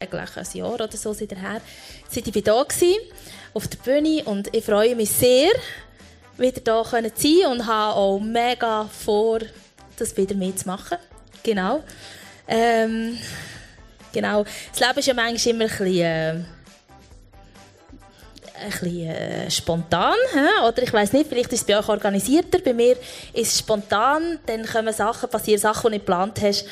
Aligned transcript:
eigentlich 0.00 0.36
ein 0.36 0.58
Jahr 0.58 0.74
oder 0.74 0.96
so 0.96 1.12
seit 1.12 1.32
her, 1.32 1.60
seit 2.08 2.26
ich 2.26 2.44
da 2.44 2.54
war, 2.54 2.66
auf 3.52 3.68
der 3.68 3.78
Bühne 3.78 4.24
und 4.24 4.54
ich 4.54 4.64
freue 4.64 4.96
mich 4.96 5.10
sehr, 5.10 5.50
wieder 6.38 6.60
da 6.60 6.82
zu 6.82 6.90
sein 6.90 7.52
und 7.52 7.66
habe 7.66 7.96
auch 7.96 8.18
mega 8.18 8.88
vor, 8.88 9.40
das 9.98 10.16
wieder 10.16 10.34
mitzumachen. 10.34 10.96
Genau. 11.42 11.82
Ähm, 12.48 13.18
genau. 14.12 14.44
Das 14.72 14.80
Leben 14.80 14.98
ist 14.98 15.06
ja 15.06 15.14
manchmal 15.14 15.54
immer 15.54 15.64
ein 15.64 15.70
bisschen, 15.70 15.96
äh, 15.98 16.30
ein 18.62 18.70
bisschen 18.70 19.10
äh, 19.10 19.50
spontan, 19.50 20.14
he? 20.32 20.66
oder 20.66 20.82
ich 20.82 20.92
weiß 20.92 21.12
nicht, 21.12 21.28
vielleicht 21.28 21.52
ist 21.52 21.60
es 21.60 21.66
bei 21.66 21.78
euch 21.78 21.88
organisierter. 21.88 22.58
Bei 22.60 22.72
mir 22.72 22.96
ist 23.34 23.52
es 23.52 23.58
spontan, 23.58 24.38
dann 24.46 24.64
kommen 24.64 24.94
Sachen, 24.94 25.28
passieren 25.28 25.60
Sachen, 25.60 25.92
die 25.92 25.98
du 25.98 25.98
nicht 25.98 26.06
geplant 26.06 26.40
hast. 26.40 26.64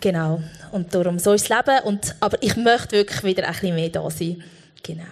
Genau. 0.00 0.40
Und 0.72 0.94
darum, 0.94 1.18
so 1.18 1.32
ist 1.32 1.48
das 1.50 1.56
Leben. 1.56 1.84
Und, 1.84 2.14
aber 2.20 2.42
ich 2.42 2.56
möchte 2.56 2.96
wirklich 2.96 3.22
wieder 3.22 3.46
ein 3.46 3.52
bisschen 3.52 3.74
mehr 3.74 3.88
da 3.88 4.08
sein. 4.10 4.42
Genau. 4.82 5.02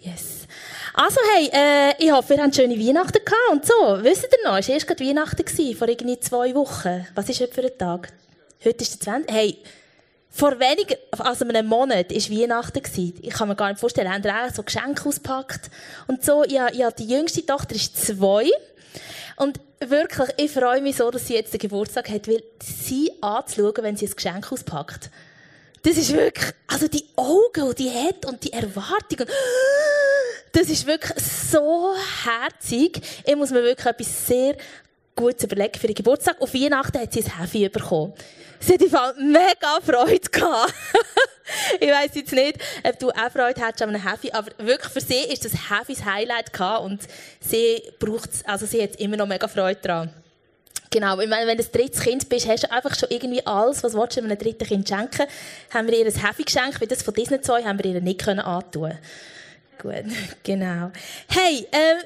Yes. 0.00 0.46
Also, 0.94 1.20
hey, 1.34 1.50
äh, 1.52 1.92
ich 1.98 2.10
hoffe, 2.10 2.34
ihr 2.34 2.42
habt 2.42 2.54
schöne 2.54 2.78
Weihnachten 2.78 3.22
gehabt 3.24 3.52
und 3.52 3.66
so. 3.66 4.02
Wisst 4.02 4.24
ihr 4.24 4.48
noch? 4.48 4.56
Es 4.56 4.68
war 4.68 4.74
erst 4.74 4.86
gerade 4.86 5.04
Weihnachten, 5.04 5.44
gewesen, 5.44 5.76
vor 5.76 5.88
irgendwie 5.88 6.18
zwei 6.20 6.54
Wochen. 6.54 7.06
Was 7.14 7.28
ist 7.28 7.40
heute 7.40 7.52
für 7.52 7.64
ein 7.64 7.78
Tag? 7.78 8.12
Heute 8.64 8.82
ist 8.82 8.94
der 8.94 9.12
20. 9.12 9.30
Hey, 9.30 9.58
vor 10.30 10.58
weniger, 10.58 10.96
also 11.18 11.44
einem 11.46 11.66
Monat 11.66 12.10
war 12.10 12.38
Weihnachten. 12.38 12.82
Gewesen. 12.82 13.18
Ich 13.22 13.34
kann 13.34 13.48
mir 13.48 13.56
gar 13.56 13.68
nicht 13.68 13.80
vorstellen, 13.80 14.12
haben 14.12 14.22
ihr 14.24 14.34
auch 14.34 14.54
so 14.54 14.62
Geschenke 14.62 15.06
ausgepackt? 15.06 15.70
Und 16.06 16.24
so, 16.24 16.44
ja, 16.44 16.72
ja, 16.72 16.90
die 16.90 17.06
jüngste 17.06 17.44
Tochter 17.44 17.74
ist 17.74 17.96
zwei. 17.96 18.50
Und 19.36 19.60
wirklich, 19.80 20.28
ich 20.38 20.50
freue 20.50 20.80
mich 20.80 20.96
so, 20.96 21.10
dass 21.10 21.26
sie 21.26 21.34
jetzt 21.34 21.52
den 21.52 21.60
Geburtstag 21.60 22.08
hat, 22.08 22.26
weil 22.26 22.42
sie 22.62 23.12
anzuschauen, 23.20 23.82
wenn 23.82 23.96
sie 23.96 24.06
ein 24.06 24.14
Geschenk 24.14 24.50
auspackt. 24.50 25.10
Das 25.82 25.96
ist 25.96 26.12
wirklich, 26.12 26.52
also 26.66 26.88
die 26.88 27.04
Augen, 27.16 27.74
die 27.76 27.84
die 27.84 27.90
hat 27.90 28.26
und 28.26 28.42
die 28.42 28.52
Erwartungen. 28.52 29.28
Das 30.52 30.68
ist 30.68 30.86
wirklich 30.86 31.12
so 31.22 31.94
herzig. 32.24 33.00
Ich 33.24 33.36
muss 33.36 33.50
mir 33.50 33.62
wirklich 33.62 33.86
etwas 33.86 34.26
sehr 34.26 34.56
Gutes 35.14 35.44
überlegen 35.44 35.78
für 35.78 35.86
den 35.86 35.94
Geburtstag. 35.94 36.40
Auf 36.40 36.54
Weihnachten 36.54 36.98
hat 36.98 37.12
sie 37.12 37.22
ein 37.22 37.38
Heavy 37.38 37.68
bekommen. 37.68 38.14
Sie 38.58 38.74
hat 38.74 39.16
mega 39.18 39.80
Freude 39.82 40.28
gehabt. 40.30 40.74
ich 41.80 41.90
weiss 41.90 42.14
jetzt 42.14 42.32
nicht, 42.32 42.58
ob 42.84 42.98
du 42.98 43.10
auch 43.10 43.30
Freude 43.32 43.60
hast 43.60 43.82
an 43.82 43.90
einem 43.90 44.02
Heavy, 44.08 44.30
aber 44.32 44.50
wirklich 44.58 44.92
für 44.92 45.00
sie 45.00 45.20
ist 45.20 45.44
das 45.44 45.52
Heavy 45.70 45.94
das 45.94 46.04
Highlight 46.04 46.52
gehabt 46.52 46.84
und 46.84 47.02
sie 47.40 47.82
braucht 47.98 48.30
also 48.44 48.66
sie 48.66 48.82
hat 48.82 48.96
immer 48.96 49.16
noch 49.16 49.26
mega 49.26 49.48
Freude 49.48 49.80
daran. 49.82 50.10
Genau, 50.90 51.18
ich 51.18 51.28
meine, 51.28 51.46
wenn 51.46 51.58
du 51.58 51.64
ein 51.64 51.72
drittes 51.72 52.00
Kind 52.00 52.28
bist, 52.28 52.48
hast 52.48 52.64
du 52.64 52.70
einfach 52.70 52.94
schon 52.98 53.10
irgendwie 53.10 53.44
alles, 53.44 53.82
was 53.82 53.92
du 53.92 54.20
einem 54.20 54.38
dritten 54.38 54.66
Kind 54.66 54.88
schenken. 54.88 55.26
Haben 55.74 55.88
wir 55.88 55.98
ihr 55.98 56.06
ein 56.06 56.24
Heavy 56.24 56.44
geschenkt, 56.44 56.80
wie 56.80 56.86
das 56.86 57.02
von 57.02 57.12
diesen 57.12 57.42
zwei 57.42 57.62
haben 57.64 57.78
wir 57.78 57.86
ihr 57.86 58.00
nicht 58.00 58.22
können 58.24 58.40
antun. 58.40 58.92
Gut, 59.78 60.04
genau. 60.42 60.90
Hey, 61.28 61.66
ähm, 61.72 61.98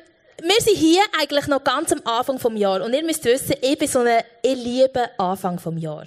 wir 0.42 0.60
sind 0.60 0.76
hier 0.76 1.02
eigentlich 1.20 1.46
noch 1.46 1.62
ganz 1.62 1.92
am 1.92 2.00
Anfang 2.04 2.38
vom 2.38 2.56
Jahr 2.56 2.82
und 2.82 2.94
ihr 2.94 3.04
müsst 3.04 3.24
wissen, 3.24 3.54
ich 3.60 3.78
bin 3.78 3.88
so 3.88 4.00
eine, 4.00 4.24
ich 4.42 4.56
liebe 4.56 5.10
Anfang 5.18 5.58
vom 5.58 5.76
Jahr. 5.76 6.06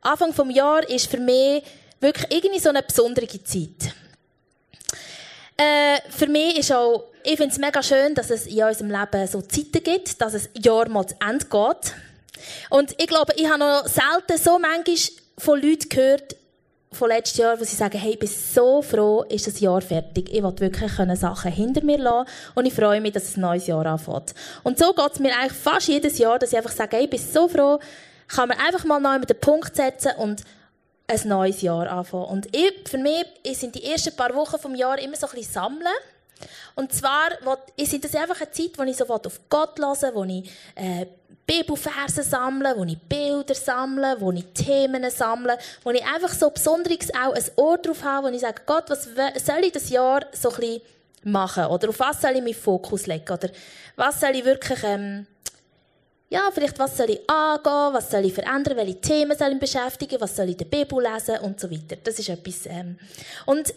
Anfang 0.00 0.32
vom 0.32 0.50
Jahr 0.50 0.88
ist 0.88 1.10
für 1.10 1.18
mich 1.18 1.62
wirklich 2.02 2.26
irgendwie 2.30 2.60
so 2.60 2.68
eine 2.68 2.82
besondere 2.82 3.26
Zeit. 3.26 3.94
Äh, 5.56 6.00
für 6.10 6.26
mich 6.26 6.58
ist 6.58 6.72
auch, 6.72 7.04
ich 7.24 7.36
finde 7.36 7.52
es 7.52 7.58
mega 7.58 7.82
schön, 7.82 8.14
dass 8.14 8.30
es 8.30 8.46
in 8.46 8.62
unserem 8.64 8.90
Leben 8.90 9.26
so 9.26 9.42
Zeiten 9.42 9.82
gibt, 9.82 10.20
dass 10.20 10.34
es 10.34 10.50
Jahr 10.54 10.88
mal 10.88 11.06
zu 11.06 11.14
Ende 11.20 11.46
geht. 11.46 11.94
Und 12.70 12.92
ich 13.00 13.06
glaube, 13.06 13.32
ich 13.36 13.48
habe 13.48 13.58
noch 13.58 13.86
selten 13.86 14.42
so 14.42 14.58
manchmal 14.58 14.96
von 15.38 15.60
Leuten 15.60 15.88
gehört, 15.88 16.36
von 16.92 17.08
letztes 17.08 17.38
Jahr, 17.38 17.58
wo 17.58 17.64
sie 17.64 17.76
sagen, 17.76 17.98
hey, 17.98 18.12
ich 18.12 18.18
bin 18.18 18.28
so 18.28 18.82
froh, 18.82 19.22
ist 19.28 19.46
das 19.46 19.60
Jahr 19.60 19.80
fertig. 19.80 20.28
Ich 20.30 20.42
will 20.42 20.58
wirklich 20.58 20.92
Sachen 21.18 21.50
hinter 21.50 21.84
mir 21.84 21.98
lassen 21.98 22.28
und 22.54 22.66
ich 22.66 22.74
freue 22.74 23.00
mich, 23.00 23.12
dass 23.12 23.36
ein 23.36 23.40
neues 23.40 23.66
Jahr 23.66 23.86
anfängt. 23.86 24.34
Und 24.62 24.78
so 24.78 24.92
geht 24.92 25.12
es 25.12 25.18
mir 25.18 25.34
eigentlich 25.34 25.52
fast 25.52 25.88
jedes 25.88 26.18
Jahr, 26.18 26.38
dass 26.38 26.52
ich 26.52 26.58
einfach 26.58 26.72
sage, 26.72 26.96
hey, 26.96 27.04
ich 27.04 27.10
bin 27.10 27.18
so 27.18 27.48
froh, 27.48 27.78
kann 28.28 28.48
man 28.48 28.58
einfach 28.58 28.84
mal 28.84 29.00
neu 29.00 29.18
mit 29.18 29.30
den 29.30 29.40
Punkt 29.40 29.74
setzen 29.74 30.12
und 30.18 30.42
ein 31.12 31.28
neues 31.28 31.60
Jahr 31.60 31.90
anfangen. 31.90 32.24
Und 32.24 32.56
ich, 32.56 32.88
für 32.88 32.98
mich 32.98 33.24
sind 33.52 33.74
die 33.74 33.84
ersten 33.84 34.16
paar 34.16 34.34
Wochen 34.34 34.58
vom 34.58 34.74
Jahr 34.74 34.98
immer 34.98 35.16
so 35.16 35.26
ein 35.26 35.34
bisschen 35.34 35.52
sammeln. 35.52 35.86
Und 36.74 36.92
zwar 36.92 37.30
ist 37.76 38.04
das 38.04 38.14
einfach 38.14 38.40
eine 38.40 38.50
Zeit, 38.50 38.70
wo 38.76 38.82
ich 38.82 38.96
so 38.96 39.06
auf 39.06 39.40
Gott 39.48 39.78
höre, 39.78 40.14
wo 40.14 40.24
ich 40.24 40.50
äh, 40.74 41.06
Bibelverse 41.46 42.22
sammle, 42.22 42.74
wo 42.76 42.84
ich 42.84 42.98
Bilder 42.98 43.54
sammle, 43.54 44.16
wo 44.18 44.32
ich 44.32 44.46
Themen 44.54 45.08
sammle, 45.10 45.58
wo 45.84 45.90
ich 45.90 46.04
einfach 46.04 46.32
so 46.32 46.50
besonderes 46.50 47.12
auch 47.14 47.34
ein 47.34 47.44
Ohr 47.56 47.78
drauf 47.78 48.02
habe, 48.02 48.28
wo 48.28 48.32
ich 48.32 48.40
sage, 48.40 48.62
Gott, 48.64 48.88
was 48.88 49.04
soll 49.04 49.64
ich 49.64 49.72
das 49.72 49.90
Jahr 49.90 50.24
so 50.32 50.50
ein 50.50 50.56
bisschen 50.56 50.82
machen? 51.24 51.66
Oder 51.66 51.90
auf 51.90 52.00
was 52.00 52.22
soll 52.22 52.32
ich 52.32 52.42
meinen 52.42 52.54
Fokus 52.54 53.06
legen? 53.06 53.30
Oder 53.30 53.50
was 53.96 54.20
soll 54.20 54.30
ich 54.30 54.44
wirklich, 54.44 54.82
ähm, 54.84 55.26
ja, 56.32 56.50
vielleicht 56.50 56.78
was 56.78 56.96
soll 56.96 57.10
ich 57.10 57.28
angehen, 57.28 57.92
was 57.92 58.10
soll 58.10 58.24
ich 58.24 58.32
verändern, 58.32 58.78
welche 58.78 59.00
Themen 59.02 59.36
soll 59.36 59.52
ich 59.52 59.60
beschäftigen, 59.60 60.18
was 60.18 60.34
soll 60.34 60.46
ich 60.46 60.52
in 60.52 60.58
der 60.58 60.76
Bibel 60.76 61.02
lesen 61.02 61.38
und 61.42 61.60
so 61.60 61.70
weiter. 61.70 61.96
Das 62.02 62.18
ist 62.18 62.30
etwas, 62.30 62.64
ähm, 62.66 62.98
und 63.44 63.74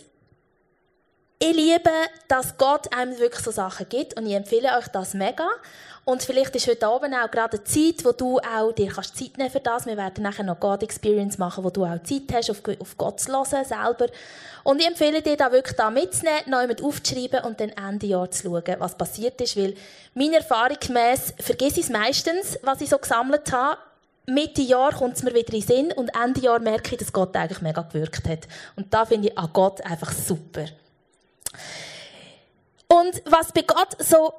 ich 1.38 1.54
liebe, 1.54 1.92
dass 2.30 2.58
Gott 2.58 2.96
einem 2.96 3.20
wirklich 3.20 3.44
so 3.44 3.52
Sachen 3.52 3.90
gibt 3.90 4.18
und 4.18 4.26
ich 4.26 4.34
empfehle 4.34 4.70
euch 4.78 4.88
das 4.88 5.14
mega. 5.14 5.50
Und 6.06 6.22
vielleicht 6.22 6.56
ist 6.56 6.68
heute 6.68 6.86
Abend 6.86 7.16
auch 7.16 7.32
gerade 7.32 7.58
eine 7.58 7.64
Zeit, 7.64 8.06
wo 8.06 8.12
du 8.12 8.38
auch 8.38 8.72
dir 8.74 8.90
kannst 8.90 9.18
Zeit 9.18 9.40
nehmen 9.40 9.50
für 9.50 9.60
das. 9.60 9.88
Wir 9.88 9.98
werden 9.98 10.24
nachher 10.24 10.44
noch 10.44 10.60
God 10.60 10.84
Experience 10.84 11.40
machen, 11.40 11.64
wo 11.64 11.72
du 11.72 11.84
auch 11.84 12.02
Zeit 12.04 12.32
hast, 12.32 12.52
auf, 12.52 12.62
auf 12.80 12.96
Gott 12.96 13.20
zu 13.20 13.32
hören 13.32 13.66
selber. 13.66 14.06
Und 14.64 14.80
ich 14.80 14.88
empfehle 14.88 15.24
dir 15.24 15.36
da 15.36 15.52
wirklich 15.52 15.76
da 15.76 15.90
mitzunehmen, 15.90 16.44
neu 16.46 16.68
mit 16.68 16.84
aufzuschreiben 16.84 17.44
und 17.44 17.60
dann 17.60 17.70
Ende 17.70 18.06
Jahr 18.06 18.30
zu 18.30 18.44
schauen, 18.44 18.76
was 18.78 18.96
passiert 18.96 19.42
ist. 19.42 19.58
Weil 19.58 19.74
meiner 20.14 20.38
Erfahrung 20.38 20.78
gemäss 20.80 21.34
vergesse 21.40 21.80
ich 21.80 21.88
es 21.88 21.90
meistens, 21.90 22.60
was 22.62 22.82
ich 22.82 22.90
so 22.90 23.00
gesammelt 23.00 23.52
habe. 23.52 23.80
Mitte 24.28 24.62
Jahr 24.62 24.94
kommt 24.94 25.16
es 25.18 25.24
mir 25.24 25.34
wieder 25.34 25.54
in 25.54 25.60
den 25.60 25.68
Sinn 25.68 25.92
und 25.92 26.12
Ende 26.16 26.42
Jahr 26.42 26.60
merke 26.60 26.92
ich, 26.92 27.00
dass 27.00 27.14
Gott 27.14 27.36
eigentlich 27.36 27.62
mega 27.62 27.82
gewirkt 27.82 28.28
hat. 28.28 28.48
Und 28.76 28.94
da 28.94 29.06
finde 29.06 29.30
ich 29.30 29.38
an 29.40 29.50
Gott 29.54 29.82
einfach 29.82 30.12
super. 30.12 30.66
Und 32.88 33.24
was 33.26 33.52
bei 33.52 33.64
Gott 33.64 33.98
so 34.00 34.34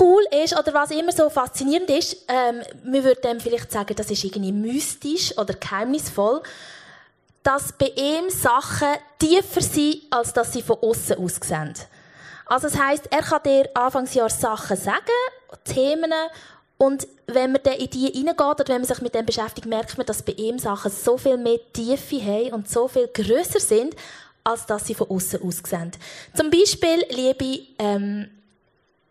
cool 0.00 0.22
ist 0.44 0.58
oder 0.58 0.74
was 0.74 0.90
immer 0.90 1.12
so 1.12 1.30
faszinierend 1.30 1.88
ist, 1.90 2.24
ähm, 2.28 2.62
wir 2.84 3.02
würden 3.04 3.40
vielleicht 3.40 3.72
sagen, 3.72 3.94
das 3.96 4.10
ist 4.10 4.24
irgendwie 4.24 4.52
mystisch 4.52 5.36
oder 5.38 5.54
geheimnisvoll, 5.54 6.42
dass 7.42 7.72
bei 7.72 7.90
ihm 7.96 8.28
Sachen 8.28 8.88
tiefer 9.18 9.62
sind, 9.62 10.02
als 10.10 10.32
dass 10.32 10.52
sie 10.52 10.62
von 10.62 10.78
außen 10.82 11.16
aussehen. 11.16 11.74
Also 12.44 12.68
das 12.68 12.78
heißt, 12.78 13.08
er 13.10 13.22
kann 13.22 13.42
dir 13.44 13.70
Anfangsjahr 13.74 14.28
Sachen 14.28 14.76
sagen, 14.76 15.00
Themen, 15.64 16.12
und 16.76 17.06
wenn 17.26 17.52
man 17.52 17.62
dann 17.62 17.74
in 17.74 17.90
die 17.90 18.06
hineingeht 18.06 18.40
oder 18.40 18.68
wenn 18.68 18.80
man 18.80 18.84
sich 18.84 19.00
mit 19.02 19.14
dem 19.14 19.26
beschäftigt, 19.26 19.66
merkt 19.66 19.96
man, 19.98 20.06
dass 20.06 20.22
bei 20.22 20.32
ihm 20.32 20.58
Sachen 20.58 20.90
so 20.90 21.16
viel 21.16 21.36
mehr 21.36 21.58
Tiefe 21.72 22.20
haben 22.24 22.52
und 22.52 22.68
so 22.68 22.88
viel 22.88 23.06
größer 23.06 23.60
sind, 23.60 23.94
als 24.44 24.66
dass 24.66 24.86
sie 24.86 24.94
von 24.94 25.10
außen 25.10 25.42
aussehen. 25.42 25.92
Zum 26.34 26.50
Beispiel 26.50 27.04
liebe 27.10 27.66
ähm, 27.78 28.30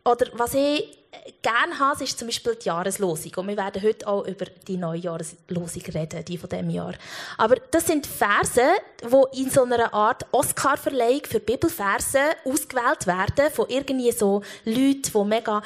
oder 0.09 0.25
was 0.33 0.53
ich 0.53 0.99
gerne 1.41 1.77
habe, 1.79 2.03
ist 2.03 2.17
zum 2.17 2.27
Beispiel 2.27 2.55
die 2.55 2.67
Jahreslosung. 2.67 3.31
Und 3.35 3.47
wir 3.47 3.57
werden 3.57 3.81
heute 3.81 4.07
auch 4.07 4.25
über 4.25 4.45
die 4.67 4.77
neue 4.77 4.99
Jahreslosung 4.99 5.83
reden, 5.93 6.25
die 6.25 6.37
von 6.37 6.49
diesem 6.49 6.69
Jahr. 6.69 6.93
Aber 7.37 7.55
das 7.71 7.87
sind 7.87 8.05
Verse, 8.05 8.61
die 9.01 9.41
in 9.41 9.49
so 9.49 9.63
einer 9.63 9.93
Art 9.93 10.25
Oscar-Verleihung 10.31 11.21
für 11.27 11.39
Bibelverse 11.39 12.19
ausgewählt 12.45 13.07
werden 13.07 13.51
von 13.51 13.67
irgendwie 13.69 14.11
so 14.11 14.41
Leuten, 14.65 15.11
die 15.13 15.23
mega, 15.25 15.61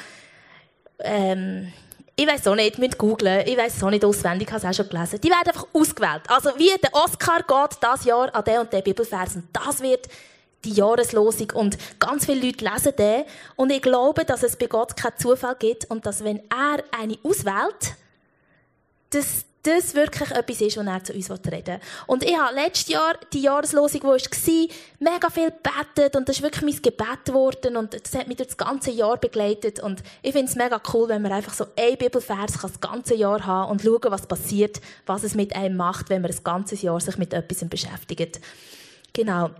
ähm, 1.00 1.72
ich 2.16 2.26
weiß 2.26 2.46
auch 2.46 2.54
nicht, 2.54 2.78
mit 2.78 2.96
googlen, 2.96 3.46
ich 3.46 3.56
weiß 3.56 3.82
auch 3.82 3.90
nicht 3.90 4.04
auswendig, 4.04 4.48
habe 4.52 4.58
es 4.58 4.64
auch 4.64 4.74
schon 4.74 4.88
gelesen. 4.88 5.20
Die 5.20 5.30
werden 5.30 5.48
einfach 5.48 5.66
ausgewählt. 5.72 6.22
Also 6.28 6.50
wie 6.56 6.70
der 6.80 6.94
Oscar 6.94 7.38
geht 7.38 7.78
das 7.80 8.04
Jahr 8.04 8.34
an 8.34 8.44
der 8.44 8.60
und 8.60 8.72
der 8.72 8.82
Bibelvers. 8.82 9.36
Und 9.36 9.48
das 9.52 9.80
wird 9.80 10.08
die 10.64 10.72
Jahreslosung 10.72 11.50
und 11.54 11.78
ganz 11.98 12.26
viele 12.26 12.46
Leute 12.46 12.64
lesen 12.64 12.92
den 12.96 13.24
und 13.56 13.70
ich 13.70 13.82
glaube, 13.82 14.24
dass 14.24 14.42
es 14.42 14.56
bei 14.56 14.66
Gott 14.66 14.96
keinen 14.96 15.16
Zufall 15.18 15.56
gibt 15.58 15.90
und 15.90 16.06
dass 16.06 16.24
wenn 16.24 16.38
er 16.50 16.82
eine 16.98 17.18
auswählt, 17.22 17.96
dass 19.10 19.44
das 19.64 19.94
wirklich 19.94 20.30
etwas 20.30 20.60
ist, 20.60 20.76
was 20.76 20.86
er 20.86 21.04
zu 21.04 21.12
uns 21.14 21.30
reden 21.30 21.66
will. 21.66 21.80
Und 22.06 22.22
ich 22.22 22.36
habe 22.36 22.54
letztes 22.54 22.88
Jahr 22.88 23.14
die 23.32 23.40
Jahreslosung, 23.40 24.00
die 24.00 24.06
war, 24.06 25.12
mega 25.12 25.30
viel 25.30 25.50
gebetet 25.50 26.16
und 26.16 26.28
das 26.28 26.36
ist 26.36 26.42
wirklich 26.42 26.62
mein 26.62 26.82
Gebet 26.82 27.24
geworden 27.24 27.76
und 27.76 27.94
das 27.94 28.14
hat 28.14 28.28
mich 28.28 28.36
durch 28.36 28.48
das 28.48 28.56
ganze 28.56 28.90
Jahr 28.90 29.16
begleitet 29.16 29.80
und 29.80 30.02
ich 30.22 30.32
finde 30.32 30.50
es 30.50 30.56
mega 30.56 30.80
cool, 30.92 31.08
wenn 31.08 31.22
man 31.22 31.32
einfach 31.32 31.54
so 31.54 31.66
ein 31.76 31.96
Bibelvers 31.96 32.58
das 32.60 32.80
ganze 32.80 33.14
Jahr 33.14 33.44
haben 33.46 33.70
und 33.70 33.82
schauen, 33.82 34.12
was 34.12 34.26
passiert, 34.26 34.80
was 35.06 35.24
es 35.24 35.34
mit 35.34 35.56
einem 35.56 35.76
macht, 35.76 36.10
wenn 36.10 36.20
man 36.20 36.30
das 36.30 36.44
ganze 36.44 36.76
Jahr 36.76 37.00
sich 37.00 37.16
mit 37.16 37.32
etwas 37.32 37.66
beschäftigt. 37.68 38.40
Genau. 39.12 39.50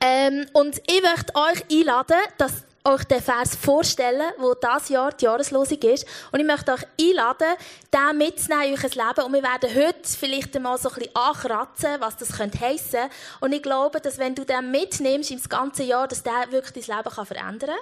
Ähm, 0.00 0.46
und 0.52 0.78
ich 0.78 1.02
möchte 1.02 1.34
euch 1.34 1.64
einladen, 1.70 2.18
dass 2.38 2.64
euch 2.84 3.04
den 3.04 3.20
Vers 3.20 3.56
vorstellen, 3.56 4.32
wo 4.38 4.54
das 4.54 4.88
Jahr 4.88 5.12
die 5.12 5.26
Jahreslosung 5.26 5.78
ist. 5.82 6.06
Und 6.32 6.40
ich 6.40 6.46
möchte 6.46 6.72
euch 6.72 6.86
einladen, 7.00 7.56
den 7.92 8.18
mitzunehmen 8.18 8.74
in 8.74 8.78
euer 8.78 9.08
Leben. 9.08 9.24
Und 9.26 9.32
wir 9.34 9.42
werden 9.42 9.74
heute 9.74 10.08
vielleicht 10.18 10.56
einmal 10.56 10.78
so 10.78 10.88
ein 10.88 10.94
bisschen 10.94 11.16
ankratzen, 11.16 12.00
was 12.00 12.16
das 12.16 12.38
heissen 12.38 12.50
könnte. 12.60 13.14
Und 13.40 13.52
ich 13.52 13.62
glaube, 13.62 14.00
dass 14.00 14.18
wenn 14.18 14.34
du 14.34 14.44
den 14.44 14.70
mitnimmst 14.70 15.30
im 15.30 15.42
ganzen 15.42 15.86
Jahr, 15.86 16.08
dass 16.08 16.22
der 16.22 16.50
wirklich 16.50 16.86
dein 16.86 16.96
Leben 16.96 17.26
verändern 17.26 17.70
kann. 17.70 17.78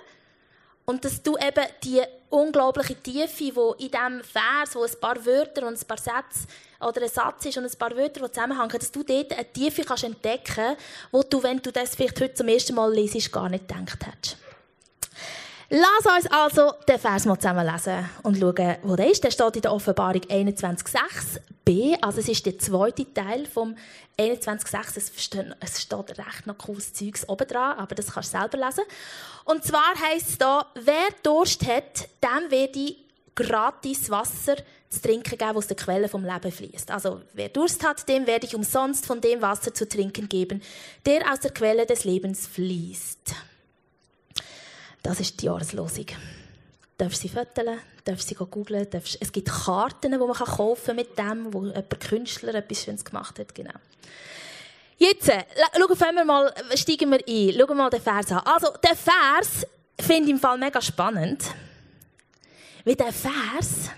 Und 0.86 1.04
dass 1.04 1.22
du 1.22 1.36
eben 1.36 1.66
die 1.84 2.02
unglaubliche 2.30 2.96
Tiefe, 2.96 3.44
die 3.44 3.84
in 3.84 3.90
diesem 3.90 4.24
Vers, 4.24 4.74
wo 4.74 4.82
ein 4.82 5.00
paar 5.00 5.24
Wörter 5.24 5.66
und 5.66 5.78
ein 5.80 5.86
paar 5.86 5.98
Sätze 5.98 6.48
oder 6.80 7.02
ein 7.02 7.08
Satz 7.08 7.46
ist 7.46 7.58
und 7.58 7.64
ein 7.64 7.78
paar 7.78 7.96
Wörter, 7.96 8.20
die 8.20 8.32
zusammenhängen, 8.32 8.78
dass 8.78 8.92
du 8.92 9.02
dort 9.02 9.32
eine 9.32 9.52
Tiefe 9.52 9.82
kannst 9.82 10.04
entdecken 10.04 10.54
kannst, 10.54 10.82
wo 11.10 11.22
du, 11.22 11.42
wenn 11.42 11.58
du 11.58 11.72
das 11.72 11.94
vielleicht 11.94 12.20
heute 12.20 12.34
zum 12.34 12.48
ersten 12.48 12.74
Mal 12.74 12.92
liest, 12.92 13.32
gar 13.32 13.48
nicht 13.48 13.66
gedacht 13.66 14.06
hättest. 14.06 14.36
Lass 15.70 16.06
uns 16.16 16.32
also 16.32 16.72
den 16.88 16.98
Vers 16.98 17.26
mal 17.26 17.38
zusammen 17.38 17.66
lesen 17.66 18.08
und 18.22 18.38
schauen, 18.38 18.76
wo 18.82 18.96
der 18.96 19.10
ist. 19.10 19.22
Der 19.22 19.30
steht 19.30 19.56
in 19.56 19.62
der 19.62 19.72
Offenbarung 19.74 20.22
21,6b. 20.22 21.98
Also 22.00 22.20
es 22.20 22.28
ist 22.28 22.46
der 22.46 22.58
zweite 22.58 23.12
Teil 23.12 23.44
vom 23.44 23.76
21,6. 24.18 25.54
Es 25.60 25.82
steht 25.82 26.18
recht 26.18 26.46
noch 26.46 26.56
cooles 26.56 26.94
Zeugs 26.94 27.28
oben 27.28 27.46
dran, 27.46 27.76
aber 27.76 27.94
das 27.94 28.12
kannst 28.12 28.32
du 28.32 28.38
selber 28.38 28.64
lesen. 28.64 28.84
Und 29.44 29.62
zwar 29.62 29.92
heisst 30.08 30.30
es 30.30 30.38
da, 30.38 30.64
wer 30.74 31.08
Durst 31.22 31.66
hat, 31.66 32.08
dem 32.22 32.50
werde 32.50 32.78
ich 32.78 32.96
gratis 33.34 34.08
Wasser 34.08 34.56
zu 34.90 35.02
trinken 35.02 35.36
geben, 35.36 35.54
was 35.54 35.66
der 35.66 35.76
Quelle 35.76 36.08
vom 36.08 36.24
Leben 36.24 36.50
fließt. 36.50 36.90
Also 36.90 37.20
wer 37.34 37.48
Durst 37.50 37.86
hat, 37.86 38.08
dem 38.08 38.26
werde 38.26 38.46
ich 38.46 38.54
umsonst 38.54 39.06
von 39.06 39.20
dem 39.20 39.42
Wasser 39.42 39.74
zu 39.74 39.88
trinken 39.88 40.28
geben, 40.28 40.62
der 41.04 41.30
aus 41.30 41.40
der 41.40 41.50
Quelle 41.50 41.84
des 41.84 42.04
Lebens 42.04 42.46
fließt. 42.46 43.34
Das 45.02 45.20
ist 45.20 45.40
die 45.40 45.46
Jahreslosung. 45.46 46.06
Darfst 46.96 47.22
sie 47.22 47.28
fotografieren, 47.28 47.78
darfst 48.04 48.28
sie 48.28 48.34
googlen, 48.34 48.90
darfst, 48.90 49.18
es 49.20 49.30
gibt 49.30 49.48
Karten, 49.48 50.12
die 50.12 50.18
man 50.18 50.32
kaufen 50.32 50.86
kann 50.86 50.96
mit 50.96 51.18
dem, 51.18 51.52
wo 51.52 51.70
ein 51.70 51.88
Künstler 52.00 52.54
etwas 52.54 52.82
Schönes 52.82 53.04
gemacht 53.04 53.38
hat. 53.38 53.54
Genau. 53.54 53.74
Jetzt, 54.96 55.28
äh, 55.28 55.44
wir 55.76 56.24
mal, 56.24 56.52
steigen 56.74 57.10
wir 57.12 57.18
ein. 57.18 57.54
Schauen 57.54 57.68
wir 57.68 57.74
mal 57.74 57.90
den 57.90 58.02
Vers 58.02 58.32
an. 58.32 58.38
Also, 58.38 58.68
der 58.82 58.96
Vers 58.96 59.64
finde 60.00 60.24
ich 60.24 60.30
im 60.30 60.40
Fall 60.40 60.58
mega 60.58 60.82
spannend. 60.82 61.44
Weil 62.84 62.96
der 62.96 63.12
Vers 63.12 63.90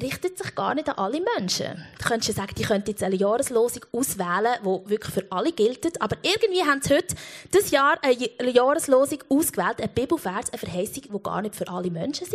richtet 0.00 0.38
sich 0.38 0.54
gar 0.54 0.74
nicht 0.74 0.88
an 0.88 0.98
alle 0.98 1.22
Menschen. 1.36 1.84
Du 1.98 2.08
könntest 2.08 2.28
ja 2.28 2.34
sagen, 2.42 2.54
die 2.56 2.62
könnten 2.62 2.90
jetzt 2.90 3.02
eine 3.02 3.14
Jahreslosung 3.14 3.84
auswählen, 3.92 4.56
die 4.60 4.90
wirklich 4.90 5.14
für 5.14 5.26
alle 5.30 5.52
gilt. 5.52 6.00
Aber 6.00 6.16
irgendwie 6.22 6.62
haben 6.62 6.82
sie 6.82 6.94
heute 6.94 7.14
das 7.50 7.70
Jahr 7.70 7.98
eine 8.02 8.50
Jahreslosung 8.50 9.22
ausgewählt, 9.28 9.80
ein 9.80 9.90
Bibelvers, 9.94 10.50
eine 10.50 10.58
Verheißung, 10.58 11.02
die 11.04 11.22
gar 11.22 11.42
nicht 11.42 11.54
für 11.54 11.68
alle 11.68 11.90
Menschen 11.90 12.26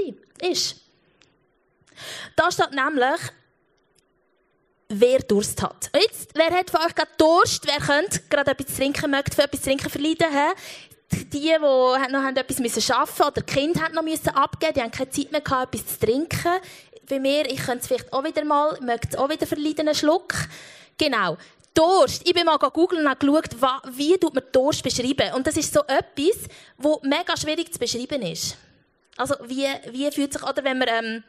ist. 0.41 0.77
Da 2.35 2.51
steht 2.51 2.71
nämlich, 2.71 3.19
wer 4.89 5.19
Durst 5.19 5.61
hat. 5.61 5.89
Jetzt, 5.94 6.31
wer 6.35 6.51
hat 6.51 6.69
von 6.69 6.81
euch 6.81 6.95
gerade 6.95 7.11
Durst? 7.17 7.65
Wer 7.67 7.77
könnte 7.77 8.21
gerade 8.29 8.51
etwas 8.51 8.75
trinken, 8.75 9.11
möchte 9.11 9.35
für 9.35 9.44
etwas 9.44 9.61
trinken 9.61 9.89
verleiden? 9.89 10.27
Die, 11.11 11.27
die 11.27 11.57
noch 11.59 12.23
etwas 12.27 12.91
arbeiten 12.91 13.23
oder 13.23 13.41
die 13.41 13.53
Kinder 13.53 13.81
haben 13.81 13.95
noch 13.95 14.35
abgeben, 14.35 14.73
die 14.75 14.81
haben 14.81 14.91
keine 14.91 15.09
Zeit 15.09 15.31
mehr 15.31 15.41
gehabt, 15.41 15.73
etwas 15.73 16.00
zu 16.00 16.06
trinken 16.06 16.51
bei 17.09 17.19
mir, 17.19 17.45
ich 17.50 17.57
könnte 17.57 17.79
es 17.79 17.88
vielleicht 17.88 18.13
auch 18.13 18.23
wieder 18.23 18.45
mal, 18.45 18.77
möchte 18.81 19.09
es 19.09 19.15
auch 19.17 19.29
wieder 19.29 19.45
verleiden, 19.45 19.88
einen 19.88 19.95
Schluck. 19.95 20.33
Genau. 20.97 21.38
Durst. 21.73 22.27
Ich 22.27 22.33
bin 22.33 22.45
mal 22.45 22.57
googeln 22.57 23.06
und 23.06 23.19
geschaut, 23.19 23.56
wie 23.91 24.17
tut 24.17 24.33
man 24.33 24.44
Durst 24.51 24.83
beschreiben. 24.83 25.33
Und 25.33 25.47
das 25.47 25.57
ist 25.57 25.73
so 25.73 25.81
etwas, 25.81 26.47
wo 26.77 27.00
mega 27.03 27.35
schwierig 27.38 27.71
zu 27.71 27.79
beschreiben 27.79 28.21
ist. 28.21 28.57
Also, 29.17 29.35
wie, 29.45 29.67
wie 29.91 30.11
fühlt 30.11 30.33
sich, 30.33 30.44
oder 30.44 30.63
wenn 30.63 30.77
man, 30.77 30.88
ähm, 30.89 31.23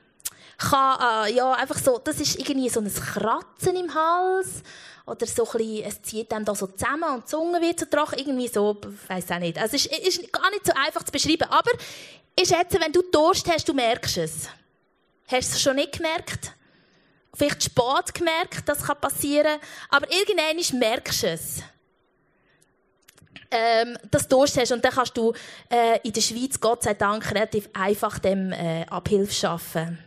kann, 0.59 1.27
äh, 1.27 1.35
ja, 1.35 1.53
einfach 1.53 1.79
so, 1.79 1.99
das 1.99 2.21
ist 2.21 2.39
irgendwie 2.39 2.69
so 2.69 2.81
ein 2.81 2.93
Kratzen 2.93 3.77
im 3.77 3.95
Hals. 3.95 4.63
Oder 5.07 5.27
so 5.27 5.45
ein 5.45 5.59
bisschen, 5.59 5.85
es 5.85 6.03
zieht 6.03 6.31
dann 6.33 6.45
da 6.45 6.55
so 6.55 6.67
zusammen 6.67 7.15
und 7.15 7.25
die 7.25 7.31
Zunge 7.31 7.61
wird 7.61 7.81
so 7.81 7.87
trocken. 7.87 8.19
Irgendwie 8.19 8.49
so, 8.49 8.77
weiss 9.09 9.31
auch 9.31 9.39
nicht. 9.39 9.59
Also, 9.59 9.77
es 9.77 9.87
ist, 9.87 10.21
ist 10.21 10.33
gar 10.33 10.51
nicht 10.51 10.67
so 10.67 10.73
einfach 10.73 11.03
zu 11.03 11.13
beschreiben. 11.13 11.49
Aber 11.51 11.71
ich 12.41 12.49
schätze, 12.49 12.81
wenn 12.81 12.93
du 12.93 13.03
Durst 13.03 13.51
hast, 13.51 13.69
du 13.69 13.75
merkst 13.75 14.19
es. 14.19 14.49
Hast 15.31 15.53
du 15.53 15.57
es 15.57 15.63
schon 15.63 15.77
nicht 15.77 15.93
gemerkt? 15.93 16.53
Vielleicht 17.35 17.63
spät 17.63 18.15
gemerkt, 18.15 18.63
das 18.69 18.83
kann 18.83 19.01
passieren. 19.01 19.61
Aber 19.89 20.11
irgendwann 20.11 20.81
merkst 20.81 21.23
du 21.23 21.27
es. 21.29 21.63
Ähm, 23.53 23.97
dass 24.11 24.27
du 24.27 24.37
Durst 24.37 24.57
hast. 24.59 24.73
Und 24.73 24.85
dann 24.85 24.93
kannst 24.93 25.17
du 25.17 25.33
äh, 25.69 26.01
in 26.03 26.13
der 26.13 26.21
Schweiz, 26.21 26.59
Gott 26.61 26.83
sei 26.83 26.95
Dank, 26.95 27.31
relativ 27.31 27.69
einfach 27.73 28.19
dem 28.19 28.53
äh, 28.53 28.85
Abhilfe 28.87 29.33
schaffen. 29.33 29.99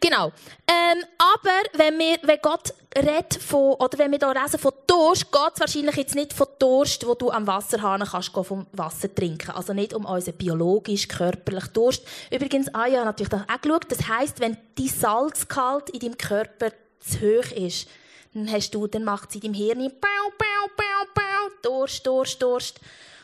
Genau. 0.00 0.32
Ähm, 0.66 1.04
aber 1.18 1.60
wenn, 1.74 1.98
wir, 1.98 2.18
wenn 2.22 2.38
Gott 2.40 2.72
redet 2.96 3.34
von, 3.34 3.74
oder 3.74 3.98
wenn 3.98 4.10
wir 4.10 4.18
hier 4.18 4.42
lesen 4.42 4.58
von 4.58 4.72
Durst, 4.86 5.30
geht 5.30 5.52
es 5.54 5.60
wahrscheinlich 5.60 5.96
jetzt 5.96 6.14
nicht 6.14 6.32
von 6.32 6.46
Durst, 6.58 7.06
wo 7.06 7.14
du 7.14 7.30
am 7.30 7.46
Wasserhahn 7.46 8.02
kannst 8.02 8.30
vom 8.30 8.66
Wasser 8.72 9.14
trinken. 9.14 9.50
Also 9.50 9.74
nicht 9.74 9.92
um 9.92 10.06
unseren 10.06 10.36
biologisch, 10.36 11.06
körperlich 11.06 11.66
Durst. 11.68 12.06
Übrigens, 12.30 12.74
ah 12.74 12.86
ja, 12.86 13.04
natürlich 13.04 13.32
auch 13.32 13.60
geschaut. 13.60 13.86
Das 13.90 14.08
heisst, 14.08 14.40
wenn 14.40 14.56
die 14.78 14.88
Salzgehalt 14.88 15.90
in 15.90 16.00
deinem 16.00 16.18
Körper 16.18 16.70
zu 17.00 17.20
hoch 17.20 17.52
ist, 17.52 17.88
dann 18.32 18.50
hast 18.50 18.70
du, 18.70 18.86
dann 18.86 19.04
macht 19.04 19.32
sie 19.32 19.38
in 19.38 19.52
deinem 19.52 19.54
Hirn 19.54 19.92
bau, 20.00 20.30
bau, 20.38 20.70
bau, 20.76 21.06
bau, 21.14 21.54
Durst, 21.62 22.06
Durst, 22.06 22.40
Durst. 22.40 22.80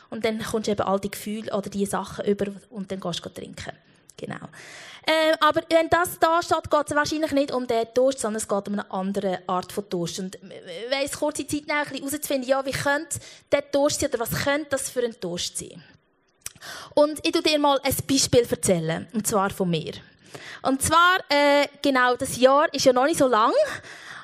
Und 0.09 0.23
dann 0.23 0.43
kommst 0.43 0.67
du 0.67 0.71
eben 0.71 0.81
all 0.81 0.99
die 0.99 1.11
Gefühle 1.11 1.51
oder 1.53 1.69
die 1.69 1.85
Sachen 1.85 2.25
über 2.25 2.45
und 2.69 2.91
dann 2.91 2.99
gehst 2.99 3.25
du 3.25 3.29
trinken. 3.29 3.73
Genau. 4.17 4.47
Äh, 5.07 5.37
aber 5.39 5.61
wenn 5.69 5.87
das 5.89 6.19
da 6.19 6.41
steht, 6.43 6.69
geht 6.69 6.89
es 6.89 6.95
wahrscheinlich 6.95 7.31
nicht 7.31 7.51
um 7.53 7.65
den 7.65 7.87
Durst, 7.93 8.19
sondern 8.19 8.41
es 8.41 8.47
geht 8.47 8.67
um 8.67 8.73
eine 8.73 8.91
andere 8.91 9.39
Art 9.47 9.71
von 9.71 9.87
Durst. 9.89 10.19
Und 10.19 10.37
wenn 10.41 11.05
es 11.05 11.17
kurze 11.17 11.47
Zeit 11.47 11.65
nehmen, 11.65 11.85
herauszufinden, 11.85 12.49
ja, 12.49 12.65
wie 12.65 12.71
könnte 12.71 13.17
der 13.49 13.61
Durst 13.61 14.01
sein 14.01 14.09
oder 14.09 14.19
was 14.19 14.31
könnte 14.31 14.67
das 14.71 14.89
für 14.89 15.05
ein 15.05 15.15
Durst 15.21 15.57
sein? 15.57 15.81
Und 16.93 17.25
ich 17.25 17.31
tue 17.31 17.41
dir 17.41 17.57
mal 17.57 17.79
ein 17.83 17.95
Beispiel 18.05 18.45
erzählen, 18.49 19.07
und 19.13 19.25
zwar 19.25 19.49
von 19.49 19.69
mir. 19.69 19.93
Und 20.63 20.81
zwar, 20.81 21.19
äh, 21.29 21.67
genau, 21.81 22.17
das 22.17 22.35
Jahr 22.35 22.73
ist 22.73 22.83
ja 22.83 22.91
noch 22.91 23.05
nicht 23.05 23.19
so 23.19 23.27
lang, 23.27 23.53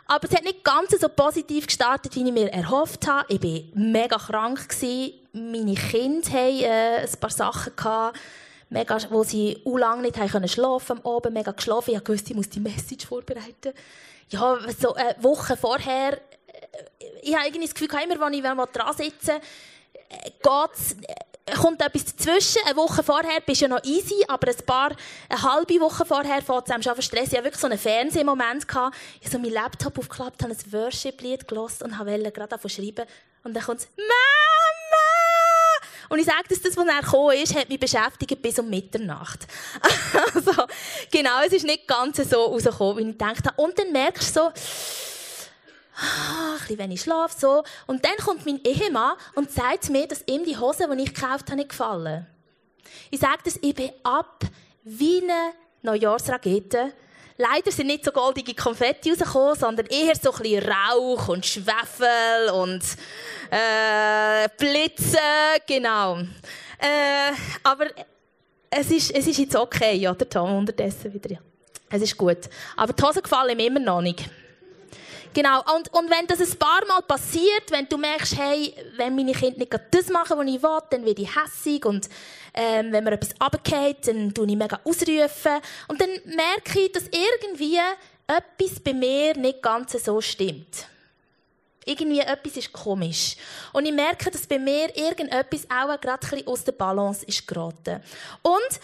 aber 0.08 0.28
es 0.28 0.36
hat 0.36 0.44
nicht 0.44 0.66
ganz 0.66 0.92
so 1.00 1.08
positiv 1.08 1.68
gestartet, 1.68 2.14
wie 2.16 2.26
ich 2.26 2.34
mir 2.34 2.52
erhofft 2.52 3.08
habe. 3.08 3.34
Ich 3.34 3.42
war 3.42 3.62
mega 3.74 4.18
krank. 4.18 4.68
Gewesen. 4.68 5.14
Meine 5.32 5.76
Kinder 5.76 6.30
hatten 6.30 6.60
äh, 6.60 7.08
ein 7.08 7.20
paar 7.22 7.30
Sachen. 7.30 7.74
Gehabt 7.74 8.20
mega, 8.74 8.98
wo 9.10 9.24
sie 9.24 9.62
u 9.64 9.78
lang 9.78 10.02
nicht 10.02 10.18
haben 10.18 10.48
schlafen 10.48 11.00
am 11.04 11.16
Abend, 11.16 11.34
mega 11.34 11.52
geschlafen. 11.52 11.94
Ich 11.94 12.08
wusste, 12.08 12.32
ich 12.32 12.36
muss 12.36 12.50
die 12.50 12.60
Message 12.60 13.06
vorbereiten. 13.06 13.74
Ja, 14.30 14.58
so 14.78 14.94
eine 14.96 15.16
Woche 15.20 15.56
vorher, 15.56 16.14
äh, 16.14 16.20
ich 17.22 17.36
habe 17.36 17.46
irgendwie 17.48 17.68
das 17.68 17.76
Gefühl, 17.76 17.90
immer 18.04 18.20
wenn 18.26 18.34
ich 18.34 18.72
dran 18.72 18.96
sitze, 18.96 19.34
äh, 19.34 20.32
geht's, 20.42 20.96
äh, 21.46 21.56
kommt 21.56 21.82
etwas 21.82 22.06
dazwischen. 22.06 22.62
Eine 22.66 22.76
Woche 22.78 23.04
vorher 23.04 23.42
bist 23.42 23.62
du 23.62 23.66
ja 23.66 23.70
noch 23.70 23.84
easy, 23.84 24.26
aber 24.28 24.50
ein 24.50 24.66
paar, 24.66 24.92
eine 25.30 25.42
halbe 25.42 25.80
Woche 25.80 26.06
vorher 26.06 26.42
fängt 26.42 26.68
es 26.68 26.72
einem 26.72 27.02
Stress. 27.02 27.28
Ich 27.28 27.34
hatte 27.34 27.44
wirklich 27.44 27.62
so 27.62 27.68
einen 27.68 27.78
Fernsehmoment. 27.78 28.64
Ich 28.64 28.76
habe 28.76 28.92
so 29.30 29.38
meinen 29.38 29.54
Laptop 29.54 29.98
aufgeklappt, 30.00 30.42
habe 30.42 30.54
ein 30.54 30.74
Worship-Lied 30.74 31.48
gelesen 31.48 31.84
und 31.84 32.00
wollte 32.00 32.32
gerade 32.32 32.50
davon 32.50 32.70
schreiben. 32.70 33.06
Und 33.44 33.54
dann 33.54 33.64
kommt 33.64 33.82
es, 33.82 33.88
und 36.10 36.20
ich 36.20 36.26
sage, 36.26 36.44
dass 36.50 36.62
das, 36.62 36.78
was 36.78 36.88
er 36.88 37.02
gekommen 37.02 37.38
ist, 37.38 37.56
hat 37.56 37.70
mich 37.70 37.80
beschäftigt 37.80 38.42
bis 38.42 38.60
um 38.60 38.70
Mitternacht. 38.70 39.48
also, 40.36 40.52
genau, 41.12 41.42
es 41.46 41.54
ist 41.54 41.66
nicht 41.66 41.88
ganz 41.88 42.18
so 42.18 42.46
rausgekommen, 42.46 42.98
wie 42.98 43.10
ich 43.10 43.18
gedacht 43.18 43.46
habe. 43.46 43.62
Und 43.62 43.78
dann 43.78 43.92
merkst 43.92 44.36
du 44.36 44.40
so, 44.40 44.46
ah, 45.96 46.54
ein 46.54 46.60
bisschen 46.60 46.78
wenig 46.80 47.02
Schlaf, 47.02 47.34
so. 47.38 47.64
Und 47.88 48.04
dann 48.06 48.18
kommt 48.18 48.46
mein 48.46 48.60
Ehemann 48.64 49.16
und 49.36 49.52
sagt 49.52 49.90
mir, 49.90 50.08
dass 50.08 50.24
ihm 50.28 50.44
die 50.44 50.58
Hose, 50.58 50.88
die 50.96 51.04
ich 51.04 51.14
gekauft 51.14 51.48
habe, 51.48 51.56
nicht 51.58 51.70
gefallen. 51.70 52.28
Ich 53.10 53.20
sage 53.20 53.40
das, 53.46 53.58
ich 53.62 53.76
bin 53.76 53.92
ab 54.04 54.44
wie 54.84 55.22
eine 55.22 55.54
Neujahrsrakete 55.82 56.94
Leider 57.38 57.72
sind 57.72 57.88
nicht 57.88 58.06
so 58.06 58.12
goldige 58.12 58.54
Konfetti 58.54 59.10
rausgekommen, 59.10 59.56
sondern 59.56 59.86
eher 59.88 60.16
so 60.16 60.32
ein 60.34 60.42
bisschen 60.42 60.70
Rauch 60.70 61.28
und 61.30 61.46
Schwefel 61.46 62.50
und 62.54 62.82
äh, 63.50 64.48
Blitze, 64.58 65.18
genau. 65.66 66.18
Äh, 66.80 67.34
aber 67.64 67.88
es 68.70 68.92
ist, 68.92 69.12
es 69.12 69.28
ist 69.28 69.38
jetzt 69.38 69.56
okay, 69.56 70.08
oder 70.08 70.30
Tom, 70.30 70.58
unterdessen 70.58 71.14
wieder. 71.14 71.38
Es 71.90 72.02
ist 72.02 72.18
gut. 72.18 72.50
Aber 72.76 72.94
die 72.94 73.04
Hosen 73.04 73.22
gefallen 73.22 73.56
mir 73.58 73.68
immer 73.68 73.80
noch 73.80 74.02
nicht. 74.02 74.30
Genau. 75.34 75.62
Und, 75.76 75.92
und 75.94 76.10
wenn 76.10 76.28
das 76.28 76.40
ein 76.40 76.60
paar 76.60 76.86
Mal 76.88 77.02
passiert, 77.02 77.72
wenn 77.72 77.88
du 77.90 77.98
merkst, 77.98 78.38
hey, 78.38 78.76
wenn 78.98 79.16
meine 79.16 79.32
Kinder 79.32 79.58
nicht 79.58 79.74
das 79.92 80.08
machen, 80.10 80.38
was 80.38 80.48
ich 80.48 80.62
will, 80.62 80.80
dann 80.90 81.06
werde 81.06 81.22
ich 81.22 81.36
hässig 81.36 81.86
und 81.86 82.08
ähm, 82.54 82.92
wenn 82.92 83.04
mir 83.04 83.14
etwas 83.14 83.34
runtergeht, 83.42 84.08
dann 84.08 84.34
tue 84.34 84.48
ich 84.48 84.56
mega 84.56 84.80
ausrufen. 84.84 85.60
Und 85.88 86.00
dann 86.00 86.10
merke 86.26 86.80
ich, 86.80 86.92
dass 86.92 87.06
irgendwie 87.06 87.80
etwas 88.28 88.80
bei 88.80 88.94
mir 88.94 89.36
nicht 89.36 89.62
ganz 89.62 89.94
so 90.04 90.22
stimmt. 90.22 90.88
Irgendwie 91.86 92.20
etwas 92.20 92.56
ist 92.56 92.72
komisch. 92.72 93.36
Und 93.74 93.86
ich 93.86 93.92
merke, 93.92 94.32
dass 94.32 94.48
bei 94.48 94.60
mir 94.60 94.96
irgendetwas 94.96 95.68
auch 95.70 96.00
gerade 96.00 96.28
ein 96.32 96.48
aus 96.48 96.64
der 96.64 96.72
Balance 96.74 97.26
ist 97.26 97.46
geraten. 97.46 98.02
Und 98.42 98.80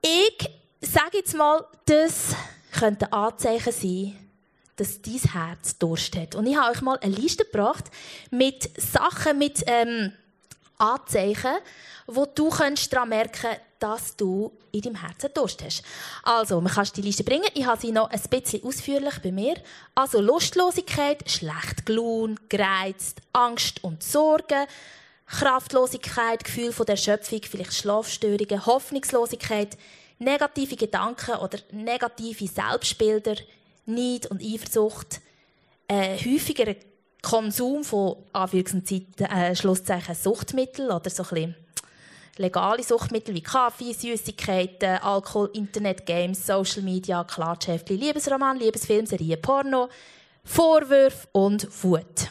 ich 0.00 0.50
sage 0.80 1.18
jetzt 1.18 1.34
mal, 1.34 1.66
das 1.84 2.34
könnte 2.78 3.06
ein 3.06 3.12
Anzeichen 3.12 3.72
sein, 3.72 4.25
dass 4.76 5.02
dein 5.02 5.18
Herz 5.18 5.78
Durst 5.78 6.16
hat. 6.16 6.34
Und 6.34 6.46
ich 6.46 6.56
habe 6.56 6.72
euch 6.72 6.82
mal 6.82 6.98
eine 7.00 7.14
Liste 7.14 7.44
gebracht 7.44 7.84
mit 8.30 8.70
Sachen, 8.80 9.38
mit 9.38 9.64
ähm, 9.66 10.12
Anzeichen, 10.78 11.56
wo 12.06 12.26
du 12.26 12.50
daran 12.50 13.08
merken 13.08 13.56
dass 13.78 14.16
du 14.16 14.52
in 14.72 14.80
deinem 14.80 14.96
Herzen 14.96 15.30
Durst 15.34 15.62
hast. 15.62 15.82
Also, 16.22 16.60
man 16.60 16.72
kann 16.72 16.88
die 16.96 17.02
Liste 17.02 17.24
bringen. 17.24 17.48
Ich 17.54 17.66
habe 17.66 17.80
sie 17.80 17.92
noch 17.92 18.10
ein 18.10 18.20
bisschen 18.30 18.64
ausführlich 18.64 19.18
bei 19.22 19.32
mir. 19.32 19.56
Also 19.94 20.20
Lustlosigkeit, 20.20 21.30
schlecht 21.30 21.84
gelaunt, 21.84 22.48
gereizt, 22.48 23.20
Angst 23.32 23.84
und 23.84 24.02
Sorgen, 24.02 24.66
Kraftlosigkeit, 25.26 26.44
Gefühl 26.44 26.72
von 26.72 26.86
der 26.86 26.96
Schöpfung, 26.96 27.40
vielleicht 27.42 27.74
Schlafstörungen, 27.74 28.64
Hoffnungslosigkeit, 28.64 29.76
negative 30.18 30.76
Gedanken 30.76 31.36
oder 31.36 31.58
negative 31.72 32.46
Selbstbilder, 32.46 33.34
Neid 33.86 34.26
und 34.26 34.42
Eifersucht, 34.42 35.20
äh, 35.88 36.16
häufiger 36.18 36.74
Konsum 37.22 37.84
von 37.84 38.16
Anführungszeichen, 38.32 39.06
äh, 39.18 39.56
Schlusszeichen 39.56 40.14
Suchtmittel 40.14 40.90
oder 40.90 41.10
so 41.10 41.24
ein 41.34 41.54
legale 42.36 42.82
Suchtmittel 42.82 43.34
wie 43.34 43.42
Kaffee, 43.42 43.92
Süßigkeiten, 43.92 44.98
Alkohol, 44.98 45.50
Internet, 45.54 46.06
Games, 46.06 46.46
Social 46.46 46.82
Media, 46.82 47.24
Klatschheftchen, 47.24 47.98
Liebesroman, 47.98 48.58
Liebesfilm, 48.58 49.06
Serien, 49.06 49.40
Porno, 49.40 49.88
Vorwürfe 50.44 51.26
und 51.32 51.66
Wut. 51.82 52.28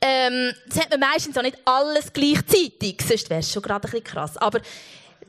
Ähm, 0.00 0.54
das 0.68 0.80
hat 0.80 0.90
man 0.90 1.00
meistens 1.00 1.36
auch 1.36 1.42
nicht 1.42 1.58
alles 1.64 2.12
gleichzeitig, 2.12 3.02
sonst 3.06 3.28
wäre 3.30 3.40
es 3.40 3.52
schon 3.52 3.62
gerade 3.62 3.88
ein 3.88 3.90
bisschen 3.90 4.04
krass. 4.04 4.36
Aber 4.36 4.60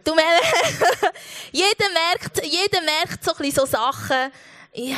du 0.04 0.14
jeder 1.52 1.90
merkt, 1.92 2.46
jeder 2.46 2.82
merkt 2.82 3.24
so 3.24 3.32
ein 3.32 3.38
bisschen 3.38 3.54
so 3.54 3.66
Sachen, 3.66 4.32
ja, 4.74 4.98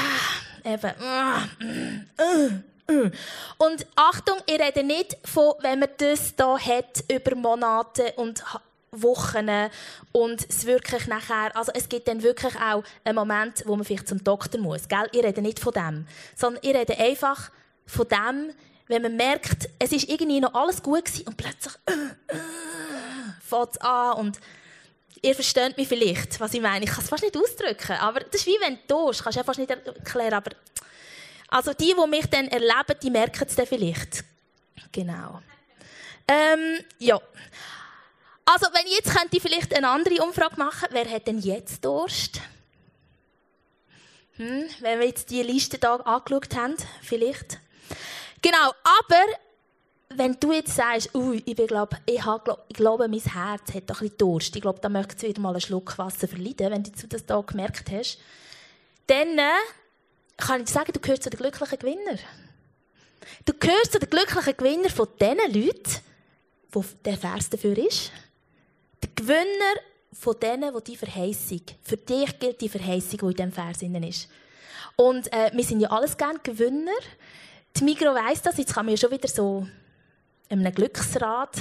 eben, 0.63 0.91
uh, 1.01 2.21
uh, 2.21 2.49
uh. 2.91 3.09
Und 3.57 3.85
Achtung, 3.95 4.37
ich 4.45 4.59
rede 4.59 4.83
nicht 4.83 5.17
von, 5.23 5.53
wenn 5.61 5.79
man 5.79 5.89
das 5.97 6.35
da 6.35 6.57
hat 6.57 7.03
über 7.09 7.35
Monate 7.35 8.13
und 8.17 8.43
Wochen 8.91 9.49
und 10.11 10.49
es 10.49 10.65
wirklich 10.65 11.07
nachher, 11.07 11.55
also 11.55 11.71
es 11.73 11.87
gibt 11.87 12.09
dann 12.09 12.21
wirklich 12.23 12.53
auch 12.57 12.83
einen 13.05 13.15
Moment, 13.15 13.63
wo 13.65 13.75
man 13.77 13.85
vielleicht 13.85 14.09
zum 14.09 14.21
Doktor 14.21 14.59
muss, 14.59 14.89
gell? 14.89 15.07
Ich 15.13 15.23
rede 15.23 15.41
nicht 15.41 15.59
von 15.59 15.71
dem, 15.71 16.07
sondern 16.35 16.61
ich 16.61 16.75
rede 16.75 16.97
einfach 16.97 17.51
von 17.85 18.07
dem, 18.09 18.53
wenn 18.87 19.01
man 19.01 19.15
merkt, 19.15 19.69
es 19.79 19.93
ist 19.93 20.09
irgendwie 20.09 20.41
noch 20.41 20.53
alles 20.53 20.83
gut 20.83 21.05
gewesen 21.05 21.27
und 21.27 21.37
plötzlich 21.37 21.73
äh, 21.85 22.35
äh, 22.35 22.39
fängt 23.41 23.69
es 23.71 23.77
an 23.77 24.17
und 24.17 24.39
ihr 25.21 25.35
versteht 25.35 25.77
mich 25.77 25.87
vielleicht, 25.87 26.39
was 26.39 26.53
ich 26.53 26.61
meine. 26.61 26.85
Ich 26.85 26.91
kann 26.91 27.03
es 27.03 27.09
fast 27.09 27.23
nicht 27.23 27.37
ausdrücken, 27.37 27.93
aber 27.93 28.21
das 28.21 28.41
ist 28.41 28.47
wie 28.47 28.57
wenn 28.59 28.79
du 28.87 29.05
tust. 29.05 29.23
Kannst 29.23 29.35
du 29.35 29.39
ja 29.39 29.43
fast 29.43 29.59
nicht 29.59 29.69
erklären, 29.69 30.33
aber 30.33 30.51
also 31.47 31.73
die, 31.73 31.93
die 31.93 32.07
mich 32.07 32.25
dann 32.27 32.47
erleben, 32.47 32.99
die 33.01 33.09
merken 33.09 33.45
es 33.47 33.55
dann 33.55 33.67
vielleicht. 33.67 34.23
Genau. 34.91 35.41
Ähm, 36.27 36.79
ja. 36.97 37.19
Also, 38.45 38.67
wenn 38.73 38.85
ich 38.87 38.95
jetzt 38.95 39.15
könnte 39.15 39.37
ich 39.37 39.43
vielleicht 39.43 39.73
eine 39.75 39.89
andere 39.89 40.23
Umfrage 40.23 40.55
machen, 40.57 40.89
wer 40.91 41.09
hat 41.09 41.27
denn 41.27 41.39
jetzt 41.39 41.83
Durst? 41.83 42.41
Hm, 44.37 44.63
wenn 44.79 44.99
wir 44.99 45.07
jetzt 45.07 45.29
die 45.29 45.43
Liste 45.43 45.77
da 45.77 45.95
angeschaut 45.97 46.55
haben, 46.55 46.75
vielleicht. 47.01 47.59
Genau, 48.41 48.73
aber 48.83 49.25
wenn 50.21 50.39
du 50.39 50.51
jetzt 50.51 50.75
sagst, 50.75 51.15
ui, 51.15 51.41
ich, 51.43 51.55
glaub, 51.55 51.95
ich, 52.05 52.23
hab, 52.23 52.65
ich 52.67 52.75
glaube, 52.75 53.07
mein 53.07 53.19
Herz 53.19 53.73
hat 53.73 54.01
ein 54.01 54.11
Durst, 54.19 54.55
ich 54.55 54.61
glaube, 54.61 54.79
da 54.79 54.87
möchte 54.87 55.15
es 55.15 55.23
wieder 55.23 55.41
mal 55.41 55.49
einen 55.49 55.61
Schluck 55.61 55.97
Wasser 55.97 56.27
verleiden, 56.27 56.71
wenn 56.71 56.83
du 56.83 56.91
das 57.09 57.25
da 57.25 57.41
gemerkt 57.41 57.89
hast, 57.89 58.19
dann 59.07 59.39
äh, 59.39 59.49
kann 60.37 60.61
ich 60.61 60.67
dir 60.67 60.73
sagen, 60.73 60.93
du 60.93 60.99
gehörst 60.99 61.23
zu 61.23 61.31
den 61.31 61.39
glücklichen 61.39 61.79
Gewinner. 61.79 62.19
Du 63.45 63.53
gehörst 63.53 63.93
zu 63.93 63.99
den 63.99 64.11
glücklichen 64.11 64.57
Gewinner 64.57 64.89
von 64.91 65.07
den 65.19 65.37
Leuten, 65.37 66.01
wo 66.71 66.85
der 67.03 67.17
Vers 67.17 67.49
dafür 67.49 67.79
ist. 67.79 68.11
Der 69.01 69.09
Gewinner 69.15 69.81
von 70.13 70.39
denen, 70.39 70.71
die 70.71 70.83
die 70.83 70.97
Verheißung, 70.97 71.61
für 71.81 71.97
dich 71.97 72.37
gilt 72.37 72.61
die 72.61 72.69
Verheißung, 72.69 73.19
die 73.21 73.25
in 73.25 73.33
diesem 73.33 73.51
Vers 73.51 73.81
ist. 73.81 74.27
Und 74.97 75.33
äh, 75.33 75.49
wir 75.51 75.63
sind 75.63 75.79
ja 75.79 75.89
alles 75.89 76.15
gerne 76.15 76.37
Gewinner. 76.43 76.91
Die 77.75 77.83
Migro 77.83 78.13
weiss 78.13 78.43
das, 78.43 78.57
jetzt 78.57 78.75
kann 78.75 78.85
man 78.85 78.93
ja 78.93 78.97
schon 78.97 79.09
wieder 79.09 79.27
so 79.27 79.65
einem 80.51 80.73
Glücksrad 80.73 81.55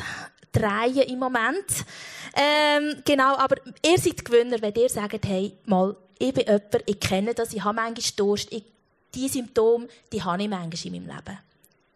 drehen 0.52 1.08
im 1.08 1.18
Moment. 1.18 1.84
Ähm, 2.34 3.02
genau, 3.04 3.36
aber 3.36 3.56
ihr 3.84 3.98
seid 3.98 4.24
Gewinner, 4.24 4.60
wenn 4.60 4.74
ihr 4.74 4.88
sagt, 4.88 5.26
hey, 5.26 5.52
mal, 5.66 5.96
ich 6.18 6.34
bin 6.34 6.46
jemand, 6.46 6.82
ich 6.86 7.00
kenne 7.00 7.34
das, 7.34 7.52
ich 7.52 7.62
habe 7.62 7.76
manchmal 7.76 8.12
Durst, 8.16 8.52
ich, 8.52 8.64
die 9.14 9.28
Symptome, 9.28 9.88
die 10.12 10.22
habe 10.22 10.42
ich 10.42 10.48
manchmal 10.48 10.94
in 10.94 11.04
meinem 11.04 11.16
Leben. 11.16 11.38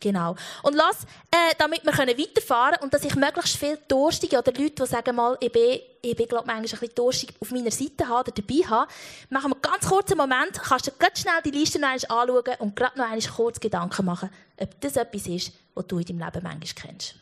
Genau. 0.04 0.36
Und 0.62 0.74
lass, 0.74 1.04
äh, 1.30 1.54
damit 1.56 1.82
wir 1.82 1.92
weiterfahren 1.92 2.74
können 2.74 2.82
und 2.82 2.92
dass 2.92 3.04
ich 3.04 3.14
möglichst 3.14 3.56
viele 3.56 3.78
Durstige 3.88 4.38
oder 4.38 4.52
Leute, 4.52 4.82
die 4.82 4.86
sagen 4.86 5.16
mal, 5.16 5.34
ich 5.40 5.50
bin, 5.50 5.80
ich 6.02 6.14
bin 6.14 6.28
glaube 6.28 6.46
manchmal 6.46 6.64
ein 6.64 6.68
bisschen 6.68 6.94
durstig 6.94 7.34
auf 7.40 7.50
meiner 7.50 7.70
Seite 7.70 8.06
habe 8.06 8.30
oder 8.30 8.42
dabei 8.42 8.68
habe, 8.68 8.92
machen 9.30 9.52
wir 9.52 9.54
einen 9.54 9.62
ganz 9.62 9.88
kurzen 9.88 10.18
Moment, 10.18 10.60
kannst 10.62 10.88
du 10.88 10.90
ganz 10.98 11.20
schnell 11.20 11.40
die 11.42 11.52
Liste 11.52 11.78
noch 11.78 11.88
anschauen 11.88 12.42
und 12.58 12.76
gerade 12.76 12.98
noch 12.98 13.06
einmal 13.06 13.30
kurz 13.34 13.58
Gedanken 13.58 14.04
machen, 14.04 14.28
ob 14.58 14.80
das 14.80 14.96
etwas 14.96 15.26
ist, 15.26 15.52
was 15.74 15.86
du 15.86 15.98
in 15.98 16.18
deinem 16.18 16.20
Leben 16.20 16.42
manchmal 16.42 16.74
kennst. 16.74 17.16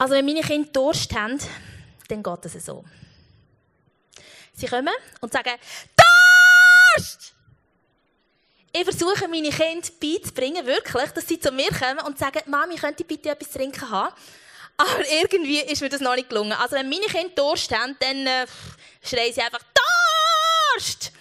Also 0.00 0.14
wenn 0.14 0.24
meine 0.24 0.42
Kinder 0.42 0.70
Durst 0.70 1.12
haben, 1.12 1.38
dann 2.06 2.22
geht 2.22 2.44
es 2.44 2.64
so. 2.64 2.84
Sie 4.52 4.66
kommen 4.66 4.94
und 5.20 5.32
sagen, 5.32 5.54
Durst! 6.96 7.34
Ich 8.78 8.84
versuche 8.84 9.26
meine 9.26 9.50
Kinder 9.50 9.88
beizubringen, 10.00 10.64
wirklich, 10.64 11.10
dass 11.10 11.26
sie 11.26 11.40
zu 11.40 11.50
mir 11.50 11.70
kommen 11.70 11.98
und 12.06 12.16
sagen, 12.16 12.38
Mami, 12.46 12.76
könnte 12.76 13.02
ich 13.02 13.08
bitte 13.08 13.30
etwas 13.30 13.50
trinken 13.50 13.90
haben? 13.90 14.14
Aber 14.76 15.10
irgendwie 15.20 15.58
ist 15.58 15.82
mir 15.82 15.88
das 15.88 16.00
noch 16.00 16.14
nicht 16.14 16.28
gelungen. 16.28 16.52
Also 16.52 16.76
wenn 16.76 16.88
meine 16.88 17.06
Kinder 17.06 17.34
Durst 17.34 17.74
haben, 17.76 17.96
dann 17.98 18.24
äh, 18.24 18.46
schreien 19.02 19.34
sie 19.34 19.40
einfach, 19.40 19.62
Durst! 20.76 21.12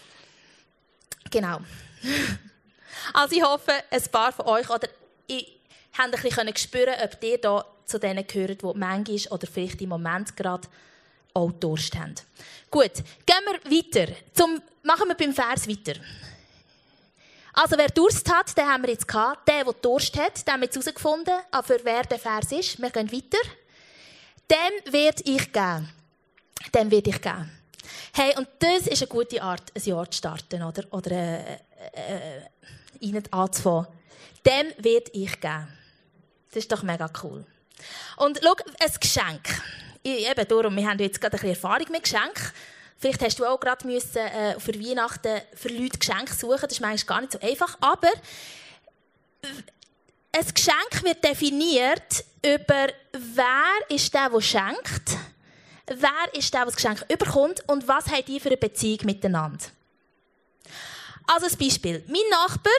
Genau. 1.32 1.60
Also 3.14 3.38
ich 3.38 3.42
hoffe, 3.44 3.72
ein 3.90 4.04
paar 4.12 4.34
von 4.34 4.48
euch 4.48 4.70
oder 4.70 4.90
ich 5.28 5.58
haben 5.98 6.14
ein 6.14 6.22
bisschen 6.22 6.58
spüren 6.58 6.94
ob 7.02 7.24
ihr 7.24 7.38
da 7.38 7.66
zu 7.86 8.00
denen 8.00 8.28
gehört, 8.28 8.62
die 8.62 8.66
manchmal 8.66 9.32
oder 9.32 9.48
vielleicht 9.48 9.82
im 9.82 9.90
Moment 9.90 10.36
gerade 10.36 10.68
auch 11.34 11.52
Durst 11.54 11.96
haben. 11.96 12.16
Gut, 12.70 12.92
gehen 13.26 13.46
wir 13.46 13.72
weiter. 13.72 14.14
Zum, 14.34 14.62
machen 14.84 15.08
wir 15.08 15.16
beim 15.16 15.34
Vers 15.34 15.70
weiter. 15.70 15.94
Also 17.60 17.76
wer 17.76 17.88
Durst 17.88 18.32
hat, 18.32 18.56
den 18.56 18.68
haben 18.68 18.84
wir 18.84 18.92
jetzt 18.92 19.08
gehabt. 19.08 19.48
Der, 19.48 19.64
der 19.64 19.74
Durst 19.74 20.16
hat, 20.16 20.46
den 20.46 20.54
haben 20.54 20.60
wir 20.60 20.66
jetzt 20.66 20.76
herausgefunden. 20.76 21.34
Aber 21.50 21.66
für 21.66 21.80
wer 21.84 22.04
der 22.04 22.20
Vers 22.20 22.52
ist, 22.52 22.80
wir 22.80 22.92
gehen 22.92 23.12
weiter. 23.12 23.50
Dem 24.48 24.94
werde 24.94 25.24
ich 25.26 25.52
geben. 25.52 25.90
Dem 26.76 26.92
werde 26.92 27.10
ich 27.10 27.20
geben. 27.20 27.52
Hey, 28.14 28.38
und 28.38 28.48
das 28.60 28.86
ist 28.86 29.02
eine 29.02 29.08
gute 29.08 29.42
Art, 29.42 29.72
ein 29.76 29.82
Jahr 29.82 30.12
zu 30.12 30.20
starten, 30.20 30.62
oder? 30.62 30.84
Oder 30.92 31.12
äh, 31.12 31.58
äh, 31.94 32.42
äh, 33.02 33.24
anzufangen. 33.32 33.88
Dem 34.46 34.68
werde 34.78 35.10
ich 35.14 35.42
geben. 35.42 35.68
Das 36.50 36.58
ist 36.58 36.72
doch 36.72 36.84
mega 36.84 37.10
cool. 37.24 37.44
Und 38.18 38.40
schau, 38.44 38.54
ein 38.80 38.92
Geschenk. 39.00 39.62
Ich, 40.04 40.30
eben 40.30 40.48
darum, 40.48 40.76
wir 40.76 40.88
haben 40.88 41.00
jetzt 41.00 41.20
gerade 41.20 41.38
ein 41.38 41.42
bisschen 41.42 41.56
Erfahrung 41.56 41.88
mit 41.90 42.04
Geschenken. 42.04 42.52
Vielleicht 43.00 43.22
hast 43.22 43.40
du 43.40 43.46
auch 43.46 43.60
gerade 43.60 43.86
müssen, 43.86 44.18
äh, 44.18 44.60
für 44.60 44.74
Weihnachten 44.74 45.42
für 45.54 45.70
Leute 45.70 46.00
Geschenke 46.00 46.34
suchen. 46.34 46.62
Das 46.62 46.72
ist 46.72 46.82
manchmal 46.82 47.18
gar 47.18 47.22
nicht 47.22 47.34
so 47.34 47.40
einfach. 47.40 47.78
Aber 47.80 48.12
ein 49.44 50.54
Geschenk 50.54 51.04
wird 51.04 51.24
definiert 51.24 52.26
über, 52.44 52.88
wer 53.12 53.96
ist 53.96 54.14
der, 54.14 54.30
der 54.30 54.42
schenkt, 54.42 55.18
wer 55.86 56.34
ist 56.34 56.54
der, 56.54 56.62
der 56.62 56.66
das 56.66 56.76
Geschenk 56.76 57.06
überkommt 57.12 57.64
und 57.68 57.88
was 57.88 58.08
haben 58.08 58.26
die 58.26 58.40
für 58.40 58.50
eine 58.50 58.58
Beziehung 58.58 59.06
miteinander. 59.06 59.66
Also 61.28 61.48
ein 61.48 61.58
Beispiel. 61.58 62.04
Mein 62.08 62.22
Nachbar, 62.32 62.74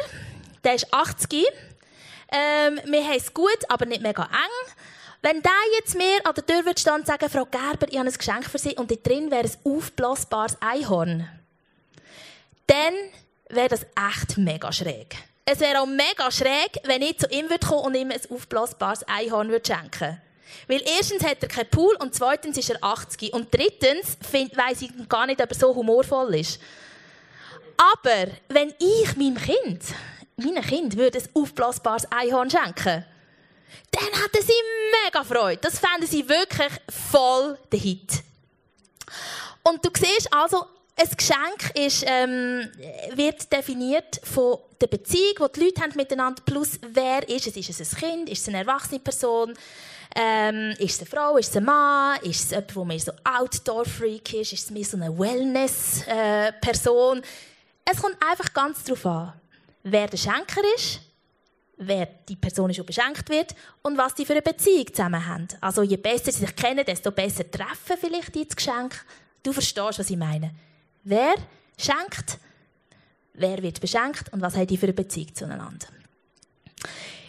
der 0.65 0.75
ist 0.75 0.93
80 0.93 1.47
ähm, 2.31 2.81
wir 2.85 3.05
haben 3.05 3.17
es 3.17 3.33
gut, 3.33 3.59
aber 3.69 3.87
nicht 3.87 4.03
mega 4.03 4.25
eng. 4.25 4.75
Wenn 5.21 5.43
der 5.43 5.51
jetzt 5.79 5.97
mir 5.97 6.25
an 6.25 6.35
der 6.35 6.47
Tür 6.47 6.65
würde 6.65 6.81
stehen 6.81 6.95
und 6.95 7.07
sagen, 7.07 7.29
Frau 7.29 7.45
Gerber, 7.45 7.89
ich 7.89 7.99
habe 7.99 8.09
ein 8.09 8.15
Geschenk 8.15 8.45
für 8.45 8.59
Sie 8.59 8.77
und 8.77 8.91
da 8.91 8.95
drin 8.95 9.31
wäre 9.31 9.49
ein 9.49 9.57
aufblasbares 9.65 10.57
Einhorn, 10.61 11.29
dann 12.67 12.95
wäre 13.49 13.69
das 13.69 13.83
echt 13.83 14.39
mega 14.39 14.73
schräg. 14.73 15.17
es 15.51 15.61
wäre 15.61 15.81
auch 15.81 15.87
mega 15.87 16.31
schräg, 16.31 16.79
wenn 16.85 17.01
ich 17.03 17.19
zu 17.19 17.27
ihm 17.29 17.49
würde 17.49 17.67
kommen 17.67 17.85
und 17.85 17.95
ihm 17.95 18.11
ein 18.11 18.21
aufblasbares 18.31 19.03
Einhorn 19.05 19.49
würde 19.49 19.67
schenken 19.67 20.21
Weil 20.67 20.83
erstens 20.99 21.25
hat 21.25 21.43
er 21.43 21.49
keinen 21.49 21.71
Pool 21.71 21.97
und 21.97 22.15
zweitens 22.15 22.59
ist 22.59 22.71
er 22.71 22.83
80. 22.83 23.33
Und 23.33 23.53
drittens 23.53 24.19
weiss 24.55 24.83
ich 24.83 24.91
gar 25.09 25.27
nicht, 25.27 25.43
ob 25.43 25.51
er 25.51 25.57
so 25.57 25.75
humorvoll 25.75 26.35
ist. 26.35 26.61
Aber 27.77 28.31
wenn 28.49 28.75
ich 28.79 29.17
meinem 29.17 29.37
Kind, 29.37 29.83
meinem 30.37 30.63
Kind 30.63 30.97
würde 30.97 31.19
ein 31.19 31.29
aufblasbares 31.33 32.07
Einhorn 32.13 32.51
schenken, 32.51 33.05
dann 33.91 34.05
hätten 34.05 34.47
sie 34.47 34.53
mega 35.05 35.25
Freude. 35.25 35.61
Das 35.63 35.79
fänden 35.79 36.07
sie 36.07 36.29
wirklich 36.29 36.73
voll 37.11 37.59
der 37.71 37.79
Hit. 37.79 38.23
Und 39.63 39.83
du 39.85 39.91
siehst 39.95 40.33
also, 40.33 40.65
ein 40.97 41.09
Geschenk 41.17 41.71
ist, 41.75 42.05
ähm, 42.07 42.69
wird 43.15 43.53
definiert 43.53 44.21
von 44.25 44.59
der 44.81 44.89
Beziehung, 44.89 45.35
die 45.39 45.53
die 45.55 45.61
Leute 45.67 45.83
haben 45.83 45.93
miteinander, 45.95 46.43
plus 46.45 46.81
wer 46.81 47.29
ist 47.29 47.47
es? 47.47 47.57
Ist 47.57 47.81
es 47.81 47.95
ein 47.95 47.99
Kind? 47.99 48.29
Ist 48.29 48.43
es 48.43 48.49
eine 48.49 48.59
erwachsene 48.59 48.99
Person? 48.99 49.55
Ähm, 50.17 50.75
ist 50.79 50.95
es 50.95 51.01
eine 51.01 51.09
Frau? 51.09 51.37
Ist 51.37 51.51
es 51.51 51.57
ein 51.57 51.65
Mann? 51.65 52.19
Ist 52.23 52.45
es 52.45 52.51
jemand, 52.51 52.75
der 52.75 52.85
mehr 52.85 52.99
so 52.99 53.13
Outdoor-Freak 53.25 54.35
ist? 54.35 54.53
Ist 54.53 54.65
es 54.65 54.71
mehr 54.71 54.85
so 54.85 54.97
eine 54.97 55.17
Wellness-Person? 55.17 57.23
es 57.91 58.03
kommt 58.03 58.17
einfach 58.23 58.53
ganz 58.53 58.85
darauf 58.85 59.07
an, 59.07 59.33
wer 59.83 60.09
der 60.09 60.17
Schenker 60.17 60.63
ist, 60.77 61.01
wer 61.79 62.07
die 62.29 62.37
Person 62.37 62.71
die 62.71 62.83
beschenkt 62.83 63.29
wird 63.31 63.55
und 63.83 63.97
was 63.97 64.15
die 64.15 64.27
für 64.27 64.33
eine 64.33 64.43
Beziehung 64.43 64.87
zusammen 64.93 65.25
haben. 65.25 65.49
Also 65.61 65.83
je 65.83 65.97
besser 65.97 66.33
sie 66.33 66.41
sich 66.41 66.57
kennen, 66.57 66.85
desto 66.85 67.11
besser 67.13 67.49
treffen 67.51 67.97
vielleicht 68.01 68.35
die 68.35 68.47
das 68.47 68.57
Geschenk. 68.57 69.05
Du 69.43 69.53
verstehst, 69.53 69.99
was 69.99 70.11
ich 70.11 70.17
meine. 70.17 70.51
Wer 71.05 71.35
schenkt, 71.79 72.39
wer 73.35 73.63
wird 73.63 73.81
beschenkt 73.81 74.33
und 74.33 74.43
was 74.43 74.57
haben 74.57 74.67
die 74.67 74.77
für 74.77 74.87
eine 74.87 74.93
Beziehung 74.93 75.35
zueinander. 75.35 75.87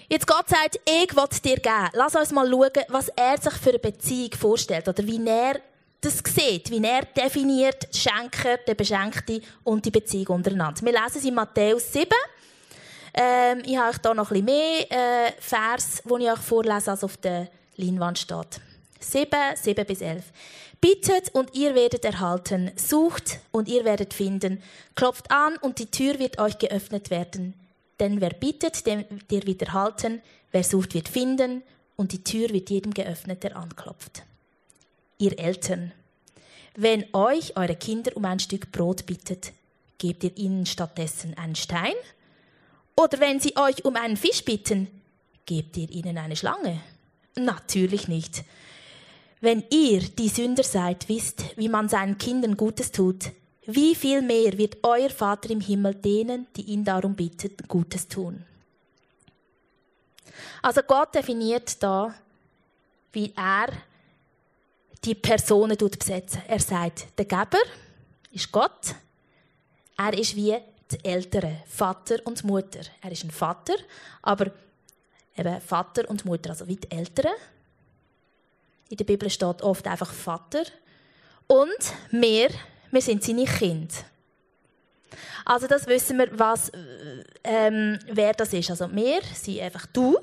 Jetzt 0.09 0.25
Gott 0.25 0.49
sagt, 0.49 0.79
ich 0.85 1.15
will 1.15 1.27
dir 1.43 1.57
geben. 1.57 1.89
Lass 1.93 2.15
uns 2.15 2.31
mal 2.31 2.49
schauen, 2.49 2.83
was 2.87 3.09
er 3.09 3.37
sich 3.37 3.53
für 3.53 3.69
eine 3.69 3.79
Beziehung 3.79 4.31
vorstellt 4.33 4.87
oder 4.87 5.05
wie 5.05 5.23
er 5.25 5.61
das 6.01 6.23
sieht, 6.25 6.71
wie 6.71 6.83
er 6.83 7.03
definiert 7.05 7.95
Schenker, 7.95 8.57
der 8.57 8.73
Beschenkte 8.73 9.41
und 9.63 9.85
die 9.85 9.91
Beziehung 9.91 10.37
untereinander. 10.37 10.81
Wir 10.81 10.93
lesen 10.93 11.17
es 11.17 11.25
in 11.25 11.35
Matthäus 11.35 11.93
7. 11.93 12.07
Ähm, 13.13 13.63
ich 13.65 13.77
habe 13.77 13.89
euch 13.89 13.97
hier 14.01 14.13
noch 14.13 14.31
ein 14.31 14.45
bisschen 14.45 14.45
mehr 14.45 15.27
äh, 15.27 15.31
Vers, 15.39 16.03
die 16.03 16.23
ich 16.23 16.31
euch 16.31 16.39
vorlese, 16.39 16.91
als 16.91 17.03
auf 17.03 17.17
der 17.17 17.47
Leinwand 17.77 18.19
steht. 18.19 18.61
7, 18.99 19.29
7 19.55 19.85
bis 19.85 20.01
11. 20.01 20.23
Bittet 20.81 21.29
und 21.33 21.55
ihr 21.55 21.75
werdet 21.75 22.05
erhalten. 22.05 22.71
Sucht 22.75 23.39
und 23.51 23.67
ihr 23.67 23.83
werdet 23.85 24.13
finden. 24.13 24.61
Klopft 24.95 25.29
an 25.31 25.57
und 25.57 25.79
die 25.79 25.91
Tür 25.91 26.19
wird 26.19 26.39
euch 26.39 26.57
geöffnet 26.57 27.09
werden. 27.09 27.53
Denn 27.99 28.21
wer 28.21 28.29
bittet, 28.29 28.85
der 28.85 29.05
wird 29.29 29.61
erhalten. 29.61 30.21
Wer 30.51 30.63
sucht, 30.63 30.93
wird 30.93 31.09
finden. 31.09 31.63
Und 31.97 32.13
die 32.13 32.23
Tür 32.23 32.49
wird 32.49 32.69
jedem 32.69 32.93
geöffnet, 32.93 33.43
der 33.43 33.57
anklopft. 33.57 34.23
Ihr 35.17 35.37
Eltern, 35.37 35.91
wenn 36.75 37.05
euch 37.11 37.57
eure 37.57 37.75
Kinder 37.75 38.15
um 38.15 38.23
ein 38.23 38.39
Stück 38.39 38.71
Brot 38.71 39.05
bittet, 39.05 39.51
gebt 39.97 40.23
ihr 40.23 40.37
ihnen 40.37 40.65
stattdessen 40.65 41.37
einen 41.37 41.55
Stein? 41.55 41.95
Oder 42.99 43.21
wenn 43.21 43.39
sie 43.39 43.55
euch 43.55 43.85
um 43.85 43.95
einen 43.95 44.17
Fisch 44.17 44.43
bitten, 44.43 44.89
gebt 45.45 45.77
ihr 45.77 45.89
ihnen 45.89 46.17
eine 46.17 46.35
Schlange? 46.35 46.81
Natürlich 47.37 48.09
nicht. 48.09 48.43
Wenn 49.39 49.63
ihr, 49.69 50.01
die 50.01 50.27
Sünder 50.27 50.63
seid, 50.63 51.07
wisst, 51.07 51.45
wie 51.55 51.69
man 51.69 51.87
seinen 51.87 52.17
Kindern 52.17 52.57
Gutes 52.57 52.91
tut, 52.91 53.31
wie 53.65 53.95
viel 53.95 54.21
mehr 54.21 54.57
wird 54.57 54.79
euer 54.83 55.09
Vater 55.09 55.49
im 55.49 55.61
Himmel 55.61 55.95
denen, 55.95 56.47
die 56.57 56.63
ihn 56.63 56.83
darum 56.83 57.15
bitten, 57.15 57.55
Gutes 57.69 58.09
tun? 58.09 58.43
Also 60.61 60.81
Gott 60.81 61.15
definiert 61.15 61.81
da, 61.81 62.13
wie 63.13 63.31
er 63.33 63.67
die 65.05 65.15
Personen 65.15 65.77
besetzen. 65.77 66.41
Er 66.49 66.59
sagt, 66.59 67.17
der 67.17 67.23
Geber 67.23 67.61
ist 68.33 68.51
Gott. 68.51 68.93
Er 69.97 70.13
ist 70.17 70.35
wie 70.35 70.57
die 70.91 71.05
Eltern, 71.05 71.57
Vater 71.67 72.17
und 72.25 72.43
Mutter. 72.43 72.81
Er 73.01 73.11
ist 73.11 73.23
ein 73.23 73.31
Vater, 73.31 73.75
aber 74.21 74.51
eben 75.37 75.61
Vater 75.61 76.09
und 76.09 76.25
Mutter, 76.25 76.51
also 76.51 76.67
wie 76.67 76.75
die 76.75 76.91
Eltern. 76.91 77.33
In 78.89 78.97
der 78.97 79.05
Bibel 79.05 79.29
steht 79.29 79.61
oft 79.61 79.87
einfach 79.87 80.11
Vater. 80.11 80.63
Und 81.47 81.93
wir, 82.11 82.49
wir 82.91 83.01
sind 83.01 83.23
seine 83.23 83.45
Kinder. 83.45 83.93
Also 85.45 85.67
das 85.67 85.87
wissen 85.87 86.17
wir, 86.17 86.37
was, 86.37 86.71
ähm, 87.43 87.97
wer 88.07 88.33
das 88.33 88.53
ist. 88.53 88.69
Also 88.69 88.91
wir 88.91 89.21
sind 89.33 89.59
einfach 89.61 89.85
du, 89.87 90.17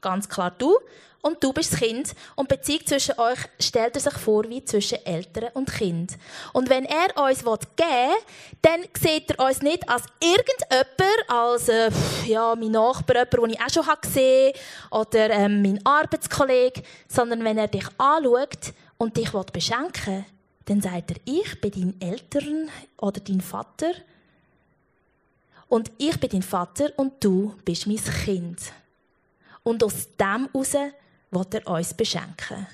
ganz 0.00 0.28
klar 0.28 0.50
du, 0.50 0.78
und 1.22 1.42
du 1.42 1.52
bist 1.52 1.72
das 1.72 1.80
Kind. 1.80 2.14
Und 2.34 2.50
die 2.50 2.56
Beziehung 2.56 2.86
zwischen 2.86 3.18
euch 3.18 3.38
stellt 3.58 3.94
er 3.94 4.00
sich 4.00 4.14
vor 4.14 4.48
wie 4.48 4.64
zwischen 4.64 5.04
Eltern 5.04 5.50
und 5.54 5.72
Kind. 5.72 6.16
Und 6.52 6.70
wenn 6.70 6.84
er 6.84 7.16
uns 7.22 7.40
geben 7.40 7.58
will, 7.76 8.16
dann 8.62 8.80
sieht 8.98 9.30
er 9.30 9.46
uns 9.46 9.62
nicht 9.62 9.88
als 9.88 10.04
irgendjemand, 10.20 11.30
als 11.30 11.68
äh, 11.68 11.90
ja, 12.26 12.54
mein 12.54 12.70
Nachbar, 12.70 13.16
jemand, 13.16 13.34
den 13.34 13.50
ich 13.50 13.60
auch 13.60 13.84
schon 13.84 14.00
gesehen 14.00 14.52
habe, 14.90 15.00
oder 15.00 15.30
äh, 15.30 15.48
mein 15.48 15.84
Arbeitskollege, 15.84 16.82
sondern 17.08 17.44
wenn 17.44 17.58
er 17.58 17.68
dich 17.68 17.86
anschaut 17.98 18.72
und 18.96 19.16
dich 19.16 19.30
beschenken 19.30 20.06
will, 20.06 20.24
dann 20.66 20.80
sagt 20.80 21.10
er, 21.10 21.16
ich 21.24 21.60
bin 21.60 21.96
dein 21.98 22.10
Eltern 22.10 22.70
oder 22.98 23.20
dein 23.20 23.40
Vater. 23.40 23.92
Und 25.68 25.90
ich 25.98 26.18
bin 26.18 26.30
dein 26.30 26.42
Vater 26.42 26.90
und 26.96 27.12
du 27.20 27.54
bist 27.64 27.86
mein 27.86 27.96
Kind. 27.96 28.72
Und 29.62 29.82
aus 29.84 30.08
dem 30.18 30.48
heraus 30.52 30.74
will 31.30 31.46
er 31.52 31.66
uns 31.66 31.94
beschenken. 31.94 32.66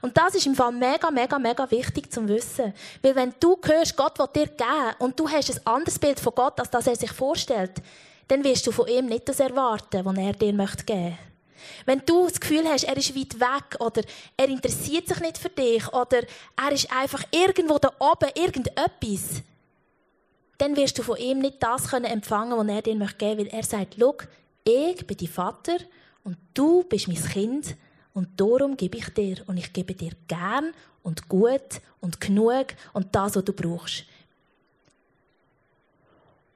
Und 0.00 0.16
das 0.16 0.34
ist 0.34 0.46
im 0.46 0.54
Fall 0.54 0.72
mega, 0.72 1.10
mega, 1.10 1.38
mega 1.38 1.70
wichtig 1.70 2.10
zu 2.10 2.26
wissen. 2.28 2.72
Weil 3.02 3.14
wenn 3.14 3.34
du 3.38 3.58
hörst, 3.62 3.96
Gott 3.96 4.18
will 4.18 4.28
dir 4.34 4.46
geben 4.46 4.94
und 4.98 5.18
du 5.18 5.28
hast 5.28 5.50
ein 5.50 5.66
anderes 5.66 5.98
Bild 5.98 6.18
von 6.18 6.34
Gott, 6.34 6.58
als 6.58 6.70
das 6.70 6.86
er 6.86 6.96
sich 6.96 7.12
vorstellt, 7.12 7.72
dann 8.28 8.42
wirst 8.42 8.66
du 8.66 8.72
von 8.72 8.88
ihm 8.88 9.06
nicht 9.06 9.28
das 9.28 9.40
erwarten, 9.40 10.04
was 10.04 10.16
er 10.16 10.32
dir 10.32 10.52
möchte 10.52 10.84
geben 10.84 11.18
Wenn 11.84 12.02
du 12.04 12.26
das 12.26 12.40
Gefühl 12.40 12.64
hast, 12.66 12.84
er 12.84 12.96
ist 12.96 13.14
weit 13.14 13.38
weg 13.38 13.80
oder 13.80 14.02
er 14.36 14.48
interessiert 14.48 15.08
sich 15.08 15.20
nicht 15.20 15.38
für 15.38 15.50
dich 15.50 15.86
oder 15.92 16.22
er 16.56 16.72
ist 16.72 16.90
einfach 16.92 17.22
irgendwo 17.30 17.78
da 17.78 17.92
oben, 17.98 18.30
irgendetwas, 18.34 19.42
dann 20.58 20.74
wirst 20.74 20.98
du 20.98 21.02
von 21.02 21.18
ihm 21.18 21.40
nicht 21.40 21.62
das 21.62 21.88
können 21.88 22.06
empfangen, 22.06 22.56
was 22.56 22.74
er 22.74 22.82
dir 22.82 22.96
möchte 22.96 23.18
geben, 23.18 23.40
weil 23.40 23.48
er 23.48 23.62
sagt, 23.62 23.96
schau, 24.00 24.16
ich 24.64 25.06
bin 25.06 25.16
dein 25.16 25.28
Vater 25.28 25.76
und 26.26 26.36
du 26.54 26.82
bist 26.82 27.06
mein 27.06 27.22
Kind 27.22 27.76
und 28.12 28.28
darum 28.36 28.76
gebe 28.76 28.98
ich 28.98 29.08
dir 29.10 29.36
und 29.46 29.58
ich 29.58 29.72
gebe 29.72 29.94
dir 29.94 30.10
gern 30.26 30.72
und 31.04 31.28
gut 31.28 31.80
und 32.00 32.20
genug 32.20 32.66
und 32.92 33.14
das, 33.14 33.36
was 33.36 33.44
du 33.44 33.52
brauchst. 33.52 34.04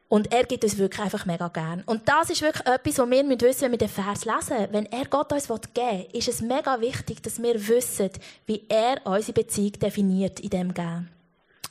Und 0.09 0.33
er 0.33 0.43
gibt 0.43 0.65
uns 0.65 0.77
wirklich 0.77 1.01
einfach 1.01 1.25
mega 1.25 1.47
gern. 1.47 1.85
Und 1.87 2.09
das 2.09 2.31
ist 2.31 2.43
wirklich 2.43 2.67
etwas, 2.67 2.99
was 2.99 3.09
wir 3.09 3.41
wissen 3.41 3.63
wenn 3.63 3.71
wir 3.71 3.79
den 3.79 3.89
Vers 3.89 4.25
lesen. 4.25 4.67
Wenn 4.73 4.87
er 4.87 5.05
Gott 5.05 5.33
uns 5.33 5.47
geben 5.47 5.63
will, 5.73 6.07
ist 6.15 6.27
es 6.27 6.41
mega 6.41 6.81
wichtig, 6.81 7.23
dass 7.23 7.41
wir 7.41 7.69
wissen, 7.69 8.11
wie 8.47 8.65
er 8.69 9.01
unsere 9.07 9.35
Beziehung 9.35 9.75
definiert 9.75 10.41
in 10.41 10.51
dem 10.51 10.75
Geben. 10.75 11.09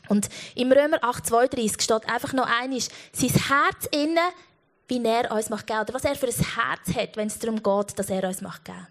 Und 0.07 0.29
im 0.55 0.71
Römer 0.71 1.03
8,32 1.03 1.81
steht 1.81 2.07
einfach 2.07 2.31
noch 2.31 2.47
eines, 2.47 2.87
sein 3.11 3.29
Herz 3.29 3.89
innen, 3.91 4.17
wie 4.89 5.03
er 5.03 5.31
uns 5.31 5.49
macht 5.49 5.67
geben. 5.67 5.81
Oder 5.81 5.93
was 5.93 6.03
er 6.03 6.15
für 6.15 6.27
ein 6.27 6.33
Herz 6.33 6.95
hat, 6.95 7.15
wenn 7.15 7.27
es 7.27 7.39
darum 7.39 7.61
geht, 7.61 7.97
dass 7.97 8.09
er 8.09 8.27
uns 8.27 8.41
macht 8.41 8.65
geben. 8.65 8.87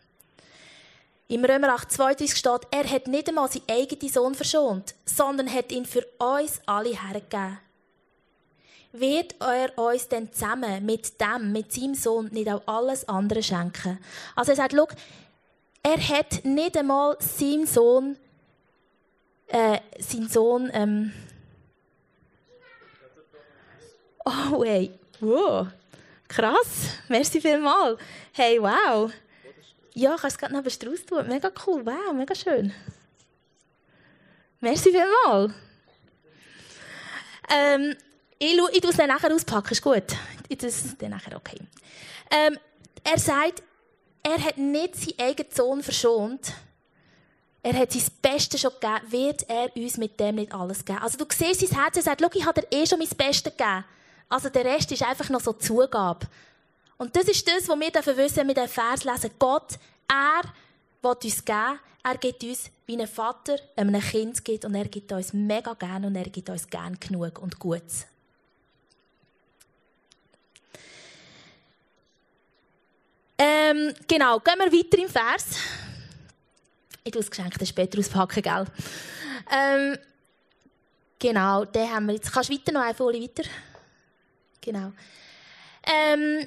Im 1.30 1.44
Römer 1.44 1.74
8, 1.74 1.92
32 1.92 2.38
steht, 2.38 2.60
er 2.70 2.88
hat 2.88 3.06
nicht 3.06 3.28
einmal 3.28 3.50
seinen 3.50 3.68
eigenen 3.68 4.08
Sohn 4.10 4.34
verschont, 4.34 4.94
sondern 5.04 5.52
hat 5.52 5.70
ihn 5.70 5.84
für 5.84 6.06
uns 6.18 6.60
alle 6.64 6.98
hergegeben. 6.98 7.58
Wird 8.92 9.34
er 9.38 9.76
uns 9.76 10.08
denn 10.08 10.32
zusammen 10.32 10.86
mit 10.86 11.20
dem, 11.20 11.52
mit 11.52 11.70
seinem 11.70 11.94
Sohn, 11.94 12.28
nicht 12.32 12.48
auch 12.48 12.62
alles 12.66 13.06
andere 13.06 13.42
schenken? 13.42 13.98
Also 14.34 14.52
er 14.52 14.56
sagt, 14.56 14.72
schau, 14.74 14.88
er 15.82 16.08
hat 16.08 16.44
nicht 16.44 16.78
einmal 16.78 17.16
seinen 17.20 17.66
Sohn, 17.66 18.16
äh, 19.48 19.80
seinen 19.98 20.28
Sohn, 20.28 20.70
ähm, 20.72 21.12
oh, 24.24 24.64
hey, 24.64 24.90
wow, 25.20 25.66
krass, 26.28 27.00
merci 27.08 27.40
vielmals. 27.40 27.98
Hey, 28.32 28.60
wow. 28.60 29.10
Ja, 29.94 30.10
kannst 30.10 30.36
es 30.36 30.38
gerade 30.38 30.54
noch 30.54 30.70
Strauß 30.70 31.06
tun. 31.06 31.26
Mega 31.26 31.50
cool. 31.66 31.84
Wow, 31.84 32.12
mega 32.12 32.34
schön. 32.34 32.72
Merci 34.60 34.90
vielmals. 34.90 35.52
Ähm, 37.50 37.96
ich, 38.38 38.58
ich 38.72 38.80
tue 38.80 38.90
es 38.90 38.96
dann 38.96 39.08
nachher 39.08 39.34
auspacken, 39.34 39.72
ist 39.72 39.82
gut. 39.82 40.04
Ich 40.48 40.58
tue 40.58 40.68
es 40.68 40.96
dann 40.98 41.10
nachher, 41.10 41.36
okay. 41.36 41.58
Ähm, 42.30 42.58
er 43.02 43.18
sagt, 43.18 43.62
er 44.22 44.44
hat 44.44 44.58
nicht 44.58 44.96
seinen 44.96 45.18
eigenen 45.18 45.50
Sohn 45.52 45.82
verschont. 45.82 46.52
Er 47.62 47.74
hat 47.74 47.92
sein 47.92 48.04
Bestes 48.22 48.60
schon 48.60 48.72
gegeben. 48.80 49.12
Wird 49.12 49.48
er 49.48 49.74
uns 49.76 49.96
mit 49.96 50.18
dem 50.20 50.36
nicht 50.36 50.52
alles 50.52 50.84
geben? 50.84 51.00
Also 51.00 51.18
du 51.18 51.24
siehst 51.30 51.60
sein 51.60 51.80
Herz, 51.80 51.96
er 51.96 52.02
sagt, 52.02 52.20
schau, 52.20 52.30
ich 52.32 52.46
habe 52.46 52.60
dir 52.60 52.68
eh 52.70 52.86
schon 52.86 52.98
mein 52.98 53.08
Bestes 53.08 53.56
gegeben. 53.56 53.84
Also 54.28 54.48
der 54.50 54.64
Rest 54.64 54.92
ist 54.92 55.02
einfach 55.02 55.28
noch 55.30 55.40
so 55.40 55.52
Zugabe. 55.54 56.26
Und 56.98 57.14
das 57.14 57.24
ist 57.24 57.46
das, 57.46 57.68
was 57.68 57.80
wir 57.80 57.90
dürfen 57.90 58.16
wissen, 58.16 58.46
mit 58.46 58.56
dem 58.56 58.68
Vers 58.68 59.04
lesen. 59.04 59.30
Gott, 59.38 59.78
er 60.08 60.42
will 61.00 61.16
uns 61.22 61.44
geben, 61.44 61.78
er 62.02 62.16
gibt 62.18 62.42
uns, 62.42 62.70
wie 62.86 63.00
ein 63.00 63.06
Vater 63.06 63.56
einem 63.76 64.00
Kind 64.00 64.44
gibt, 64.44 64.64
und 64.64 64.74
er 64.74 64.86
gibt 64.86 65.12
uns 65.12 65.32
mega 65.32 65.74
gern 65.74 66.04
und 66.04 66.16
er 66.16 66.28
gibt 66.28 66.48
uns 66.50 66.68
gern 66.68 66.98
genug 66.98 67.38
und 67.38 67.58
Gutes. 67.58 68.06
Ähm, 73.40 73.94
genau, 74.08 74.40
gehen 74.40 74.58
wir 74.58 74.72
weiter 74.72 74.98
im 74.98 75.08
Vers. 75.08 75.56
Ich 77.04 77.12
tue 77.12 77.22
das 77.22 77.30
Geschenk 77.30 77.54
später 77.64 77.98
auspacken, 77.98 78.42
gell? 78.42 78.66
Ähm, 79.50 79.96
genau, 81.18 81.64
den 81.64 81.94
haben 81.94 82.06
wir 82.06 82.14
jetzt. 82.14 82.32
Kannst 82.32 82.50
du 82.50 82.54
weiter 82.54 82.72
noch 82.72 82.82
einfach 82.82 83.06
weiter? 83.06 83.48
Genau. 84.68 84.92
Ähm, 85.86 86.46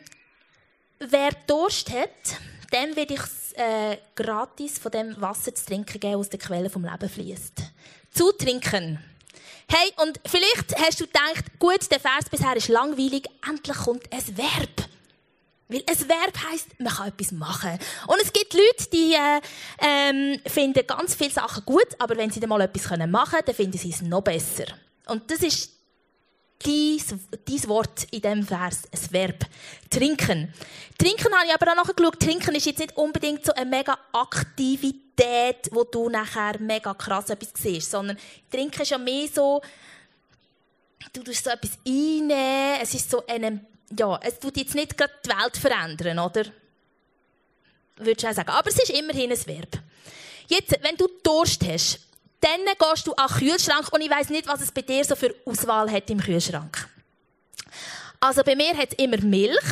wer 1.00 1.32
Durst 1.48 1.90
hat, 1.90 2.38
dem 2.72 2.96
werde 2.96 3.16
ich 3.16 3.58
äh, 3.58 3.98
gratis 4.16 4.78
von 4.78 4.92
dem 4.92 5.20
Wasser 5.20 5.56
zu 5.56 5.66
trinken 5.66 6.00
geben, 6.00 6.18
aus 6.18 6.30
der 6.30 6.38
Quelle 6.38 6.70
vom 6.70 6.86
Leben 6.86 7.10
fließt. 7.10 7.64
Zu 8.12 8.32
trinken. 8.34 9.00
Hey, 9.68 9.92
und 10.04 10.20
vielleicht 10.28 10.78
hast 10.78 11.00
du 11.00 11.08
gedacht, 11.08 11.46
gut, 11.58 11.90
der 11.90 12.00
Vers 12.00 12.30
bisher 12.30 12.56
ist 12.56 12.68
langweilig, 12.68 13.26
endlich 13.50 13.78
kommt 13.78 14.04
ein 14.14 14.38
Verb. 14.38 14.88
Weil 15.68 15.84
ein 15.90 16.08
Verb 16.08 16.52
heisst, 16.52 16.80
man 16.80 16.94
kann 16.94 17.08
etwas 17.08 17.32
machen. 17.32 17.80
Und 18.06 18.22
es 18.22 18.32
gibt 18.32 18.54
Leute, 18.54 18.88
die 18.94 19.16
äh, 19.16 19.42
ähm, 19.80 20.40
finden 20.46 20.86
ganz 20.86 21.16
viele 21.16 21.32
Sachen 21.32 21.66
gut, 21.66 21.88
aber 21.98 22.16
wenn 22.18 22.30
sie 22.30 22.40
dann 22.40 22.50
mal 22.50 22.62
etwas 22.62 22.88
machen 23.00 23.32
können, 23.32 23.46
dann 23.48 23.56
finden 23.56 23.80
sie 23.80 23.90
es 23.90 24.04
noch 24.04 24.22
besser. 24.22 24.66
Und 25.08 25.32
das 25.32 25.40
ist 25.40 25.81
dein, 26.64 27.68
Wort 27.68 28.06
in 28.12 28.22
diesem 28.22 28.44
Vers, 28.46 28.84
ein 28.92 29.12
Verb. 29.12 29.46
Trinken. 29.90 30.54
Trinken 30.98 31.34
habe 31.34 31.48
ich 31.48 31.54
aber 31.54 31.72
auch 31.72 31.76
nachher 31.76 31.94
geschaut. 31.94 32.20
Trinken 32.20 32.56
ist 32.56 32.66
jetzt 32.66 32.80
nicht 32.80 32.98
unbedingt 32.98 33.46
so 33.46 33.54
eine 33.54 33.70
mega 33.70 33.98
Aktivität, 34.12 35.70
wo 35.72 35.84
du 35.84 36.10
nachher 36.10 36.60
mega 36.60 36.94
krass 36.94 37.30
etwas 37.30 37.50
siehst, 37.56 37.92
sondern 37.92 38.18
Trinken 38.50 38.82
ist 38.82 38.92
ja 38.92 38.98
mehr 38.98 39.28
so, 39.28 39.62
du 41.14 41.24
tust 41.24 41.44
so 41.44 41.50
etwas 41.50 41.72
einnehmen, 41.86 42.80
es 42.82 42.94
ist 42.94 43.10
so 43.10 43.26
eine, 43.28 43.66
ja, 43.98 44.20
es 44.24 44.40
tut 44.40 44.58
jetzt 44.58 44.76
nicht 44.76 44.98
gerade 44.98 45.14
die 45.26 45.30
Welt 45.30 45.58
verändern, 45.58 46.20
oder? 46.20 46.46
Würdest 47.98 48.24
du 48.24 48.30
auch 48.30 48.34
sagen. 48.34 48.50
Aber 48.50 48.70
es 48.70 48.80
ist 48.80 48.90
immerhin 48.90 49.32
ein 49.32 49.46
Verb. 49.46 49.80
Jetzt, 50.48 50.72
wenn 50.82 50.98
du 50.98 51.08
Durst 51.24 51.66
hast, 51.68 52.00
dann 52.42 52.66
gehst 52.66 53.08
du 53.08 53.14
an 53.14 53.28
den 53.28 53.38
Kühlschrank 53.38 53.94
und 53.94 54.02
ich 54.02 54.10
weiß 54.10 54.30
nicht, 54.30 54.48
was 54.48 54.62
es 54.62 54.72
bei 54.72 54.82
dir 54.82 55.06
so 55.06 55.16
für 55.16 55.34
Auswahl 55.46 55.90
hat 55.90 56.10
im 56.10 56.20
Kühlschrank. 56.20 56.90
Also 58.20 58.44
bei 58.44 58.56
mir 58.56 58.76
hat 58.76 58.90
es 58.92 59.04
immer 59.04 59.18
Milch, 59.22 59.66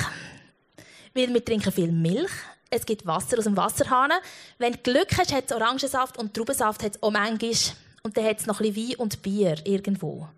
weil 1.13 1.33
wir 1.33 1.43
trinken 1.43 1.71
viel 1.71 1.91
Milch. 1.91 2.31
Es 2.69 2.85
gibt 2.85 3.05
Wasser 3.05 3.39
aus 3.39 3.45
dem 3.45 3.57
Wasserhahn. 3.57 4.11
Wenn 4.59 4.73
du 4.73 4.79
Glück 4.79 5.17
hast, 5.17 5.33
hat 5.33 5.45
es 5.47 5.55
Orangensaft 5.55 6.17
und 6.17 6.33
Traubensaft 6.33 6.83
hat 6.83 6.95
es 6.95 7.03
auch 7.03 7.11
manchmal. 7.11 7.51
Und 8.03 8.15
dann 8.15 8.25
hat 8.25 8.39
es 8.39 8.45
noch 8.45 8.59
ein 8.59 8.71
bisschen 8.71 8.89
Wein 8.91 8.95
und 8.97 9.21
Bier 9.21 9.55
irgendwo. 9.65 10.29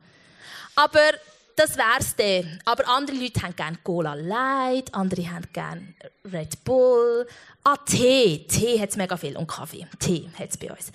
Aber 0.75 1.11
das 1.55 1.77
wär's 1.77 2.15
dann. 2.15 2.59
Aber 2.65 2.87
andere 2.87 3.17
Leute 3.17 3.41
haben 3.41 3.55
gerne 3.55 3.77
Cola 3.83 4.13
Light, 4.13 4.93
andere 4.93 5.29
haben 5.29 5.47
gerne 5.51 5.93
Red 6.31 6.63
Bull. 6.63 7.27
Ah, 7.63 7.77
Tee. 7.77 8.45
Tee 8.47 8.79
hat 8.79 8.89
es 8.89 8.95
mega 8.95 9.17
viel. 9.17 9.35
Und 9.37 9.47
Kaffee. 9.47 9.85
Tee 9.99 10.29
hat 10.39 10.49
es 10.49 10.57
bei 10.57 10.71
uns. 10.71 10.91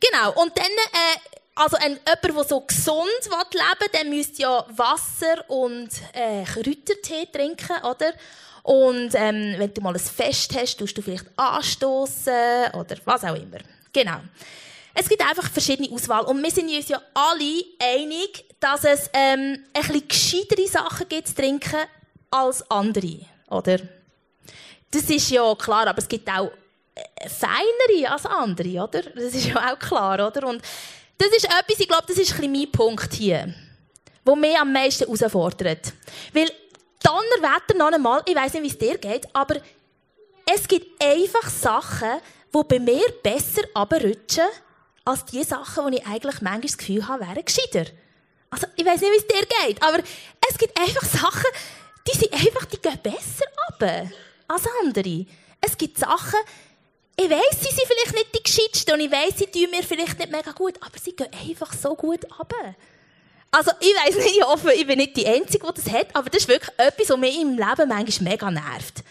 Genau. 0.00 0.32
Und 0.42 0.56
dann, 0.56 0.66
äh, 0.66 1.18
also 1.54 1.76
ein, 1.76 1.98
jemand, 2.06 2.24
der 2.24 2.44
so 2.44 2.60
gesund 2.60 3.06
leben 3.24 3.80
will, 3.80 3.88
der 3.92 4.04
müsste 4.04 4.42
ja 4.42 4.66
Wasser 4.70 5.48
und 5.48 5.88
äh, 6.12 6.44
Kräutertee 6.44 7.26
trinken, 7.32 7.76
oder? 7.84 8.12
Und 8.64 9.10
ähm, 9.14 9.54
wenn 9.58 9.74
du 9.74 9.80
mal 9.82 9.92
ein 9.92 10.00
Fest 10.00 10.56
hast, 10.56 10.78
tust 10.78 10.96
du 10.96 11.02
vielleicht 11.02 11.26
anstoßen 11.36 12.72
oder 12.72 12.96
was 13.04 13.24
auch 13.24 13.36
immer. 13.36 13.58
Genau. 13.92 14.20
Es 14.94 15.08
gibt 15.08 15.20
einfach 15.22 15.50
verschiedene 15.50 15.90
Auswahl. 15.90 16.24
Und 16.24 16.42
wir 16.42 16.50
sind 16.50 16.70
uns 16.70 16.88
ja 16.88 17.00
alle 17.12 17.64
einig, 17.78 18.44
dass 18.60 18.84
es 18.84 19.10
ähm, 19.12 19.64
ein 19.72 19.82
bisschen 19.82 20.08
gescheitere 20.08 20.66
Sachen 20.66 21.08
gibt 21.08 21.28
zu 21.28 21.34
trinken 21.34 21.80
als 22.30 22.68
andere. 22.70 23.20
Oder? 23.50 23.80
Das 24.90 25.10
ist 25.10 25.30
ja 25.30 25.54
klar, 25.56 25.88
aber 25.88 25.98
es 25.98 26.08
gibt 26.08 26.28
auch 26.30 26.50
feinere 27.28 28.12
als 28.12 28.26
andere, 28.26 28.82
oder? 28.82 29.02
Das 29.02 29.34
ist 29.34 29.46
ja 29.46 29.72
auch 29.72 29.78
klar, 29.78 30.26
oder? 30.26 30.46
Und 30.46 30.62
das 31.18 31.28
ist 31.28 31.44
etwas, 31.44 31.78
ich 31.78 31.88
glaube, 31.88 32.04
das 32.06 32.18
ist 32.18 32.38
ein 32.38 32.52
mein 32.52 32.70
Punkt 32.70 33.12
hier, 33.14 33.54
wo 34.24 34.34
mich 34.36 34.56
am 34.56 34.72
meisten 34.72 35.04
herausfordert. 35.04 35.92
Weil 36.32 36.50
Donnerwetter 37.02 37.74
noch 37.76 37.92
einmal, 37.92 38.22
ich 38.26 38.34
weiß 38.34 38.54
nicht, 38.54 38.62
wie 38.62 38.68
es 38.68 38.78
dir 38.78 38.98
geht, 38.98 39.26
aber 39.34 39.56
es 40.52 40.66
gibt 40.66 41.02
einfach 41.02 41.48
Sachen, 41.48 42.20
die 42.54 42.62
bei 42.68 42.78
mir 42.78 43.04
besser 43.22 43.62
abrutschen, 43.74 44.44
als 45.04 45.24
die 45.26 45.42
Sachen, 45.42 45.90
die 45.90 45.98
ich 45.98 46.06
eigentlich 46.06 46.40
manchmal 46.40 46.60
das 46.60 46.78
Gefühl 46.78 47.06
habe, 47.06 47.26
wären 47.26 47.44
gescheiter. 47.44 47.90
Also, 48.50 48.66
ich 48.76 48.86
weiß 48.86 49.00
nicht, 49.00 49.12
wie 49.12 49.16
es 49.16 49.26
dir 49.26 49.46
geht, 49.66 49.82
aber 49.82 49.98
es 50.48 50.56
gibt 50.56 50.78
einfach 50.78 51.02
Sachen, 51.02 51.50
die 52.06 52.16
sind 52.16 52.32
einfach, 52.32 52.64
die 52.66 52.80
gehen 52.80 52.98
besser 53.02 53.44
ab 53.68 53.82
als 54.48 54.62
andere. 54.82 55.26
Es 55.60 55.76
gibt 55.76 55.98
Sachen, 55.98 56.38
ich 57.16 57.30
weiss, 57.30 57.60
sie 57.60 57.74
sind 57.74 57.86
vielleicht 57.86 58.14
nicht 58.14 58.34
die 58.34 58.42
gescheitsten 58.42 58.94
und 58.94 59.00
ich 59.00 59.10
weiss, 59.10 59.38
sie 59.38 59.46
tun 59.46 59.70
mir 59.70 59.82
vielleicht 59.82 60.18
nicht 60.18 60.32
mega 60.32 60.52
gut, 60.52 60.74
aber 60.80 60.98
sie 60.98 61.14
gehen 61.14 61.28
einfach 61.48 61.72
so 61.72 61.94
gut 61.94 62.24
ab. 62.38 62.52
Also, 63.50 63.70
ich 63.80 63.94
weiss 63.94 64.16
nicht, 64.16 64.36
ich 64.36 64.44
hoffe, 64.44 64.72
ich 64.72 64.86
bin 64.86 64.98
nicht 64.98 65.16
die 65.16 65.26
Einzige, 65.26 65.64
die 65.66 65.80
das 65.80 65.92
hat, 65.92 66.08
aber 66.14 66.28
das 66.28 66.42
ist 66.42 66.48
wirklich 66.48 66.76
etwas, 66.76 67.10
was 67.10 67.18
mich 67.18 67.40
im 67.40 67.56
Leben 67.56 67.88
manchmal 67.88 68.32
mega 68.32 68.50
nervt. 68.50 69.04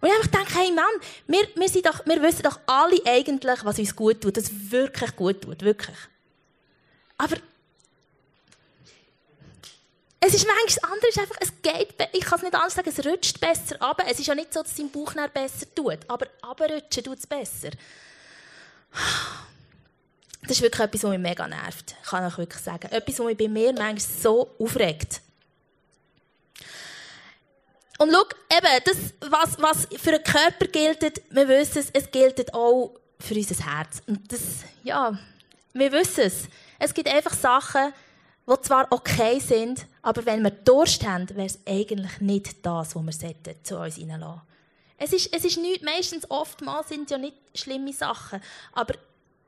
Und 0.00 0.08
ich 0.08 0.14
einfach 0.14 0.30
denke, 0.30 0.58
hey 0.58 0.72
Mann, 0.72 0.84
wir, 1.26 1.46
wir, 1.54 1.68
sind 1.68 1.84
doch, 1.84 2.06
wir 2.06 2.22
wissen 2.22 2.42
doch 2.42 2.58
alle 2.64 2.98
eigentlich, 3.04 3.64
was 3.64 3.78
uns 3.78 3.94
gut 3.94 4.22
tut, 4.22 4.38
das 4.38 4.50
wirklich 4.70 5.14
gut 5.16 5.42
tut, 5.42 5.62
wirklich. 5.62 5.96
Aber 7.18 7.36
es 10.22 10.34
ist 10.34 10.46
manchmal 10.46 11.08
ist 11.08 11.18
einfach, 11.18 11.36
es 11.40 11.50
geht, 11.62 11.94
ich 12.12 12.20
kann 12.20 12.38
es 12.38 12.42
nicht 12.42 12.54
anders 12.54 12.74
sagen, 12.74 12.92
es 12.94 13.06
rutscht 13.06 13.40
besser 13.40 13.80
ab. 13.80 14.02
Es 14.06 14.20
ist 14.20 14.26
ja 14.26 14.34
nicht 14.34 14.52
so, 14.52 14.62
dass 14.62 14.72
es 14.72 14.78
im 14.78 14.90
Bauch 14.90 15.14
besser 15.32 15.66
tut, 15.74 15.98
aber 16.08 16.26
abrutschen 16.42 17.04
tut 17.04 17.18
es 17.18 17.26
besser. 17.26 17.70
Das 20.42 20.52
ist 20.52 20.62
wirklich 20.62 20.80
etwas, 20.80 21.04
was 21.04 21.10
mich 21.10 21.18
mega 21.18 21.48
nervt, 21.48 21.94
kann 22.04 22.26
ich 22.26 22.36
wirklich 22.36 22.62
sagen. 22.62 22.88
Etwas, 22.90 23.18
was 23.18 23.26
mich 23.26 23.38
bei 23.38 23.48
mir 23.48 23.72
manchmal 23.72 23.98
so 23.98 24.54
aufregt. 24.58 25.22
Und 27.98 28.12
schau, 28.12 28.24
eben, 28.56 28.84
das, 28.84 28.96
was, 29.30 29.60
was 29.60 29.88
für 30.02 30.12
den 30.12 30.22
Körper 30.22 30.66
gilt, 30.66 31.22
wir 31.30 31.48
wissen 31.48 31.78
es, 31.78 31.90
es 31.92 32.10
gilt 32.10 32.52
auch 32.52 32.94
für 33.18 33.34
unser 33.34 33.64
Herz. 33.64 34.02
Und 34.06 34.30
das, 34.30 34.40
ja, 34.82 35.18
wir 35.72 35.92
wissen 35.92 36.24
es. 36.24 36.44
Es 36.78 36.94
gibt 36.94 37.08
einfach 37.08 37.34
Sachen, 37.34 37.92
die 38.48 38.60
zwar 38.62 38.86
okay 38.90 39.38
sind, 39.38 39.86
aber 40.02 40.26
wenn 40.26 40.42
wir 40.42 40.50
Durst 40.50 41.06
haben, 41.06 41.28
wäre 41.30 41.46
es 41.46 41.58
eigentlich 41.66 42.20
nicht 42.20 42.66
das, 42.66 42.94
was 42.96 43.20
wir 43.22 43.54
zu 43.62 43.78
uns 43.78 43.96
hineinlassen 43.96 44.42
es 45.02 45.14
ist, 45.14 45.34
es 45.34 45.44
ist 45.46 45.56
nicht, 45.56 45.82
meistens, 45.82 46.30
oftmals 46.30 46.90
sind 46.90 47.10
ja 47.10 47.16
nicht 47.16 47.36
schlimme 47.54 47.92
Sachen, 47.92 48.40
aber 48.74 48.94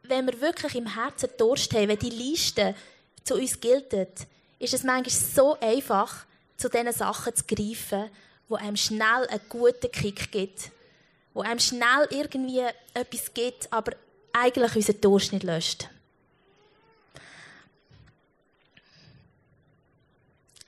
wenn 0.02 0.26
wir 0.26 0.40
wirklich 0.40 0.74
im 0.74 0.94
Herzen 0.94 1.28
Durst 1.36 1.74
haben, 1.74 1.88
wenn 1.88 1.98
die 1.98 2.08
Liste 2.08 2.74
zu 3.22 3.34
uns 3.34 3.60
gilt, 3.60 3.92
ist 4.58 4.74
es 4.74 4.82
manchmal 4.82 5.10
so 5.10 5.60
einfach, 5.60 6.24
zu 6.56 6.70
diesen 6.70 6.92
Sachen 6.92 7.36
zu 7.36 7.44
greifen, 7.44 8.08
wo 8.48 8.54
einem 8.54 8.76
schnell 8.76 9.26
einen 9.28 9.40
guten 9.50 9.92
Kick 9.92 10.32
gibt, 10.32 10.70
wo 11.34 11.42
einem 11.42 11.60
schnell 11.60 12.06
irgendwie 12.10 12.62
etwas 12.94 13.34
gibt, 13.34 13.70
aber 13.70 13.92
eigentlich 14.32 14.74
unseren 14.74 15.00
Durst 15.02 15.32
nicht 15.34 15.42
löscht. 15.42 15.88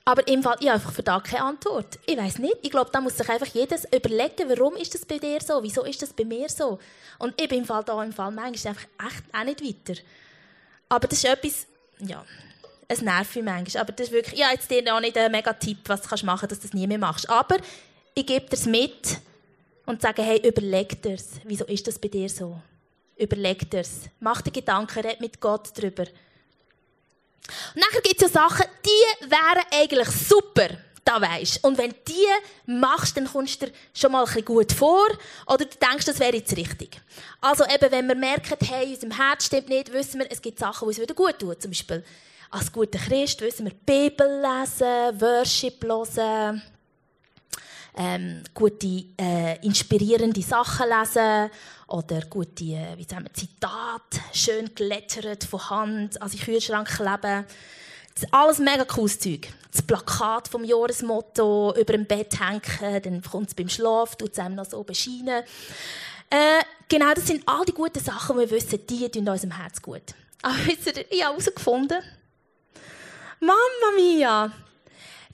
Aber 0.07 0.27
im 0.27 0.43
Fall, 0.43 0.57
ich 0.59 0.67
habe 0.67 0.75
einfach 0.75 0.91
für 0.91 1.01
da 1.01 1.19
keine 1.19 1.43
Antwort. 1.45 1.97
Ich 2.05 2.15
weiß 2.15 2.37
nicht. 2.37 2.57
Ich 2.61 2.69
glaube, 2.69 2.91
da 2.93 3.01
muss 3.01 3.17
sich 3.17 3.27
einfach 3.27 3.47
jedes 3.47 3.85
überlegen, 3.85 4.47
warum 4.49 4.75
ist 4.75 4.93
das 4.93 5.03
bei 5.03 5.17
dir 5.17 5.41
so? 5.41 5.63
Wieso 5.63 5.83
ist 5.83 5.99
das 5.99 6.13
bei 6.13 6.23
mir 6.23 6.47
so? 6.47 6.77
Und 7.17 7.39
ich 7.41 7.49
bin 7.49 7.59
im 7.59 7.65
Fall 7.65 7.83
da 7.83 8.01
im 8.03 8.13
Fall 8.13 8.31
manchmal 8.31 8.75
einfach 8.75 8.87
echt 9.07 9.23
auch 9.33 9.43
nicht 9.43 9.63
weiter. 9.63 9.99
Aber 10.89 11.07
das 11.07 11.17
ist 11.17 11.25
etwas, 11.25 11.65
ja, 11.99 12.23
es 12.87 13.01
nervt 13.01 13.35
mich 13.35 13.43
manchmal. 13.43 13.81
Aber 13.81 13.93
das 13.93 14.07
ist 14.07 14.13
wirklich, 14.13 14.39
ich 14.39 14.45
habe 14.45 14.53
jetzt 14.53 14.69
dir 14.69 14.95
auch 14.95 14.99
nicht 14.99 15.17
einen 15.17 15.31
mega 15.31 15.53
Tipp, 15.53 15.79
was 15.87 16.03
du 16.03 16.07
machen 16.25 16.41
kannst, 16.41 16.51
dass 16.51 16.59
du 16.59 16.67
das 16.67 16.73
nie 16.73 16.85
mehr 16.85 16.99
machst. 16.99 17.27
Aber 17.27 17.57
ich 18.13 18.27
gebe 18.27 18.45
dir 18.45 18.53
es 18.53 18.67
mit 18.67 19.17
und 19.87 20.03
sage, 20.03 20.21
hey, 20.21 20.39
überleg 20.47 21.01
dir 21.01 21.17
Wieso 21.45 21.65
ist 21.65 21.87
das 21.87 21.97
bei 21.97 22.09
dir 22.09 22.29
so? 22.29 22.59
Überleg 23.17 23.71
dir 23.71 23.83
Mach 24.19 24.41
dir 24.43 24.51
Gedanken, 24.51 24.99
red 24.99 25.19
mit 25.19 25.41
Gott 25.41 25.71
darüber. 25.75 26.05
Und 27.73 27.81
nachher 27.81 28.01
gibt 28.01 28.21
es 28.21 28.33
ja 28.33 28.41
Sachen, 28.41 28.65
die 28.85 29.29
wären 29.29 29.65
eigentlich 29.73 30.07
super, 30.07 30.69
da 31.03 31.21
weisst. 31.21 31.63
Und 31.63 31.77
wenn 31.77 31.93
die 32.07 32.25
machst, 32.65 33.15
dann 33.15 33.31
kommst 33.31 33.61
du 33.61 33.67
dir 33.67 33.73
schon 33.93 34.11
mal 34.11 34.21
ein 34.21 34.25
bisschen 34.25 34.45
gut 34.45 34.71
vor 34.71 35.07
oder 35.47 35.65
du 35.65 35.77
denkst, 35.77 36.05
das 36.05 36.19
wäre 36.19 36.35
jetzt 36.35 36.55
richtig. 36.57 36.99
Also 37.41 37.63
eben, 37.65 37.91
wenn 37.91 38.07
wir 38.07 38.15
merken, 38.15 38.57
hey, 38.65 38.93
unserem 38.93 39.11
Herz 39.11 39.45
stimmt 39.45 39.69
nicht, 39.69 39.93
wissen 39.93 40.19
wir, 40.19 40.31
es 40.31 40.41
gibt 40.41 40.59
Sachen, 40.59 40.85
die 40.85 40.87
uns 40.87 40.99
wieder 40.99 41.13
gut 41.13 41.39
tun. 41.39 41.55
Zum 41.59 41.71
Beispiel, 41.71 42.03
als 42.49 42.71
guter 42.71 42.99
Christ 42.99 43.41
wissen 43.41 43.65
wir, 43.65 43.73
Bibel 43.73 44.41
lesen, 44.41 45.21
Worship 45.21 45.83
hören, 45.83 46.61
ähm, 47.97 48.43
gute, 48.53 49.05
äh, 49.19 49.65
inspirierende 49.65 50.41
Sachen 50.41 50.87
lesen 50.89 51.49
oder 51.87 52.21
gute 52.29 52.63
äh, 52.63 52.97
wie 52.97 53.03
sagen 53.03 53.25
wir, 53.25 53.33
Zitate, 53.33 54.19
schön 54.33 54.73
gelettert 54.75 55.43
von 55.43 55.69
Hand 55.69 56.21
an 56.21 56.29
den 56.29 56.39
Kühlschrank 56.39 56.87
kleben. 56.87 57.45
Das 58.13 58.23
ist 58.23 58.33
alles 58.33 58.59
mega 58.59 58.85
cooles 58.85 59.19
Zeug. 59.19 59.47
Das 59.71 59.81
Plakat 59.81 60.47
vom 60.47 60.63
Jahresmotto 60.63 61.73
über 61.75 61.93
dem 61.93 62.05
Bett 62.05 62.39
hängen, 62.39 63.01
dann 63.03 63.21
kommt 63.21 63.49
es 63.49 63.55
beim 63.55 63.67
Schlaf, 63.67 64.15
tut 64.15 64.31
es 64.31 64.39
einem 64.39 64.55
noch 64.55 64.65
so 64.65 64.83
bescheinen. 64.83 65.43
Äh, 66.29 66.63
genau, 66.87 67.13
das 67.13 67.27
sind 67.27 67.43
all 67.45 67.65
die 67.65 67.73
guten 67.73 68.03
Sachen, 68.03 68.37
die 68.37 68.49
wir 68.49 68.51
wissen, 68.51 68.79
die 68.87 69.09
tun 69.09 69.27
unserem 69.27 69.51
Herz 69.51 69.81
gut. 69.81 70.15
Aber 70.41 70.55
wisst 70.65 70.87
ihr, 70.87 71.11
ich 71.11 71.23
habe 71.23 71.33
herausgefunden, 71.33 72.01
Mama 73.39 73.95
mia, 73.95 74.51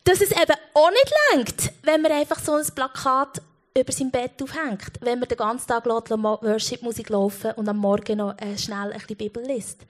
dass 0.04 0.22
es 0.22 0.32
eben 0.32 0.56
auch 0.74 0.90
nicht 0.90 1.14
lenkt, 1.34 1.74
wenn 1.84 2.02
man 2.02 2.12
einfach 2.12 2.40
so 2.40 2.54
ein 2.54 2.66
Plakat 2.74 3.42
über 3.78 3.92
sein 3.92 4.12
Bett 4.12 4.42
aufhängt, 4.42 5.00
wenn 5.02 5.20
man 5.20 5.30
den 5.30 5.38
ganzen 5.38 5.68
Tag 5.68 5.86
Worship-Musik 5.86 7.10
laufen 7.10 7.52
und 7.54 7.70
am 7.70 7.78
Morgen 7.78 8.18
noch 8.18 8.38
äh, 8.38 8.58
schnell 8.58 8.92
ein 8.92 9.00
bisschen 9.00 9.18
Bibel 9.18 9.46
liest. 9.46 9.82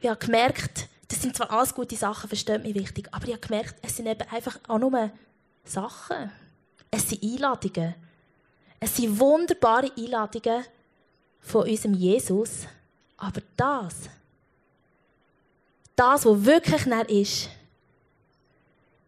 Ich 0.00 0.08
habe 0.08 0.18
gemerkt, 0.18 0.88
das 1.08 1.22
sind 1.22 1.36
zwar 1.36 1.50
alles 1.52 1.74
gute 1.74 1.94
Sachen, 1.94 2.28
versteht 2.28 2.64
mich 2.64 2.74
wichtig, 2.74 3.08
aber 3.12 3.26
ich 3.26 3.34
habe 3.34 3.46
gemerkt, 3.46 3.76
es 3.82 3.96
sind 3.96 4.06
eben 4.06 4.28
einfach 4.30 4.58
auch 4.66 4.78
nur 4.78 5.10
Sachen. 5.64 6.32
Es 6.90 7.08
sind 7.08 7.22
Einladungen. 7.22 7.94
Es 8.80 8.96
sind 8.96 9.18
wunderbare 9.20 9.92
Einladungen 9.96 10.64
von 11.40 11.68
unserem 11.68 11.94
Jesus, 11.94 12.66
aber 13.16 13.40
das, 13.56 13.94
das, 15.94 16.26
was 16.26 16.44
wirklich 16.44 16.86
näher 16.86 17.08
ist, 17.08 17.48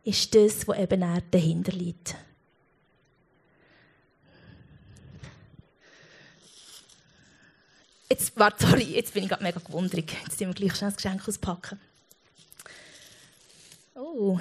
ist 0.04 0.34
das, 0.34 0.68
was 0.68 0.78
eben 0.78 1.00
näher 1.00 1.22
dahinter 1.30 1.72
liegt. 1.72 2.14
Jetzt, 8.08 8.38
warte, 8.38 8.66
sorry, 8.66 8.84
jetzt 8.84 9.14
bin 9.14 9.24
ich 9.24 9.28
gerade 9.28 9.42
mega 9.42 9.58
gewundert. 9.58 9.98
Jetzt 9.98 10.38
müssen 10.40 10.46
wir 10.48 10.54
gleich 10.54 10.76
schnell 10.76 10.90
das 10.90 10.96
Geschenk 10.96 11.26
auspacken. 11.26 11.80
Oh. 13.94 14.38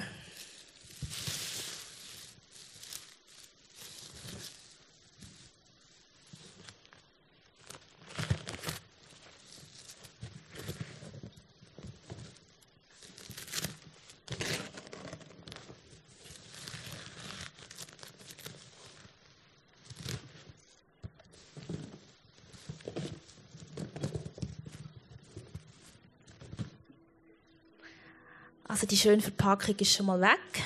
Also 28.74 28.88
die 28.88 28.96
schöne 28.96 29.22
Verpackung 29.22 29.76
ist 29.78 29.92
schon 29.92 30.06
mal 30.06 30.20
weg. 30.20 30.64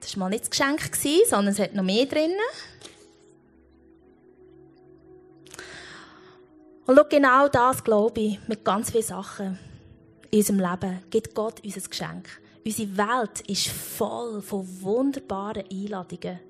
Das 0.00 0.16
war 0.16 0.20
mal 0.20 0.30
nicht 0.30 0.44
das 0.44 0.50
Geschenk, 0.50 0.80
sondern 1.28 1.52
es 1.52 1.58
hat 1.58 1.74
noch 1.74 1.82
mehr 1.82 2.06
drin. 2.06 2.32
Und 6.86 6.96
schau, 6.96 7.04
genau 7.04 7.48
das 7.48 7.84
glaube 7.84 8.18
ich, 8.18 8.38
mit 8.48 8.64
ganz 8.64 8.92
vielen 8.92 9.04
Sachen 9.04 9.58
in 10.30 10.38
unserem 10.38 10.58
Leben 10.58 11.02
gibt 11.10 11.34
Gott 11.34 11.62
uns 11.62 11.76
ein 11.76 11.84
Geschenk. 11.84 12.40
Unsere 12.64 12.96
Welt 12.96 13.42
ist 13.46 13.68
voll 13.68 14.40
von 14.40 14.66
wunderbaren 14.80 15.64
Einladungen. 15.70 16.40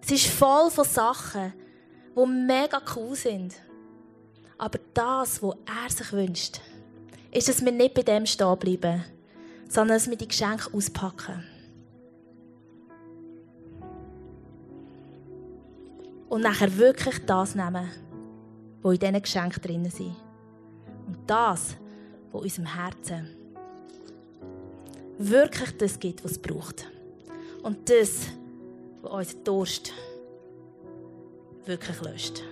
Es 0.00 0.12
ist 0.12 0.28
voll 0.28 0.70
von 0.70 0.84
Sachen, 0.84 1.52
die 2.16 2.24
mega 2.24 2.80
cool 2.94 3.16
sind. 3.16 3.56
Aber 4.58 4.78
das, 4.94 5.42
was 5.42 5.56
er 5.66 5.90
sich 5.90 6.12
wünscht, 6.12 6.60
ist, 7.32 7.48
dass 7.48 7.64
wir 7.64 7.72
nicht 7.72 7.94
bei 7.94 8.02
dem 8.02 8.26
stehen 8.26 8.58
bleiben, 8.58 9.04
sondern 9.68 9.96
dass 9.96 10.08
wir 10.08 10.16
die 10.16 10.28
Geschenke 10.28 10.72
auspacken. 10.72 11.44
Und 16.28 16.42
nachher 16.42 16.76
wirklich 16.76 17.24
das 17.26 17.54
nehmen, 17.54 17.88
was 18.82 18.94
in 18.94 19.00
diesen 19.00 19.22
Geschenken 19.22 19.62
drin 19.62 19.90
sind. 19.90 20.14
Und 21.06 21.18
das, 21.26 21.76
was 22.32 22.42
unserem 22.42 22.66
Herzen 22.66 23.28
wirklich 25.18 25.76
das 25.76 25.98
gibt, 25.98 26.24
was 26.24 26.32
es 26.32 26.38
braucht. 26.38 26.86
Und 27.62 27.88
das, 27.90 28.26
was 29.02 29.12
unseren 29.12 29.44
Durst 29.44 29.92
wirklich 31.66 32.00
löscht. 32.00 32.42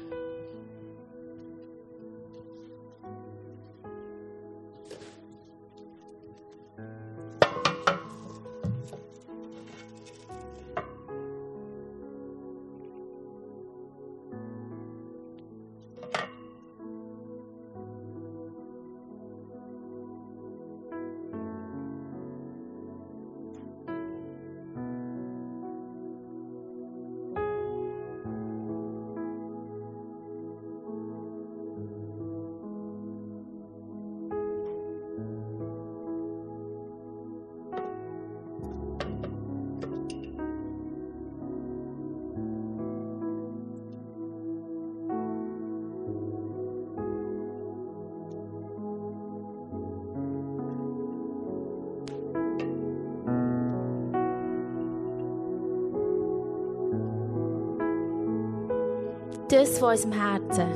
Das 59.48 59.78
von 59.78 59.90
unserem 59.90 60.12
Herzen 60.12 60.66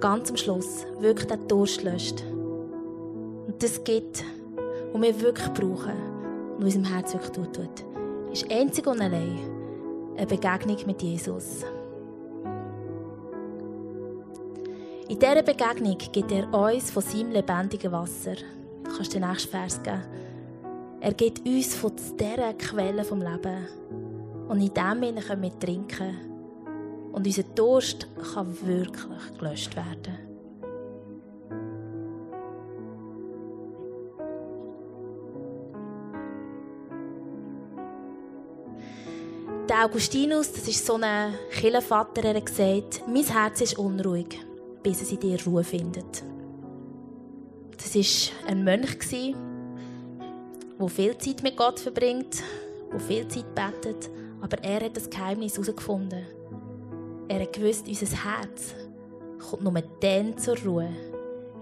ganz 0.00 0.30
am 0.30 0.36
Schluss 0.36 0.84
wirklich 0.98 1.28
den 1.28 1.48
Durst 1.48 1.82
löscht. 1.82 2.22
Und 3.46 3.62
das 3.62 3.82
gibt, 3.84 4.24
was 4.92 5.02
wir 5.02 5.20
wirklich 5.20 5.48
brauchen 5.54 5.92
und 6.56 6.64
unserem 6.64 6.84
Herzen 6.84 7.20
wirklich 7.20 7.32
gut 7.32 7.56
tut, 7.56 8.32
ist 8.32 8.50
einzig 8.52 8.86
und 8.86 9.00
allein 9.00 9.38
eine 10.16 10.26
Begegnung 10.26 10.76
mit 10.86 11.02
Jesus. 11.02 11.64
In 15.08 15.18
dieser 15.18 15.42
Begegnung 15.42 15.96
gibt 16.12 16.32
er 16.32 16.52
uns 16.52 16.90
von 16.90 17.02
seinem 17.02 17.30
lebendigen 17.32 17.92
Wasser. 17.92 18.34
Du 18.84 18.96
kannst 18.96 19.14
den 19.14 19.26
nächsten 19.26 19.50
Vers 19.50 19.82
geben. 19.82 20.02
Er 21.00 21.14
gibt 21.14 21.46
uns 21.46 21.74
von 21.74 21.92
dieser 22.18 22.54
Quelle 22.54 23.04
vom 23.04 23.20
Leben. 23.20 23.66
Und 24.48 24.60
in 24.60 24.72
dem 24.72 25.20
können 25.20 25.42
wir 25.42 25.58
trinken 25.58 26.31
und 27.12 27.26
unser 27.26 27.42
Durst 27.42 28.06
kann 28.32 28.56
wirklich 28.66 29.38
gelöscht 29.38 29.76
werden. 29.76 30.32
Der 39.68 39.84
Augustinus, 39.84 40.52
das 40.52 40.66
ist 40.68 40.84
so 40.84 40.98
ein 41.00 41.34
Kirchenvater, 41.50 42.24
er 42.24 42.34
hat 42.34 42.46
gesagt, 42.46 43.02
mein 43.06 43.24
Herz 43.24 43.60
ist 43.60 43.78
unruhig, 43.78 44.38
bis 44.82 45.02
es 45.02 45.12
in 45.12 45.20
dir 45.20 45.38
Ruhe 45.46 45.64
findet. 45.64 46.22
Das 47.76 47.94
war 47.94 48.48
ein 48.48 48.64
Mönch, 48.64 48.98
der 50.78 50.88
viel 50.88 51.16
Zeit 51.18 51.42
mit 51.42 51.56
Gott 51.56 51.80
verbringt, 51.80 52.42
der 52.92 53.00
viel 53.00 53.28
Zeit 53.28 53.54
betet, 53.54 54.10
aber 54.40 54.58
er 54.62 54.84
hat 54.84 54.96
das 54.96 55.08
Geheimnis 55.08 55.54
herausgefunden. 55.54 56.41
Er 57.32 57.40
hat 57.40 57.54
gewusst, 57.54 57.88
unser 57.88 58.24
Herz 58.24 58.74
kommt 59.38 59.62
nur 59.62 59.72
dann 60.00 60.36
zur 60.36 60.54
Ruhe, 60.58 60.90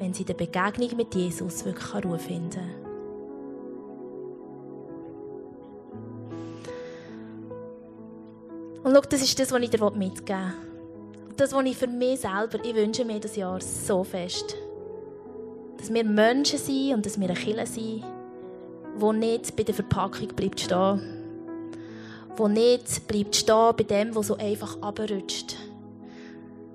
wenn 0.01 0.13
sie 0.13 0.23
in 0.23 0.27
der 0.27 0.35
Begegnung 0.35 0.97
mit 0.97 1.15
Jesus 1.15 1.65
wirklich 1.65 2.05
Ruhe 2.05 2.19
finden 2.19 2.51
kann. 2.51 2.75
Und 8.83 8.95
schau, 8.97 9.01
das 9.03 9.23
ist 9.23 9.39
das, 9.39 9.53
was 9.53 9.63
ich 9.63 9.71
dir 9.71 9.91
mitgeben 9.93 10.41
will. 10.41 11.35
Das, 11.37 11.53
was 11.53 11.65
ich 11.65 11.77
für 11.77 11.87
mich 11.87 12.19
selber, 12.19 12.59
ich 12.65 12.75
wünsche 12.75 13.05
mir 13.05 13.21
das 13.21 13.37
Jahr 13.37 13.61
so 13.61 14.03
fest. 14.03 14.57
Dass 15.77 15.95
wir 15.95 16.03
Menschen 16.03 16.59
sind 16.59 16.95
und 16.95 17.07
dass 17.07 17.21
wir 17.21 17.29
eine 17.29 17.39
Kirche 17.39 17.67
sind, 17.67 18.03
die 19.01 19.13
nicht 19.13 19.55
bei 19.55 19.63
der 19.63 19.75
Verpackung 19.77 20.27
bleibt 20.35 20.59
stehen, 20.59 21.20
wo 22.37 22.49
nicht 22.49 23.07
bleibt 23.07 23.37
stehen 23.37 23.73
bei 23.77 23.85
dem, 23.85 24.15
wo 24.15 24.23
so 24.23 24.37
einfach 24.37 24.81
abrutscht, 24.81 25.57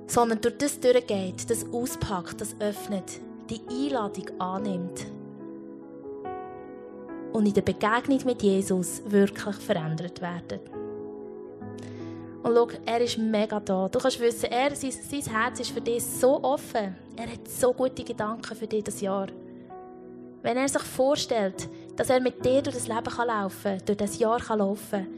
sondern 0.07 0.41
durch 0.41 0.57
das 0.57 0.79
durchgeht, 0.79 1.49
das 1.49 1.65
auspackt, 1.71 2.41
das 2.41 2.55
öffnet, 2.59 3.19
die 3.49 3.61
Einladung 3.69 4.39
annimmt 4.39 5.05
und 7.33 7.45
in 7.45 7.53
der 7.53 7.61
Begegnung 7.61 8.19
mit 8.25 8.41
Jesus 8.41 9.01
wirklich 9.05 9.55
verändert 9.57 10.21
werden. 10.21 10.59
Und 12.43 12.53
schau, 12.53 12.67
er 12.85 13.01
ist 13.01 13.17
mega 13.17 13.59
da. 13.59 13.89
Du 13.89 13.99
kannst 13.99 14.19
wissen, 14.19 14.51
er, 14.51 14.75
sein, 14.75 14.91
sein 14.91 15.21
Herz 15.21 15.59
ist 15.59 15.71
für 15.71 15.81
dich 15.81 16.03
so 16.03 16.41
offen. 16.43 16.95
Er 17.15 17.31
hat 17.31 17.47
so 17.47 17.73
gute 17.73 18.03
Gedanken 18.03 18.55
für 18.55 18.67
dich 18.67 18.83
das 18.83 19.01
Jahr. 19.01 19.27
Wenn 20.43 20.57
er 20.57 20.69
sich 20.69 20.83
vorstellt, 20.83 21.67
dass 21.95 22.11
er 22.11 22.21
mit 22.21 22.45
dir 22.45 22.61
durch 22.61 22.75
das 22.75 22.87
Leben 22.87 23.27
laufen 23.27 23.63
kann, 23.63 23.85
durch 23.85 23.97
das 23.97 24.19
Jahr 24.19 24.39
kann 24.39 24.59
laufen 24.59 24.91
kann, 24.91 25.14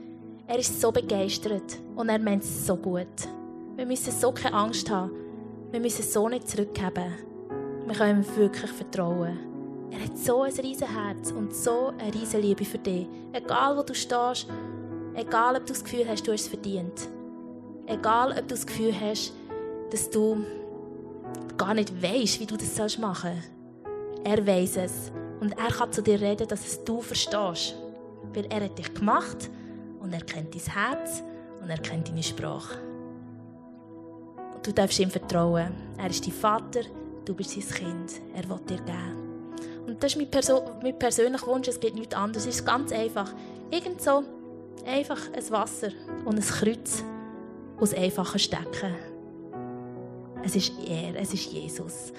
er 0.48 0.60
ist 0.60 0.80
so 0.80 0.92
begeistert 0.92 1.78
und 1.96 2.08
er 2.08 2.20
meint 2.20 2.44
es 2.44 2.66
so 2.66 2.78
gut. 2.78 3.28
Wir 3.76 3.86
müssen 3.86 4.12
so 4.12 4.32
keine 4.32 4.56
Angst 4.56 4.90
haben. 4.90 5.12
Wir 5.72 5.82
müssen 5.82 6.04
so 6.04 6.30
nicht 6.30 6.48
zurückgeben. 6.48 7.14
Wir 7.86 7.96
können 7.96 8.24
ihm 8.24 8.38
wirklich 8.38 8.72
vertrauen. 8.72 9.38
Er 9.92 10.04
hat 10.04 10.18
so 10.18 10.44
ein 10.44 10.54
riesen 10.54 10.88
Herz 10.88 11.32
und 11.32 11.54
so 11.54 11.92
eine 11.98 12.14
riesen 12.14 12.42
Liebe 12.42 12.64
für 12.64 12.78
dich. 12.78 13.08
Egal 13.34 13.78
wo 13.78 13.84
du 13.84 13.94
stehst, 13.94 14.48
egal 15.16 15.58
ob 15.58 15.66
du 15.66 15.74
das 15.74 15.84
Gefühl 15.84 16.08
hast, 16.08 16.26
du 16.26 16.32
hast 16.32 16.42
es 16.42 16.48
verdient. 16.48 17.10
Egal 17.86 18.32
ob 18.32 18.48
du 18.48 18.56
das 18.56 18.66
Gefühl 18.66 18.94
hast, 18.98 19.34
dass 19.92 20.10
du 20.10 20.46
gar 21.58 21.74
nicht 21.74 22.02
weißt, 22.02 22.40
wie 22.40 22.46
du 22.46 22.56
das 22.56 22.98
machen 22.98 23.32
sollst. 23.34 24.26
Er 24.26 24.48
weiß 24.48 24.78
es. 24.78 25.12
Und 25.42 25.58
er 25.58 25.72
kann 25.72 25.92
zu 25.92 26.02
dir 26.02 26.22
reden, 26.22 26.48
dass 26.48 26.66
es 26.66 26.84
du 26.86 27.02
verstehst. 27.02 27.76
Weil 28.34 28.46
er 28.46 28.64
hat 28.64 28.78
dich 28.78 28.94
gemacht 28.94 29.50
und 30.08 30.14
er 30.14 30.22
kennt 30.22 30.56
dein 30.56 30.74
Herz 30.74 31.22
und 31.62 31.70
er 31.70 31.80
kennt 31.80 32.08
deine 32.08 32.24
Sprache. 32.24 32.78
Und 34.56 34.66
du 34.66 34.72
darfst 34.72 35.00
ihm 35.00 35.12
vertrauen. 35.12 35.74
Er 35.98 36.10
ist 36.10 36.26
dein 36.26 36.34
Vater, 36.34 36.82
du 37.26 37.36
bist 37.36 37.52
sein 37.52 37.64
Kind. 37.68 38.22
Er 38.34 38.48
will 38.50 38.60
dir 38.70 38.78
geben. 38.78 39.54
Und 39.86 40.02
das 40.02 40.14
ist 40.14 40.18
mein, 40.18 40.32
Perso 40.32 40.64
mein 40.82 40.98
persönlicher 40.98 41.48
Wunsch, 41.48 41.68
es 41.68 41.80
geht 41.80 41.94
nichts 41.94 42.16
anderes. 42.16 42.48
Es 42.48 42.56
ist 42.56 42.66
ganz 42.66 42.94
einfach. 42.94 43.34
Irgend 43.70 44.02
so 44.02 44.24
einfach 44.86 45.20
ein 45.34 45.52
Wasser 45.52 45.90
und 46.24 46.38
ein 46.38 46.42
Kreuz 46.42 47.04
aus 47.78 47.94
einfachen 47.94 48.40
Stecken. 48.40 48.96
Es 50.42 50.56
ist 50.56 50.72
er, 50.88 51.20
es 51.20 51.34
ist 51.34 51.52
Jesus. 51.52 52.14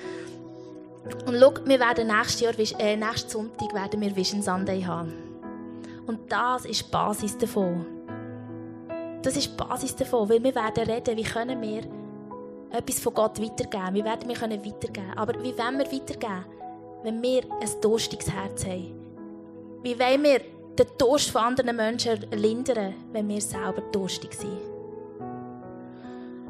Und 1.27 1.39
schau, 1.41 1.55
wir 1.65 1.81
werden 1.81 2.09
nächstes 2.09 2.41
Jahr, 2.41 2.81
äh, 2.81 2.97
nächsten 2.97 3.31
Sonntag 3.31 3.73
werden 3.73 3.99
wir 4.03 4.15
Vision 4.15 4.43
Sunday 4.43 4.83
haben. 4.83 5.28
Und 6.09 6.33
das 6.33 6.65
ist 6.65 6.87
die 6.87 6.91
Basis 6.91 7.37
davon. 7.37 7.87
Das 9.23 9.37
ist 9.37 9.53
die 9.53 9.57
Basis 9.57 9.95
davon, 9.95 10.29
weil 10.29 10.43
wir 10.43 10.55
werden 10.55 10.85
reden, 10.85 11.17
wie 11.17 11.23
können 11.23 11.61
wir 11.61 11.83
etwas 12.71 12.99
von 13.01 13.13
Gott 13.15 13.41
weitergeben. 13.41 13.95
Wie 13.95 14.05
werden 14.05 14.29
wir 14.29 14.37
können 14.37 14.65
weitergeben. 14.65 15.13
Aber 15.17 15.35
wie 15.43 15.57
wollen 15.57 15.79
wir 15.79 15.93
weitergeben, 15.93 16.45
wenn 17.03 17.23
wir 17.23 17.43
ein 17.45 17.81
durstiges 17.83 18.31
Herz 18.31 18.65
haben? 18.65 18.95
Wie 19.83 19.99
wollen 19.99 20.23
wir 20.23 20.41
den 20.79 20.87
Durst 20.97 21.31
von 21.31 21.43
anderen 21.43 21.77
Menschen 21.77 22.21
lindern, 22.33 22.95
wenn 23.13 23.29
wir 23.29 23.41
selber 23.41 23.83
durstig 23.93 24.33
sind? 24.33 24.59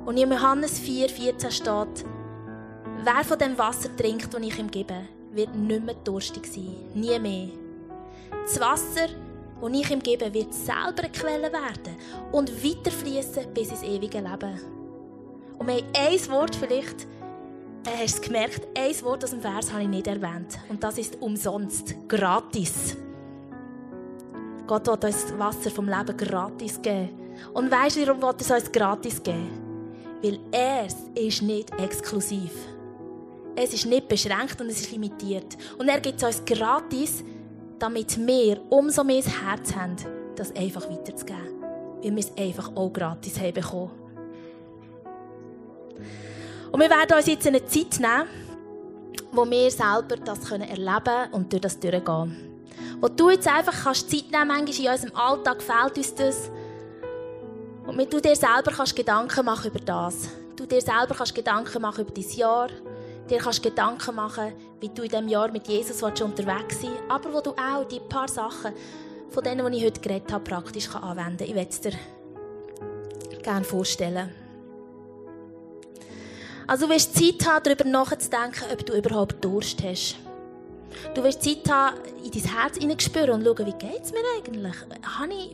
Und 0.07 0.16
in 0.16 0.31
Johannes 0.31 0.79
4, 0.79 1.09
14 1.09 1.51
steht, 1.51 2.05
Wer 3.01 3.25
von 3.25 3.38
dem 3.38 3.57
Wasser 3.59 3.94
trinkt, 3.97 4.33
das 4.33 4.40
ich 4.40 4.59
ihm 4.59 4.71
gebe, 4.71 5.03
wird 5.33 5.55
nicht 5.55 5.85
mehr 5.85 5.94
durstig 6.05 6.47
sein. 6.47 6.75
Nie 6.94 7.18
mehr. 7.18 7.49
Das 8.31 8.59
Wasser, 8.61 9.09
das 9.61 9.73
ich 9.73 9.90
ihm 9.90 10.01
gebe, 10.01 10.33
wird 10.33 10.55
selber 10.55 11.03
eine 11.03 11.12
Quelle 11.12 11.53
werden 11.53 11.97
und 12.33 12.64
weiterfließen 12.64 13.53
bis 13.55 13.71
ins 13.71 13.83
ewige 13.83 14.18
Leben. 14.18 14.61
Und 15.59 15.66
wir 15.66 15.83
ein 15.97 16.31
Wort 16.31 16.55
vielleicht, 16.55 17.03
äh, 17.85 18.03
hast 18.03 18.18
du 18.18 18.27
gemerkt, 18.27 18.66
ein 18.77 19.03
Wort 19.03 19.25
aus 19.25 19.31
dem 19.31 19.40
Vers 19.40 19.73
habe 19.73 19.83
ich 19.83 19.88
nicht 19.88 20.07
erwähnt. 20.07 20.59
Und 20.68 20.83
das 20.83 20.99
ist 20.99 21.21
umsonst, 21.21 21.97
gratis. 22.09 22.97
Gott 24.66 24.87
will 24.87 24.94
uns 24.94 25.27
das 25.27 25.38
Wasser 25.38 25.71
vom 25.71 25.88
Leben 25.88 26.16
gratis 26.16 26.81
geben. 26.81 27.11
Und 27.55 27.71
weißt 27.71 27.97
du, 27.97 28.07
warum 28.07 28.23
will 28.23 28.29
er 28.29 28.40
es 28.40 28.51
uns 28.51 28.73
gratis 28.73 29.23
geben? 29.23 29.49
Weil 30.23 30.38
er 30.53 30.87
ist 31.14 31.42
nicht 31.42 31.71
exklusiv. 31.81 32.53
Es 33.57 33.73
ist 33.73 33.87
nicht 33.87 34.09
beschränkt 34.09 34.61
und 34.61 34.68
es 34.68 34.81
ist 34.81 34.92
limitiert. 34.92 35.57
Und 35.79 35.88
er 35.88 36.01
gibt 36.01 36.23
es 36.23 36.25
uns 36.25 36.44
gratis, 36.44 37.25
damit 37.79 38.27
wir 38.27 38.61
umso 38.71 39.05
mehr 39.05 39.23
Herz 39.23 39.75
haben, 39.75 39.97
das 40.37 40.55
einfach 40.55 40.88
weiterzugeben. 40.88 41.62
Weil 42.03 42.17
wir 42.17 42.19
es 42.19 42.37
einfach 42.37 42.75
auch 42.77 42.93
gratis 42.93 43.38
haben 43.41 43.55
bekommen. 43.55 43.91
Und 46.71 46.81
wir 46.81 46.91
werden 46.91 47.17
uns 47.17 47.27
jetzt 47.27 47.47
eine 47.47 47.64
Zeit 47.64 47.99
nehmen, 47.99 48.29
wo 49.33 49.49
wir 49.49 49.71
selber 49.71 50.17
das 50.25 50.51
erleben 50.51 50.77
können 50.77 51.33
und 51.33 51.53
durch 51.53 51.62
das 51.62 51.79
durchgehen. 51.79 52.37
Wo 53.01 53.09
du 53.09 53.31
jetzt 53.31 53.49
einfach 53.49 53.85
kannst 53.85 54.11
Zeit 54.11 54.31
nehmen, 54.31 54.49
manchmal 54.49 54.87
in 54.87 54.93
unserem 54.93 55.17
Alltag 55.17 55.62
fehlt 55.62 55.97
uns 55.97 56.14
das. 56.14 56.51
Und 57.87 58.12
du 58.12 58.21
dir 58.21 58.37
selber 58.37 58.73
kannst 58.77 58.95
Gedanken 58.95 59.45
machen 59.45 59.71
über 59.71 59.81
das. 59.81 60.29
Du 60.57 60.67
dir 60.67 60.81
selber 60.81 61.14
kannst 61.17 61.35
Gedanken 61.35 61.81
machen 61.81 62.05
über 62.05 62.12
dein 62.12 62.31
Jahr, 62.31 62.69
dir 63.29 63.38
kannst 63.38 63.62
Gedanken 63.62 64.14
machen, 64.14 64.53
wie 64.81 64.88
du 64.88 65.03
in 65.03 65.09
diesem 65.09 65.29
Jahr 65.29 65.51
mit 65.51 65.69
Jesus 65.69 66.03
unterwegs 66.03 66.81
sein 66.81 66.93
aber 67.09 67.33
wo 67.33 67.41
du 67.41 67.51
auch 67.51 67.85
die 67.85 68.01
paar 68.01 68.29
Sachen 68.29 68.73
von 69.31 69.45
denen, 69.45 69.71
die 69.71 69.79
ich 69.79 69.85
heute 69.85 70.01
geredet 70.01 70.33
habe, 70.33 70.45
praktisch 70.45 70.88
anwenden 70.95 71.38
kannst. 71.38 71.49
Ich 71.49 71.55
möchte 71.55 71.71
es 71.71 71.81
dir 71.81 71.93
gerne 73.43 73.64
vorstellen. 73.64 74.31
Also 76.67 76.87
du 76.87 76.93
wirst 76.93 77.14
Zeit 77.14 77.47
haben, 77.49 77.64
darüber 77.64 77.85
nachzudenken, 77.85 78.64
ob 78.73 78.85
du 78.85 78.95
überhaupt 78.95 79.43
Durst 79.45 79.83
hast. 79.83 80.17
Du 81.14 81.22
wirst 81.22 81.42
Zeit 81.42 81.68
haben, 81.70 81.98
in 82.24 82.31
dein 82.31 82.55
Herz 82.55 82.77
hineinzuspüren 82.79 83.31
und 83.31 83.44
schauen, 83.44 83.66
wie 83.66 83.87
geht 83.87 84.03
es 84.03 84.12
mir 84.12 84.20
eigentlich? 84.37 84.77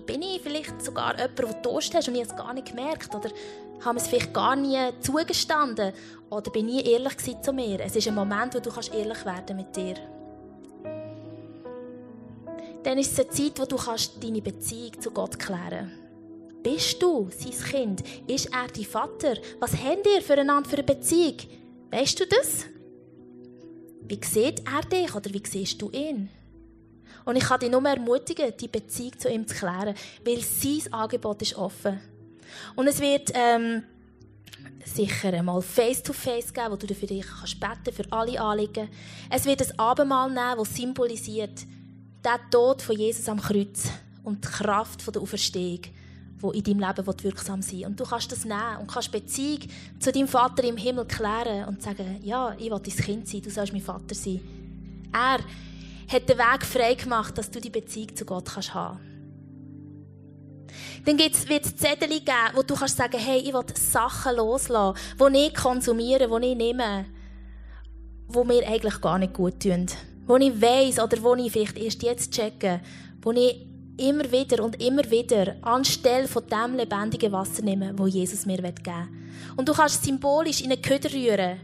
bin 0.06 0.22
ich 0.22 0.40
vielleicht 0.40 0.82
sogar 0.82 1.14
jemand, 1.16 1.38
der 1.38 1.54
Durst 1.62 1.94
hat 1.94 2.06
und 2.08 2.14
ich 2.14 2.22
es 2.22 2.36
gar 2.36 2.52
nicht 2.54 2.68
gemerkt? 2.68 3.14
Oder 3.14 3.30
haben 3.84 3.96
es 3.96 4.06
vielleicht 4.06 4.32
gar 4.32 4.56
nie 4.56 4.78
zugestanden? 5.00 5.92
Oder 6.30 6.50
bin 6.50 6.68
ich 6.68 6.86
ehrlich 6.86 7.16
zu 7.42 7.52
mir? 7.52 7.80
Es 7.80 7.96
ist 7.96 8.08
ein 8.08 8.14
Moment, 8.14 8.54
wo 8.54 8.60
du 8.60 8.70
ehrlich 8.92 9.24
werden 9.24 9.56
mit 9.56 9.74
dir. 9.74 9.94
Dann 12.82 12.98
ist 12.98 13.12
es 13.12 13.20
eine 13.20 13.30
Zeit, 13.30 13.58
wo 13.58 13.64
du 13.64 13.78
deine 14.22 14.42
Beziehung 14.42 15.00
zu 15.00 15.10
Gott 15.10 15.38
klären 15.38 15.90
kannst. 15.90 16.04
Bist 16.62 17.02
du 17.02 17.28
sein 17.30 17.70
Kind? 17.70 18.02
Ist 18.26 18.46
er 18.46 18.66
dein 18.74 18.84
Vater? 18.84 19.36
Was 19.60 19.72
habt 19.72 20.06
ihr 20.06 20.22
füreinander 20.22 20.68
für 20.68 20.76
eine 20.76 20.84
Beziehung? 20.84 21.36
Weißt 21.90 22.18
du 22.18 22.26
das? 22.26 22.66
Wie 24.06 24.20
sieht 24.22 24.62
er 24.66 24.82
dich 24.82 25.14
oder 25.14 25.32
wie 25.32 25.42
siehst 25.46 25.80
du 25.80 25.90
ihn? 25.90 26.28
Und 27.24 27.36
ich 27.36 27.44
kann 27.44 27.60
dich 27.60 27.70
nur 27.70 27.82
ermutigen, 27.84 28.52
die 28.60 28.68
Beziehung 28.68 29.18
zu 29.18 29.30
ihm 29.30 29.46
zu 29.46 29.54
klären, 29.54 29.94
weil 30.24 30.40
sein 30.42 30.92
Angebot 30.92 31.40
ist 31.40 31.56
offen. 31.56 31.98
Und 32.76 32.86
es 32.86 33.00
wird 33.00 33.32
ähm, 33.34 33.82
sicher 34.84 35.32
einmal 35.32 35.62
Face-to-Face 35.62 36.52
geben, 36.52 36.72
wo 36.72 36.76
du 36.76 36.94
für 36.94 37.06
dich 37.06 37.24
kannst 37.26 37.58
beten 37.58 37.94
für 37.94 38.12
alle 38.12 38.38
Anliegen. 38.38 38.88
Es 39.30 39.46
wird 39.46 39.62
ein 39.62 39.78
Abendmahl 39.78 40.28
nehmen, 40.28 40.58
das 40.58 40.74
symbolisiert 40.74 41.62
den 42.24 42.50
Tod 42.50 42.82
von 42.82 42.96
Jesus 42.96 43.28
am 43.28 43.40
Kreuz 43.40 43.90
und 44.22 44.44
die 44.44 44.48
Kraft 44.48 45.14
der 45.14 45.22
Auferstehung, 45.22 45.80
die 46.52 46.58
in 46.58 46.64
deinem 46.64 46.88
Leben 46.88 47.06
wirksam 47.06 47.62
sein. 47.62 47.86
Und 47.86 47.98
du 47.98 48.04
kannst 48.04 48.30
das 48.32 48.44
nehmen 48.44 48.78
und 48.80 48.90
kannst 48.90 49.12
Beziehung 49.12 49.60
zu 49.98 50.12
deinem 50.12 50.28
Vater 50.28 50.64
im 50.64 50.76
Himmel 50.76 51.06
klären 51.06 51.68
und 51.68 51.82
sagen, 51.82 52.20
ja, 52.22 52.54
ich 52.58 52.70
will 52.70 52.80
dein 52.80 52.96
Kind 52.96 53.28
sein, 53.28 53.42
du 53.42 53.50
sollst 53.50 53.72
mein 53.72 53.82
Vater 53.82 54.14
sein. 54.14 54.40
Er 55.12 55.38
hat 56.08 56.28
den 56.28 56.38
Weg 56.38 56.64
frei 56.64 56.94
gemacht, 56.94 57.36
dass 57.38 57.50
du 57.50 57.60
die 57.60 57.70
Beziehung 57.70 58.14
zu 58.14 58.24
Gott 58.24 58.46
kannst 58.46 58.74
haben 58.74 59.14
dann 61.04 61.18
wird 61.18 61.34
es 61.66 61.76
Zettel 61.76 62.08
geben, 62.08 62.32
wo 62.54 62.62
du 62.62 62.74
kannst 62.74 62.96
sagen, 62.96 63.18
hey, 63.18 63.38
ich 63.38 63.52
will 63.52 63.64
Sachen 63.74 64.36
loslassen, 64.36 64.98
die 65.18 65.38
ich 65.38 65.54
konsumiere, 65.54 66.28
die 66.28 66.46
ich 66.46 66.56
nehme, 66.56 67.04
die 68.28 68.44
mir 68.44 68.66
eigentlich 68.66 69.00
gar 69.00 69.18
nicht 69.18 69.34
gut 69.34 69.60
tun. 69.60 69.86
Wo 70.26 70.36
ich 70.36 70.60
weiss 70.60 70.98
oder 70.98 71.22
wo 71.22 71.34
ich 71.34 71.52
vielleicht 71.52 71.78
erst 71.78 72.02
jetzt 72.02 72.32
checke, 72.32 72.80
wo 73.20 73.32
ich 73.32 73.66
immer 73.96 74.30
wieder 74.30 74.62
und 74.64 74.82
immer 74.82 75.08
wieder 75.10 75.56
anstelle 75.62 76.28
von 76.28 76.44
dem 76.46 76.76
lebendigen 76.76 77.32
Wasser 77.32 77.62
nehme, 77.62 77.92
wo 77.96 78.06
Jesus 78.06 78.46
mir 78.46 78.56
geben 78.56 78.84
will. 78.84 79.54
Und 79.56 79.68
du 79.68 79.72
kannst 79.72 80.04
symbolisch 80.04 80.60
in 80.60 80.72
eine 80.72 80.80
Köder 80.80 81.12
rühren. 81.12 81.60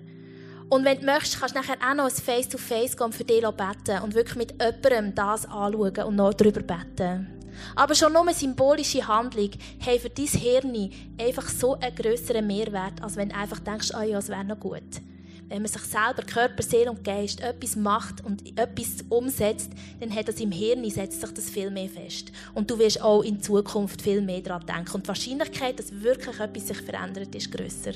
Und 0.68 0.84
wenn 0.84 1.00
du 1.00 1.06
möchtest, 1.06 1.40
kannst 1.40 1.56
du 1.56 1.58
nachher 1.58 1.78
auch 1.78 1.94
noch 1.94 2.04
ein 2.04 2.10
Face-to-Face 2.10 2.96
gehen 2.96 3.06
und 3.06 3.14
für 3.14 3.24
dich 3.24 3.40
beten 3.42 4.02
und 4.02 4.14
wirklich 4.14 4.36
mit 4.36 4.52
jemandem 4.52 5.14
das 5.14 5.46
anschauen 5.46 6.04
und 6.04 6.16
noch 6.16 6.34
darüber 6.34 6.62
beten. 6.62 7.26
Aber 7.74 7.94
schon 7.94 8.12
nur 8.12 8.22
eine 8.22 8.34
symbolische 8.34 9.06
Handlung 9.06 9.50
hat 9.84 10.00
für 10.00 10.10
dein 10.10 10.26
Hirn 10.26 10.90
einfach 11.18 11.48
so 11.48 11.74
einen 11.74 11.94
grösseren 11.94 12.46
Mehrwert, 12.46 13.02
als 13.02 13.16
wenn 13.16 13.30
du 13.30 13.36
einfach 13.36 13.58
denkst, 13.58 13.90
oh 13.98 14.02
ja, 14.02 14.18
es 14.18 14.28
wäre 14.28 14.44
noch 14.44 14.60
gut. 14.60 15.02
Wenn 15.50 15.62
man 15.62 15.70
sich 15.70 15.82
selber, 15.82 16.22
Körper, 16.22 16.62
Seele 16.62 16.90
und 16.90 17.04
Geist 17.04 17.40
etwas 17.40 17.74
macht 17.74 18.24
und 18.24 18.46
etwas 18.58 19.04
umsetzt, 19.08 19.70
dann 19.98 20.14
hat 20.14 20.28
das 20.28 20.40
im 20.40 20.52
Hirn, 20.52 20.88
setzt 20.88 21.20
sich 21.20 21.30
das 21.34 21.50
viel 21.50 21.70
mehr 21.70 21.88
fest. 21.88 22.30
Und 22.54 22.70
du 22.70 22.78
wirst 22.78 23.02
auch 23.02 23.22
in 23.22 23.42
Zukunft 23.42 24.00
viel 24.00 24.22
mehr 24.22 24.40
daran 24.40 24.64
denken. 24.64 24.94
Und 24.94 25.04
die 25.04 25.08
Wahrscheinlichkeit, 25.08 25.78
dass 25.78 25.92
wirklich 26.02 26.38
etwas 26.38 26.68
sich 26.68 26.80
verändert, 26.80 27.34
ist 27.34 27.50
grösser. 27.50 27.92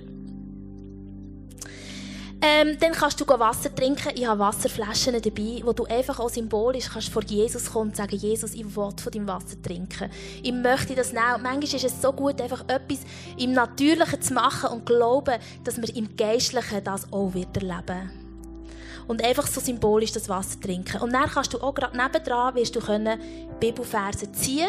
Ähm, 2.46 2.76
dann 2.78 2.92
kannst 2.92 3.18
du 3.18 3.26
Wasser 3.26 3.74
trinken. 3.74 4.12
Ich 4.14 4.26
habe 4.26 4.38
Wasserflaschen 4.38 5.14
dabei, 5.14 5.62
wo 5.64 5.72
du 5.72 5.86
einfach 5.86 6.20
auch 6.20 6.28
symbolisch 6.28 6.90
kannst 6.92 7.08
vor 7.08 7.22
Jesus 7.22 7.72
kommen 7.72 7.88
und 7.88 7.96
sagen, 7.96 8.16
Jesus, 8.16 8.52
ich 8.52 8.64
will 8.64 8.90
von 9.02 9.12
deinem 9.12 9.26
Wasser 9.26 9.62
trinken. 9.62 10.10
Ich 10.42 10.52
möchte 10.52 10.94
das 10.94 11.14
nehmen. 11.14 11.42
manchmal 11.42 11.62
ist 11.62 11.84
es 11.84 12.02
so 12.02 12.12
gut, 12.12 12.42
einfach 12.42 12.68
etwas 12.68 12.98
im 13.38 13.52
Natürlichen 13.52 14.20
zu 14.20 14.34
machen 14.34 14.68
und 14.72 14.84
glauben, 14.84 15.40
dass 15.64 15.80
wir 15.80 15.96
im 15.96 16.14
Geistlichen 16.18 16.84
das 16.84 17.10
auch 17.10 17.32
wird 17.32 17.56
erleben 17.56 18.10
und 19.08 19.24
einfach 19.24 19.46
so 19.46 19.62
symbolisch 19.62 20.12
das 20.12 20.28
Wasser 20.28 20.60
trinken. 20.60 21.00
Und 21.00 21.14
dann 21.14 21.30
kannst 21.30 21.54
du 21.54 21.62
auch 21.62 21.74
gerade 21.74 21.96
nebendran, 21.96 22.54
wirst 22.56 22.76
du 22.76 22.80
können 22.80 23.18
Bibelverse 23.58 24.30
ziehen 24.32 24.68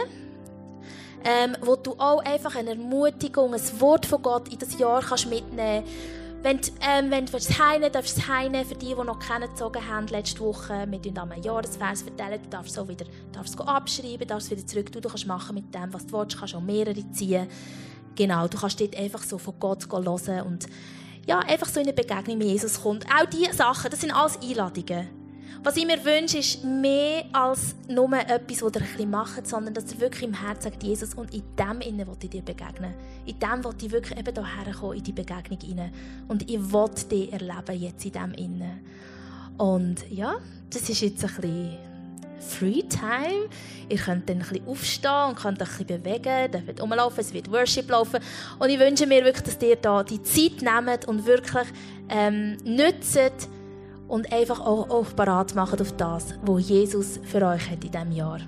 ähm, 1.26 1.58
wo 1.62 1.76
du 1.76 1.96
auch 1.98 2.24
einfach 2.24 2.56
eine 2.56 2.70
Ermutigung, 2.70 3.54
ein 3.54 3.82
Wort 3.82 4.06
von 4.06 4.22
Gott 4.22 4.48
in 4.48 4.60
das 4.60 4.78
Jahr 4.78 5.02
kannst 5.02 5.28
mitnehmen 5.28 5.84
kannst 5.84 6.25
wenn, 6.46 6.62
ähm, 6.80 7.10
wenn 7.10 7.26
du 7.26 7.32
das 7.32 7.58
Heine 7.58 7.90
darfst, 7.90 8.28
Heine 8.28 8.64
für 8.64 8.76
die, 8.76 8.94
die 8.94 8.94
noch 8.94 9.18
keinen 9.18 9.50
gezogen 9.50 9.82
haben, 9.90 10.06
letzte 10.08 10.42
Woche, 10.42 10.86
wir 10.88 11.02
tun 11.02 11.18
einen 11.18 11.42
Jahresvers 11.42 12.04
verteilen, 12.04 12.40
du 12.44 12.50
darfst 12.50 12.76
so 12.76 12.88
wieder 12.88 13.06
darfst 13.32 13.60
abschreiben, 13.60 14.28
darfst 14.28 14.52
wieder 14.52 14.66
zurück, 14.66 14.92
du, 14.92 15.02
du 15.02 15.10
kannst 15.10 15.26
machen 15.26 15.56
mit 15.56 15.74
dem, 15.74 15.92
was 15.92 16.06
du 16.06 16.14
willst, 16.14 16.36
du 16.36 16.40
kannst 16.40 16.54
auch 16.54 16.62
mehrere 16.62 17.12
ziehen. 17.12 17.48
Genau, 18.14 18.48
du 18.48 18.60
kannst 18.60 18.80
dort 18.80 18.96
einfach 18.96 19.24
so 19.24 19.40
von 19.40 19.56
Gott 19.60 19.92
hören 19.92 20.46
und 20.46 20.68
ja, 21.26 21.40
einfach 21.40 21.68
so 21.68 21.80
in 21.80 21.88
eine 21.88 21.94
Begegnung 21.94 22.38
mit 22.38 22.48
Jesus 22.48 22.80
kommt. 22.80 23.08
Auch 23.08 23.26
diese 23.26 23.52
Sachen, 23.52 23.90
das 23.90 24.02
sind 24.02 24.12
alles 24.12 24.38
Einladungen. 24.40 25.25
Was 25.66 25.78
ich 25.78 25.86
mir 25.88 26.06
wünsche, 26.06 26.38
ist 26.38 26.64
mehr 26.64 27.26
als 27.34 27.74
nur 27.88 28.14
etwas, 28.14 28.60
das 28.60 28.60
ihr 28.62 28.70
bisschen 28.70 29.10
macht, 29.10 29.48
sondern 29.48 29.74
dass 29.74 29.92
ihr 29.92 30.00
wirklich 30.00 30.22
im 30.22 30.40
Herzen 30.40 30.70
sagt, 30.70 30.84
Jesus, 30.84 31.16
und 31.16 31.34
in 31.34 31.42
dem 31.58 31.82
innen 31.82 32.06
will 32.06 32.16
ich 32.22 32.30
dir 32.30 32.44
begegnen. 32.44 32.94
In 33.26 33.40
dem 33.40 33.64
will 33.64 33.74
ich 33.82 33.90
wirklich 33.90 34.16
eben 34.16 34.32
hierher 34.36 34.74
kommen, 34.76 34.96
in 34.96 35.04
die 35.04 35.12
Begegnung 35.12 35.60
hinein. 35.60 35.92
Und 36.28 36.48
ich 36.48 36.60
will 36.72 36.86
dich 37.10 37.34
erleben, 37.34 37.82
jetzt 37.82 38.06
in 38.06 38.12
dem 38.12 38.34
innen. 38.34 38.80
Und 39.58 40.08
ja, 40.12 40.36
das 40.70 40.88
ist 40.88 41.02
jetzt 41.02 41.24
ein 41.24 41.34
bisschen 41.34 41.78
Free 42.40 42.84
Time. 42.84 43.50
Ihr 43.90 43.98
könnt 43.98 44.30
dann 44.30 44.44
ein 44.44 44.48
bisschen 44.48 44.68
aufstehen 44.68 45.30
und 45.30 45.36
könnt 45.36 45.64
euch 45.64 45.80
ein 45.80 45.86
bisschen 45.88 46.04
bewegen, 46.04 46.52
dürft 46.52 46.80
rumlaufen, 46.80 47.22
es 47.22 47.34
wird 47.34 47.52
Worship 47.52 47.90
laufen. 47.90 48.20
Und 48.60 48.70
ich 48.70 48.78
wünsche 48.78 49.08
mir 49.08 49.26
wirklich, 49.26 49.56
dass 49.56 49.68
ihr 49.68 49.78
da 49.78 50.04
die 50.04 50.22
Zeit 50.22 50.62
nehmt 50.62 51.08
und 51.08 51.26
wirklich 51.26 51.68
ähm, 52.10 52.56
nützt, 52.64 53.50
und 54.16 54.32
einfach 54.32 54.62
auch, 54.62 54.90
auch 54.90 55.14
parat 55.14 55.56
machen 55.56 55.82
auf 55.82 55.92
das, 55.98 56.36
was 56.42 56.70
Jesus 56.70 57.20
für 57.22 57.46
euch 57.46 57.70
hat 57.70 57.84
in 57.84 57.92
diesem 57.92 58.12
Jahr. 58.14 58.40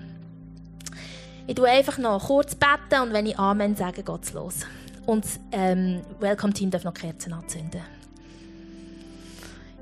Ich 1.46 1.56
tue 1.56 1.68
einfach 1.68 1.98
noch 1.98 2.26
kurz 2.26 2.56
beten 2.56 3.02
und 3.04 3.12
wenn 3.12 3.26
ich 3.26 3.38
Amen 3.38 3.76
sage, 3.76 4.02
geht's 4.02 4.32
los. 4.32 4.60
Und 5.06 5.26
ähm, 5.52 6.04
Welcome 6.22 6.54
Team 6.54 6.72
darf 6.72 6.86
noch 6.86 6.94
Kerzen 6.94 7.34
anzünden. 7.34 7.82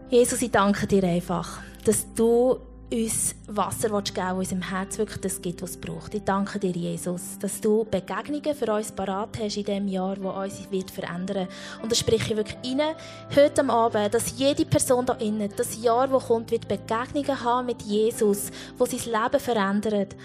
Jesus, 0.10 0.42
ich 0.42 0.50
danke 0.50 0.88
dir 0.88 1.04
einfach, 1.04 1.60
dass 1.84 2.12
du 2.16 2.58
uns 2.92 3.36
Wasser 3.48 3.90
geben 3.90 4.38
willst, 4.38 4.52
unserem 4.52 4.62
Herz 4.62 4.98
wirklich 4.98 5.22
das 5.22 5.42
gibt, 5.42 5.62
was 5.62 5.72
es 5.72 5.78
braucht. 5.78 6.14
Ich 6.14 6.24
danke 6.24 6.60
dir, 6.60 6.72
Jesus, 6.72 7.38
dass 7.40 7.60
du 7.60 7.86
Begegnungen 7.86 8.56
für 8.56 8.72
uns 8.72 8.92
parat 8.92 9.38
hast 9.40 9.58
in 9.58 9.66
diesem 9.66 9.88
Jahr, 9.88 10.16
wo 10.22 10.30
uns 10.30 10.70
wird 10.70 10.92
verändern 10.92 11.48
Und 11.82 11.92
das 11.92 12.00
spreche 12.00 12.34
ich 12.34 12.38
wirklich 12.38 12.58
rein, 12.64 12.96
heute 13.36 13.62
am 13.62 13.70
Abend, 13.70 14.14
dass 14.14 14.38
jede 14.38 14.66
Person 14.66 15.06
da 15.06 15.14
innen, 15.14 15.52
das 15.56 15.82
Jahr, 15.82 16.08
das 16.08 16.28
kommt, 16.28 16.52
wird 16.52 16.68
Begegnungen 16.68 17.44
haben 17.44 17.66
mit 17.66 17.82
Jesus, 17.82 18.52
wo 18.78 18.86
sein 18.86 19.00
Leben 19.00 19.40
verändert, 19.40 20.16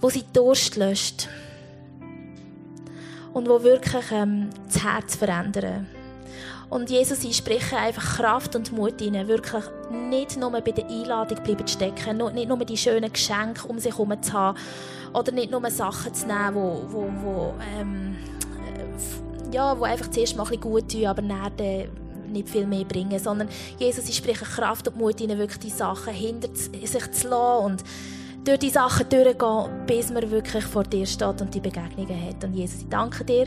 wo 0.00 0.08
sie 0.08 0.24
Durst 0.32 0.76
löscht 0.76 1.28
und 3.32 3.48
wo 3.48 3.62
wirklich 3.62 4.04
ähm, 4.12 4.50
das 4.66 4.84
Herz 4.84 5.16
verändert. 5.16 5.97
Und 6.70 6.90
Jesus, 6.90 7.24
ich 7.24 7.36
spreche 7.36 7.76
einfach 7.76 8.16
Kraft 8.16 8.54
und 8.54 8.72
Mut 8.72 9.00
rein, 9.00 9.26
wirklich 9.26 9.64
nicht 9.90 10.36
nur 10.36 10.50
bei 10.50 10.60
der 10.60 10.86
Einladung 10.86 11.42
bleiben 11.42 11.66
stecken, 11.66 12.18
nicht 12.34 12.48
nur 12.48 12.58
die 12.58 12.76
schönen 12.76 13.10
Geschenke 13.10 13.66
um 13.66 13.78
sich 13.78 13.92
herum 13.92 14.22
zu 14.22 14.32
haben 14.34 14.58
oder 15.14 15.32
nicht 15.32 15.50
nur 15.50 15.70
Sachen 15.70 16.12
zu 16.12 16.26
nehmen, 16.26 16.54
wo, 16.54 16.82
wo, 16.88 17.08
wo, 17.22 17.54
ähm, 17.78 18.16
äh, 18.76 19.54
ja, 19.54 19.78
wo 19.78 19.84
einfach 19.84 20.10
zuerst 20.10 20.36
mal 20.36 20.46
ein 20.46 20.60
gut 20.60 20.92
tun, 20.92 21.06
aber 21.06 21.22
dann 21.22 21.88
nicht 22.30 22.50
viel 22.50 22.66
mehr 22.66 22.84
bringen, 22.84 23.18
sondern 23.18 23.48
Jesus, 23.78 24.06
ich 24.08 24.16
spreche 24.16 24.44
Kraft 24.44 24.86
und 24.88 24.98
Mut 24.98 25.20
rein, 25.20 25.38
wirklich 25.38 25.60
die 25.60 25.70
Sachen 25.70 26.12
hinter 26.12 26.48
sich 26.54 27.10
zu 27.12 27.28
lassen 27.28 27.64
und 27.64 27.84
durch 28.44 28.58
die 28.58 28.70
Sachen 28.70 29.08
durchgehen, 29.08 29.86
bis 29.86 30.10
man 30.10 30.30
wirklich 30.30 30.64
vor 30.64 30.84
dir 30.84 31.06
steht 31.06 31.40
und 31.40 31.54
die 31.54 31.60
Begegnungen 31.60 32.28
hat. 32.28 32.44
Und 32.44 32.54
Jesus, 32.54 32.82
ich 32.82 32.88
danke 32.88 33.24
dir, 33.24 33.46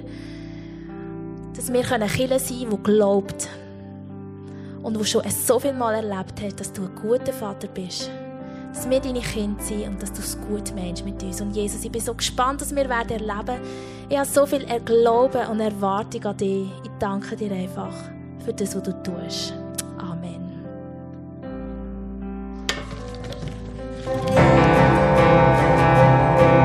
dass 1.56 1.72
wir 1.72 1.84
können 1.84 2.08
Kirche 2.08 2.40
sein 2.40 2.70
können, 2.70 2.84
glaubt 2.84 3.50
und 4.84 5.00
die 5.00 5.06
schon 5.06 5.24
so 5.30 5.60
viel 5.60 5.74
Mal 5.74 5.96
erlebt 5.96 6.42
hat, 6.42 6.60
dass 6.60 6.74
du 6.74 6.84
ein 6.84 6.96
guter 6.96 7.34
Vater 7.34 7.68
bist. 7.68 8.10
Dass 8.74 8.90
wir 8.90 9.02
deine 9.02 9.20
Kinder 9.20 9.62
sind 9.62 9.90
und 9.90 10.02
dass 10.02 10.14
du 10.14 10.22
es 10.22 10.38
gut 10.48 10.74
meinst 10.74 11.04
mit 11.04 11.22
uns. 11.22 11.42
Und 11.42 11.54
Jesus, 11.56 11.84
ich 11.84 11.92
bin 11.92 12.02
so 12.02 12.14
gespannt, 12.14 12.62
dass 12.62 12.74
wir 12.74 12.88
werden 12.88 13.12
erleben 13.12 13.60
Ich 14.10 14.18
habe 14.18 14.28
so 14.28 14.46
viel 14.46 14.66
Glauben 14.86 15.46
und 15.48 15.60
Erwartung 15.60 16.24
an 16.24 16.38
dich. 16.38 16.70
Ich 16.84 16.92
danke 16.98 17.36
dir 17.36 17.52
einfach 17.52 17.94
für 18.46 18.54
das, 18.54 18.76
was 18.76 18.84
du 18.84 19.04
tust. 19.04 19.54
Amen. 19.98 20.40